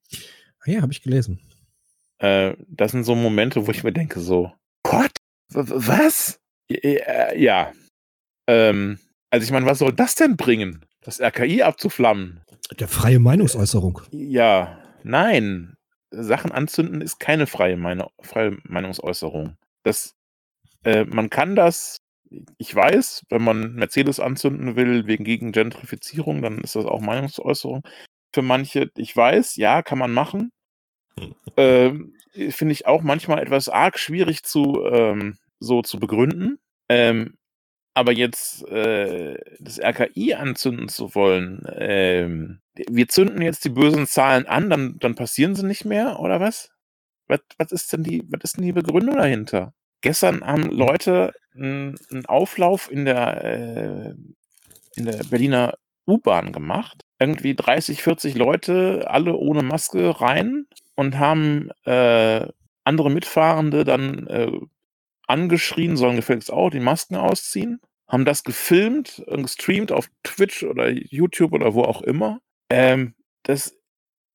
Ah 0.59 0.71
ja, 0.71 0.81
habe 0.81 0.91
ich 0.91 1.01
gelesen. 1.01 1.39
Äh, 2.17 2.55
das 2.67 2.91
sind 2.91 3.03
so 3.03 3.15
Momente, 3.15 3.65
wo 3.65 3.71
ich 3.71 3.83
mir 3.83 3.93
denke, 3.93 4.19
so, 4.19 4.51
Gott, 4.83 5.11
was? 5.53 6.39
Äh, 6.69 7.41
ja. 7.41 7.71
Ähm, 8.49 8.97
also 9.29 9.43
ich 9.43 9.51
meine, 9.51 9.67
was 9.67 9.77
soll 9.77 9.93
das 9.93 10.15
denn 10.15 10.35
bringen? 10.35 10.83
Das 11.01 11.21
RKI 11.21 11.61
abzuflammen? 11.61 12.41
Der 12.79 12.87
freie 12.87 13.19
Meinungsäußerung. 13.19 14.01
Ja, 14.11 14.79
nein. 15.03 15.75
Sachen 16.09 16.51
anzünden 16.51 17.01
ist 17.01 17.19
keine 17.19 17.45
freie, 17.45 17.77
Meine 17.77 18.07
freie 18.21 18.57
Meinungsäußerung. 18.63 19.55
Das, 19.83 20.15
äh, 20.83 21.05
man 21.05 21.29
kann 21.29 21.55
das, 21.55 22.01
ich 22.57 22.73
weiß, 22.73 23.25
wenn 23.29 23.43
man 23.43 23.75
Mercedes 23.75 24.19
anzünden 24.19 24.75
will 24.75 25.05
wegen 25.05 25.23
gegen 25.23 25.51
Gentrifizierung, 25.51 26.41
dann 26.41 26.57
ist 26.59 26.75
das 26.75 26.85
auch 26.85 27.01
Meinungsäußerung. 27.01 27.83
Für 28.33 28.41
manche, 28.41 28.89
ich 28.97 29.15
weiß, 29.15 29.57
ja, 29.57 29.83
kann 29.83 29.99
man 29.99 30.11
machen. 30.11 30.51
Ähm, 31.55 32.15
Finde 32.31 32.73
ich 32.73 32.87
auch 32.87 33.03
manchmal 33.03 33.43
etwas 33.43 33.69
arg 33.69 33.99
schwierig 33.99 34.43
zu 34.43 34.83
ähm, 34.91 35.37
so 35.59 35.83
zu 35.83 35.99
begründen. 35.99 36.57
Ähm, 36.87 37.35
aber 37.99 38.13
jetzt 38.13 38.65
äh, 38.69 39.37
das 39.59 39.77
RKI 39.77 40.33
anzünden 40.33 40.87
zu 40.87 41.13
wollen, 41.15 41.61
ähm, 41.75 42.61
wir 42.73 43.09
zünden 43.09 43.41
jetzt 43.41 43.65
die 43.65 43.69
bösen 43.69 44.07
Zahlen 44.07 44.47
an, 44.47 44.69
dann, 44.69 44.97
dann 44.99 45.15
passieren 45.15 45.53
sie 45.53 45.65
nicht 45.65 45.83
mehr, 45.83 46.21
oder 46.21 46.39
was? 46.39 46.71
Was, 47.27 47.41
was 47.57 47.73
ist 47.73 47.91
denn 47.91 48.03
die, 48.03 48.23
was 48.29 48.39
ist 48.45 48.57
denn 48.57 48.63
die 48.63 48.71
Begründung 48.71 49.17
dahinter? 49.17 49.73
Gestern 49.99 50.45
haben 50.45 50.69
Leute 50.69 51.33
einen 51.53 52.25
Auflauf 52.25 52.89
in 52.89 53.03
der, 53.03 53.43
äh, 53.43 54.13
in 54.95 55.05
der 55.05 55.21
Berliner 55.29 55.73
U-Bahn 56.07 56.53
gemacht. 56.53 57.03
Irgendwie 57.19 57.53
30, 57.53 58.01
40 58.01 58.35
Leute, 58.35 59.07
alle 59.09 59.35
ohne 59.35 59.61
Maske 59.61 60.21
rein 60.21 60.67
und 60.95 61.19
haben 61.19 61.69
äh, 61.83 62.47
andere 62.85 63.11
Mitfahrende 63.11 63.83
dann 63.83 64.25
äh, 64.27 64.51
angeschrien, 65.27 65.97
sollen 65.97 66.15
gefälligst 66.15 66.51
auch 66.51 66.69
die 66.69 66.79
Masken 66.79 67.15
ausziehen, 67.15 67.81
haben 68.09 68.25
das 68.25 68.43
gefilmt 68.43 69.19
und 69.27 69.43
gestreamt 69.43 69.91
auf 69.91 70.09
Twitch 70.23 70.63
oder 70.63 70.89
YouTube 70.89 71.53
oder 71.53 71.73
wo 71.73 71.83
auch 71.83 72.01
immer. 72.01 72.41
Ähm, 72.71 73.13
das, 73.43 73.77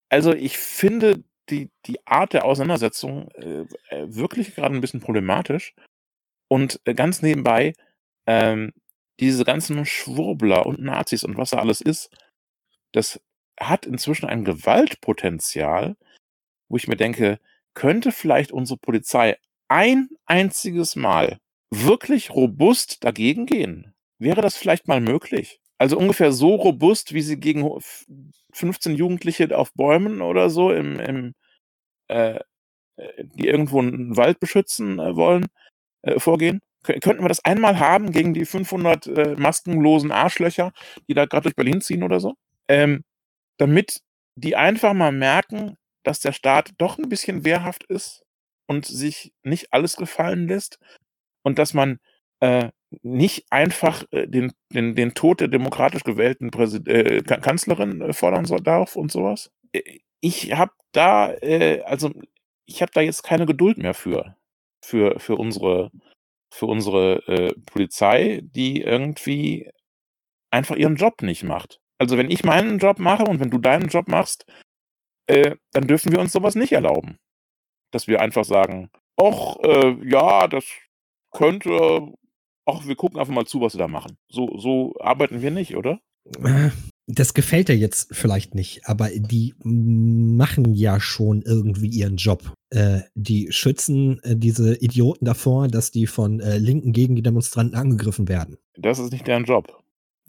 also 0.08 0.32
ich 0.32 0.56
finde 0.58 1.24
die, 1.50 1.70
die 1.86 2.06
Art 2.06 2.32
der 2.32 2.44
Auseinandersetzung 2.44 3.28
äh, 3.32 3.66
äh, 3.90 4.14
wirklich 4.14 4.54
gerade 4.54 4.74
ein 4.74 4.80
bisschen 4.80 5.00
problematisch. 5.00 5.74
Und 6.48 6.80
äh, 6.84 6.94
ganz 6.94 7.20
nebenbei, 7.20 7.74
ähm, 8.26 8.72
diese 9.20 9.44
ganzen 9.44 9.84
Schwurbler 9.84 10.66
und 10.66 10.80
Nazis 10.80 11.24
und 11.24 11.36
was 11.36 11.50
da 11.50 11.58
alles 11.58 11.80
ist, 11.80 12.10
das 12.92 13.20
hat 13.58 13.86
inzwischen 13.86 14.26
ein 14.26 14.44
Gewaltpotenzial, 14.44 15.96
wo 16.68 16.76
ich 16.76 16.88
mir 16.88 16.96
denke, 16.96 17.38
könnte 17.74 18.12
vielleicht 18.12 18.52
unsere 18.52 18.78
Polizei 18.78 19.36
ein 19.68 20.10
einziges 20.26 20.96
Mal 20.96 21.38
wirklich 21.70 22.30
robust 22.30 23.04
dagegen 23.04 23.46
gehen? 23.46 23.94
Wäre 24.18 24.42
das 24.42 24.56
vielleicht 24.56 24.88
mal 24.88 25.00
möglich? 25.00 25.60
Also 25.78 25.98
ungefähr 25.98 26.32
so 26.32 26.54
robust, 26.54 27.14
wie 27.14 27.22
sie 27.22 27.38
gegen 27.38 27.62
ho- 27.64 27.78
f- 27.78 28.06
15 28.52 28.94
Jugendliche 28.94 29.56
auf 29.56 29.72
Bäumen 29.74 30.20
oder 30.22 30.50
so 30.50 30.72
im, 30.72 31.00
im 31.00 31.34
äh, 32.08 32.40
äh, 32.96 33.24
die 33.24 33.48
irgendwo 33.48 33.80
einen 33.80 34.16
Wald 34.16 34.40
beschützen 34.40 34.98
äh, 35.00 35.16
wollen, 35.16 35.46
äh, 36.02 36.20
vorgehen? 36.20 36.60
Kö- 36.86 37.00
Könnten 37.00 37.24
wir 37.24 37.28
das 37.28 37.44
einmal 37.44 37.78
haben 37.80 38.12
gegen 38.12 38.34
die 38.34 38.46
500 38.46 39.06
äh, 39.08 39.36
maskenlosen 39.36 40.12
Arschlöcher, 40.12 40.72
die 41.08 41.14
da 41.14 41.26
gerade 41.26 41.44
durch 41.44 41.56
Berlin 41.56 41.80
ziehen 41.80 42.02
oder 42.02 42.20
so? 42.20 42.34
Ähm, 42.68 43.04
damit 43.58 44.00
die 44.36 44.56
einfach 44.56 44.94
mal 44.94 45.12
merken, 45.12 45.76
dass 46.04 46.20
der 46.20 46.32
Staat 46.32 46.72
doch 46.78 46.98
ein 46.98 47.08
bisschen 47.08 47.44
wehrhaft 47.44 47.84
ist 47.84 48.22
und 48.66 48.86
sich 48.86 49.32
nicht 49.42 49.72
alles 49.72 49.96
gefallen 49.96 50.48
lässt 50.48 50.78
und 51.45 51.59
dass 51.61 51.74
man 51.74 52.01
äh, 52.40 52.70
nicht 53.03 53.47
einfach 53.51 54.05
äh, 54.11 54.26
den, 54.26 54.53
den, 54.70 54.95
den 54.97 55.14
Tod 55.14 55.40
der 55.40 55.49
demokratisch 55.49 56.03
gewählten 56.03 56.51
Präsid 56.51 56.88
äh, 56.88 57.22
Ka- 57.22 57.38
Kanzlerin 57.38 58.01
äh, 58.01 58.12
fordern 58.12 58.45
soll, 58.45 58.61
darf 58.61 58.97
und 58.97 59.12
sowas. 59.12 59.53
Äh, 59.72 60.01
ich 60.20 60.53
habe 60.55 60.72
da, 60.92 61.32
äh, 61.34 61.82
also 61.82 62.11
ich 62.66 62.82
habe 62.82 62.92
da 62.92 63.01
jetzt 63.01 63.22
keine 63.22 63.47
Geduld 63.47 63.78
mehr 63.78 63.95
für, 63.95 64.36
für, 64.84 65.20
für 65.20 65.36
unsere, 65.36 65.90
für 66.53 66.66
unsere 66.66 67.26
äh, 67.28 67.55
Polizei, 67.66 68.40
die 68.42 68.80
irgendwie 68.80 69.70
einfach 70.51 70.76
ihren 70.76 70.97
Job 70.97 71.22
nicht 71.22 71.42
macht. 71.45 71.80
Also 71.99 72.16
wenn 72.16 72.30
ich 72.30 72.45
meinen 72.45 72.78
Job 72.78 72.99
mache 72.99 73.24
und 73.24 73.40
wenn 73.40 73.51
du 73.51 73.59
deinen 73.59 73.88
Job 73.88 74.09
machst, 74.09 74.47
äh, 75.26 75.57
dann 75.72 75.86
dürfen 75.86 76.12
wir 76.12 76.20
uns 76.20 76.32
sowas 76.32 76.55
nicht 76.55 76.72
erlauben. 76.72 77.18
Dass 77.92 78.07
wir 78.09 78.20
einfach 78.20 78.45
sagen, 78.45 78.90
ach, 79.16 79.57
äh, 79.62 79.97
ja, 80.09 80.49
das 80.49 80.64
könnte, 81.35 82.01
ach, 82.64 82.87
wir 82.87 82.97
gucken 82.97 83.20
einfach 83.20 83.35
mal 83.35 83.45
zu, 83.47 83.61
was 83.61 83.72
sie 83.72 83.78
da 83.78 83.89
machen. 83.89 84.16
So, 84.28 84.57
so 84.59 84.95
arbeiten 85.01 85.43
wir 85.43 85.51
nicht, 85.51 85.76
oder? 85.76 86.01
Äh, 86.43 86.70
Das 87.07 87.35
gefällt 87.35 87.68
dir 87.68 87.76
jetzt 87.76 88.09
vielleicht 88.16 88.55
nicht, 88.55 88.87
aber 88.89 89.11
die 89.11 89.55
machen 89.62 90.72
ja 90.72 90.99
schon 91.01 91.43
irgendwie 91.43 91.89
ihren 91.89 92.16
Job. 92.16 92.55
Äh, 92.70 93.01
die 93.14 93.49
schützen 93.53 94.20
äh, 94.22 94.35
diese 94.37 94.76
Idioten 94.76 95.26
davor, 95.26 95.68
dass 95.68 95.91
die 95.91 96.07
von 96.07 96.41
äh, 96.41 96.57
Linken 96.57 96.93
gegen 96.93 97.14
die 97.14 97.22
Demonstranten 97.22 97.76
angegriffen 97.76 98.26
werden. 98.28 98.57
Das 98.78 98.99
ist 98.99 99.12
nicht 99.12 99.26
deren 99.26 99.45
Job. 99.45 99.82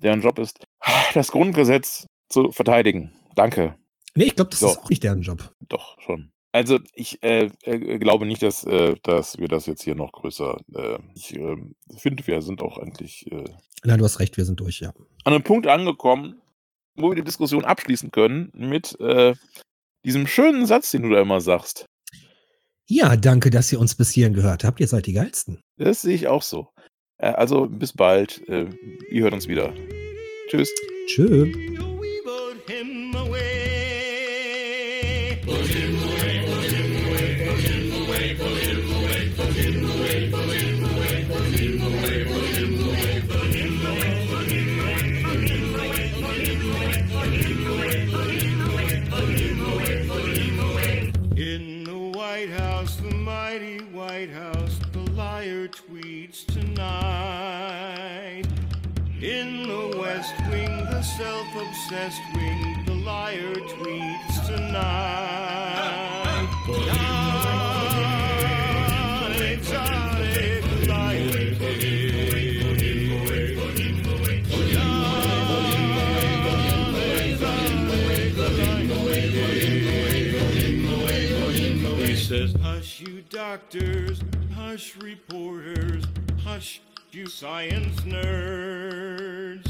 Deren 0.03 0.21
Job 0.21 0.37
ist, 0.39 0.65
das 1.13 1.31
Grundgesetz 1.31 2.05
zu 2.29 2.51
verteidigen. 2.51 3.13
Danke. 3.35 3.75
Nee, 4.17 4.25
ich 4.25 4.35
glaube, 4.35 4.49
das 4.51 4.59
So. 4.59 4.67
ist 4.67 4.77
auch 4.79 4.89
nicht 4.89 5.03
deren 5.03 5.21
Job. 5.21 5.53
Doch, 5.69 5.97
schon. 6.01 6.31
Also 6.55 6.79
ich 6.93 7.21
äh, 7.21 7.49
äh, 7.63 7.99
glaube 7.99 8.25
nicht, 8.25 8.41
dass, 8.41 8.63
äh, 8.63 8.95
dass 9.03 9.37
wir 9.37 9.49
das 9.49 9.65
jetzt 9.65 9.83
hier 9.83 9.93
noch 9.93 10.13
größer. 10.13 10.57
Äh, 10.73 10.99
ich 11.13 11.35
äh, 11.35 11.57
finde, 11.97 12.25
wir 12.25 12.41
sind 12.41 12.61
auch 12.61 12.77
eigentlich 12.77 13.29
äh, 13.29 13.43
Nein, 13.83 13.97
du 13.97 14.05
hast 14.05 14.21
recht, 14.21 14.37
wir 14.37 14.45
sind 14.45 14.61
durch, 14.61 14.79
ja. 14.79 14.93
an 15.25 15.33
einem 15.33 15.43
Punkt 15.43 15.67
angekommen, 15.67 16.41
wo 16.95 17.09
wir 17.09 17.15
die 17.17 17.25
Diskussion 17.25 17.65
abschließen 17.65 18.09
können 18.09 18.53
mit 18.53 18.97
äh, 19.01 19.33
diesem 20.05 20.27
schönen 20.27 20.65
Satz, 20.65 20.91
den 20.91 21.01
du 21.01 21.09
da 21.09 21.19
immer 21.19 21.41
sagst. 21.41 21.87
Ja, 22.87 23.17
danke, 23.17 23.49
dass 23.49 23.73
ihr 23.73 23.79
uns 23.81 23.95
bis 23.95 24.11
hierhin 24.11 24.33
gehört 24.33 24.63
habt. 24.63 24.79
Ihr 24.79 24.87
seid 24.87 25.07
die 25.07 25.13
Geilsten. 25.13 25.59
Das 25.77 26.03
sehe 26.03 26.15
ich 26.15 26.29
auch 26.29 26.41
so. 26.41 26.69
Äh, 27.17 27.31
also 27.31 27.67
bis 27.67 27.91
bald. 27.91 28.47
Äh, 28.47 28.69
ihr 29.11 29.23
hört 29.23 29.33
uns 29.33 29.49
wieder. 29.49 29.73
Tschüss. 30.47 30.69
Tschö. 31.07 31.51
Him 32.67 33.04
White 54.25 54.33
House, 54.33 54.79
the 54.91 55.11
liar 55.11 55.67
tweets 55.67 56.45
tonight. 56.47 58.43
In 59.21 59.67
the 59.67 59.97
West 59.99 60.33
Wing, 60.49 60.85
the 60.85 61.03
self 61.03 61.47
obsessed 61.55 62.21
wing, 62.33 62.83
the 62.87 62.95
liar 62.95 63.53
tweets 63.53 64.47
tonight. 64.47 66.04
Doctors, 83.35 84.23
hush, 84.55 84.95
reporters, 84.95 86.05
hush, 86.41 86.79
you 87.11 87.25
science 87.25 87.99
nerds. 88.01 89.69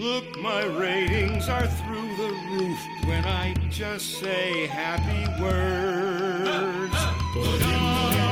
Look, 0.00 0.36
my 0.40 0.64
ratings 0.64 1.48
are 1.48 1.68
through 1.68 2.16
the 2.16 2.32
roof 2.50 2.78
when 3.04 3.24
I 3.24 3.54
just 3.70 4.18
say 4.18 4.66
happy 4.66 5.40
words. 5.40 6.96
John, 7.62 8.22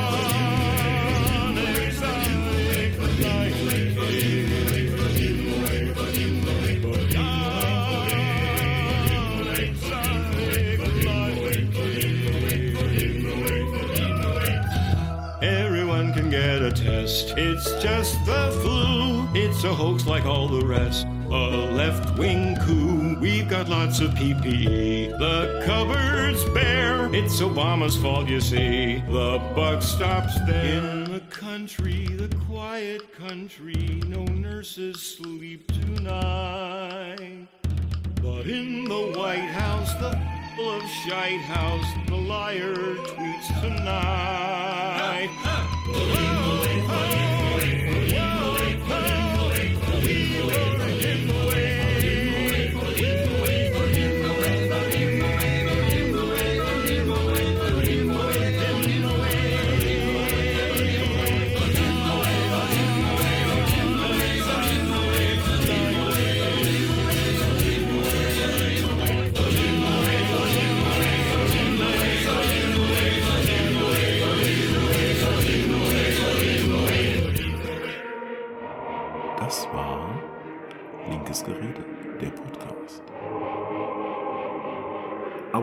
test. 16.81 17.33
It's 17.37 17.71
just 17.81 18.25
the 18.25 18.51
flu. 18.61 19.27
It's 19.33 19.63
a 19.63 19.73
hoax 19.73 20.05
like 20.05 20.25
all 20.25 20.47
the 20.47 20.65
rest. 20.65 21.05
A 21.05 21.71
left 21.73 22.17
wing 22.17 22.57
coup. 22.57 23.17
We've 23.19 23.47
got 23.47 23.69
lots 23.69 23.99
of 24.01 24.11
PPE. 24.11 25.17
The 25.17 25.63
cupboard's 25.65 26.43
bare. 26.53 27.13
It's 27.13 27.39
Obama's 27.39 27.95
fault, 27.95 28.27
you 28.27 28.41
see. 28.41 29.01
The 29.07 29.41
buck 29.55 29.81
stops 29.81 30.35
there. 30.45 30.83
In 30.83 31.03
the 31.05 31.21
country, 31.29 32.07
the 32.07 32.35
quiet 32.47 33.13
country, 33.13 34.01
no 34.07 34.23
nurses 34.25 35.01
sleep 35.01 35.71
tonight. 35.71 37.47
But 38.21 38.47
in 38.47 38.85
the 38.85 39.13
White 39.17 39.49
House, 39.61 39.93
the 39.95 40.19
full 40.55 40.81
of 40.81 40.83
shite 40.89 41.41
house, 41.41 41.85
the 42.07 42.15
liar 42.15 42.75
tweets 42.75 43.61
tonight. 43.61 45.29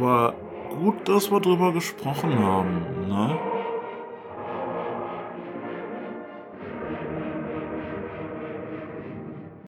Aber 0.08 0.32
gut, 0.70 1.06
dass 1.06 1.30
wir 1.30 1.38
drüber 1.38 1.70
gesprochen 1.72 2.38
haben, 2.38 3.08
ne? 3.08 3.38